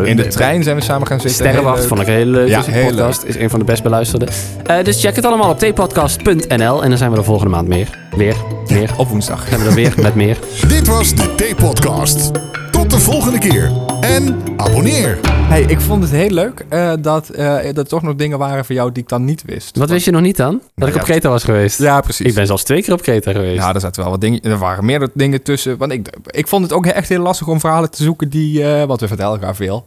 In 0.05 0.17
de 0.17 0.27
trein 0.27 0.63
zijn 0.63 0.77
we 0.77 0.83
samen 0.83 1.07
gaan 1.07 1.21
zitten. 1.21 1.45
Sterrenwacht 1.45 1.87
vond 1.87 2.01
ik 2.01 2.07
een 2.07 2.13
hele 2.13 2.31
leuke 2.31 2.51
Ja, 2.51 2.59
is 2.59 2.67
een 2.67 2.73
heel 2.73 2.89
podcast. 2.89 3.25
Is 3.25 3.37
een 3.37 3.51
van 3.51 3.59
de 3.59 3.65
best 3.65 3.83
beluisterde. 3.83 4.27
Eh, 4.67 4.85
dus 4.85 5.01
check 5.01 5.17
het 5.17 5.25
allemaal 5.25 5.51
op 5.51 5.59
tpodcast.nl. 5.59 6.83
En 6.83 6.89
dan 6.89 6.99
zijn 6.99 7.11
we 7.11 7.17
de 7.17 7.23
volgende 7.23 7.51
maand 7.51 7.69
meer. 7.69 7.89
Weer, 8.17 8.35
meer. 8.69 8.79
leuk. 8.79 8.91
Op 8.97 9.09
woensdag. 9.09 9.47
Zijn 9.49 9.61
we 9.61 9.67
er 9.67 9.75
weer 9.75 9.95
met 10.03 10.15
meer. 10.15 10.39
Dit 10.69 10.87
was 10.87 11.15
de 11.15 11.35
T-podcast. 11.35 12.31
Tot 12.71 12.91
de 12.91 12.99
volgende 12.99 13.39
keer. 13.39 13.90
En 14.01 14.43
abonneer. 14.57 15.19
Hey, 15.27 15.63
ik 15.63 15.81
vond 15.81 16.03
het 16.03 16.13
heel 16.13 16.31
leuk 16.31 16.65
eh, 16.69 16.93
dat 17.01 17.29
eh, 17.29 17.77
er 17.77 17.87
toch 17.87 18.03
nog 18.03 18.15
dingen 18.15 18.39
waren 18.39 18.65
voor 18.65 18.75
jou 18.75 18.93
die 18.93 19.03
ik 19.03 19.09
dan 19.09 19.25
niet 19.25 19.43
wist. 19.43 19.77
Wat 19.77 19.91
wist 19.91 20.05
je 20.05 20.11
nog 20.11 20.21
niet 20.21 20.37
dan? 20.37 20.53
Dat 20.53 20.71
Nou 20.75 20.91
ik 20.91 20.97
op 20.97 21.01
ja, 21.01 21.07
Kreta 21.07 21.29
was 21.29 21.45
geweest. 21.45 21.79
Ja, 21.79 22.01
precies. 22.01 22.27
Ik 22.27 22.35
ben 22.35 22.47
zelfs 22.47 22.63
twee 22.65 22.83
keer 22.83 22.93
op 22.93 23.03
Kreta 23.03 23.33
geweest. 23.33 23.57
Ja, 23.63 23.75
er 23.75 23.81
zaten 23.81 24.03
wel 24.03 24.11
wat 24.11 24.21
dingen. 24.21 24.43
Er 24.43 24.59
waren 24.59 24.85
meerdere 24.85 25.11
dingen 25.15 25.43
tussen. 25.43 25.77
Want 25.77 25.93
ik, 25.93 26.09
ik 26.27 26.49
vond 26.49 26.63
het 26.63 26.73
ook 26.73 26.87
echt 26.87 27.09
heel 27.09 27.23
lastig 27.23 27.49
om 27.49 27.61
verhalen 27.61 27.91
te 27.91 28.03
zoeken 28.03 28.29
die. 28.29 28.65
eh 28.65 28.85
want 28.85 29.01
we 29.01 29.09
vertellen 29.09 29.33
elkaar 29.41 29.57
veel. 29.57 29.87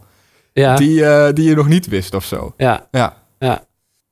ja. 0.52 0.76
Die, 0.76 1.04
eh, 1.06 1.32
die 1.34 1.48
je 1.48 1.54
nog 1.54 1.68
niet 1.68 1.86
wist 1.86 2.14
of 2.14 2.24
zo. 2.24 2.54
ja. 2.56 2.86
Ja. 2.90 3.64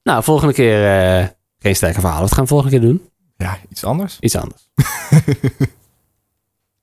Nou, 0.02 0.22
volgende 0.22 0.52
keer 0.54 1.00
eh, 1.18 1.26
geen 1.58 1.76
sterke 1.76 2.00
verhalen. 2.00 2.22
Wat 2.22 2.32
gaan 2.32 2.42
we 2.42 2.48
volgende 2.48 2.78
keer 2.78 2.88
doen? 2.88 3.02
Ja, 3.36 3.58
iets 3.70 3.84
anders. 3.84 4.16
Iets 4.20 4.36
anders. 4.36 4.68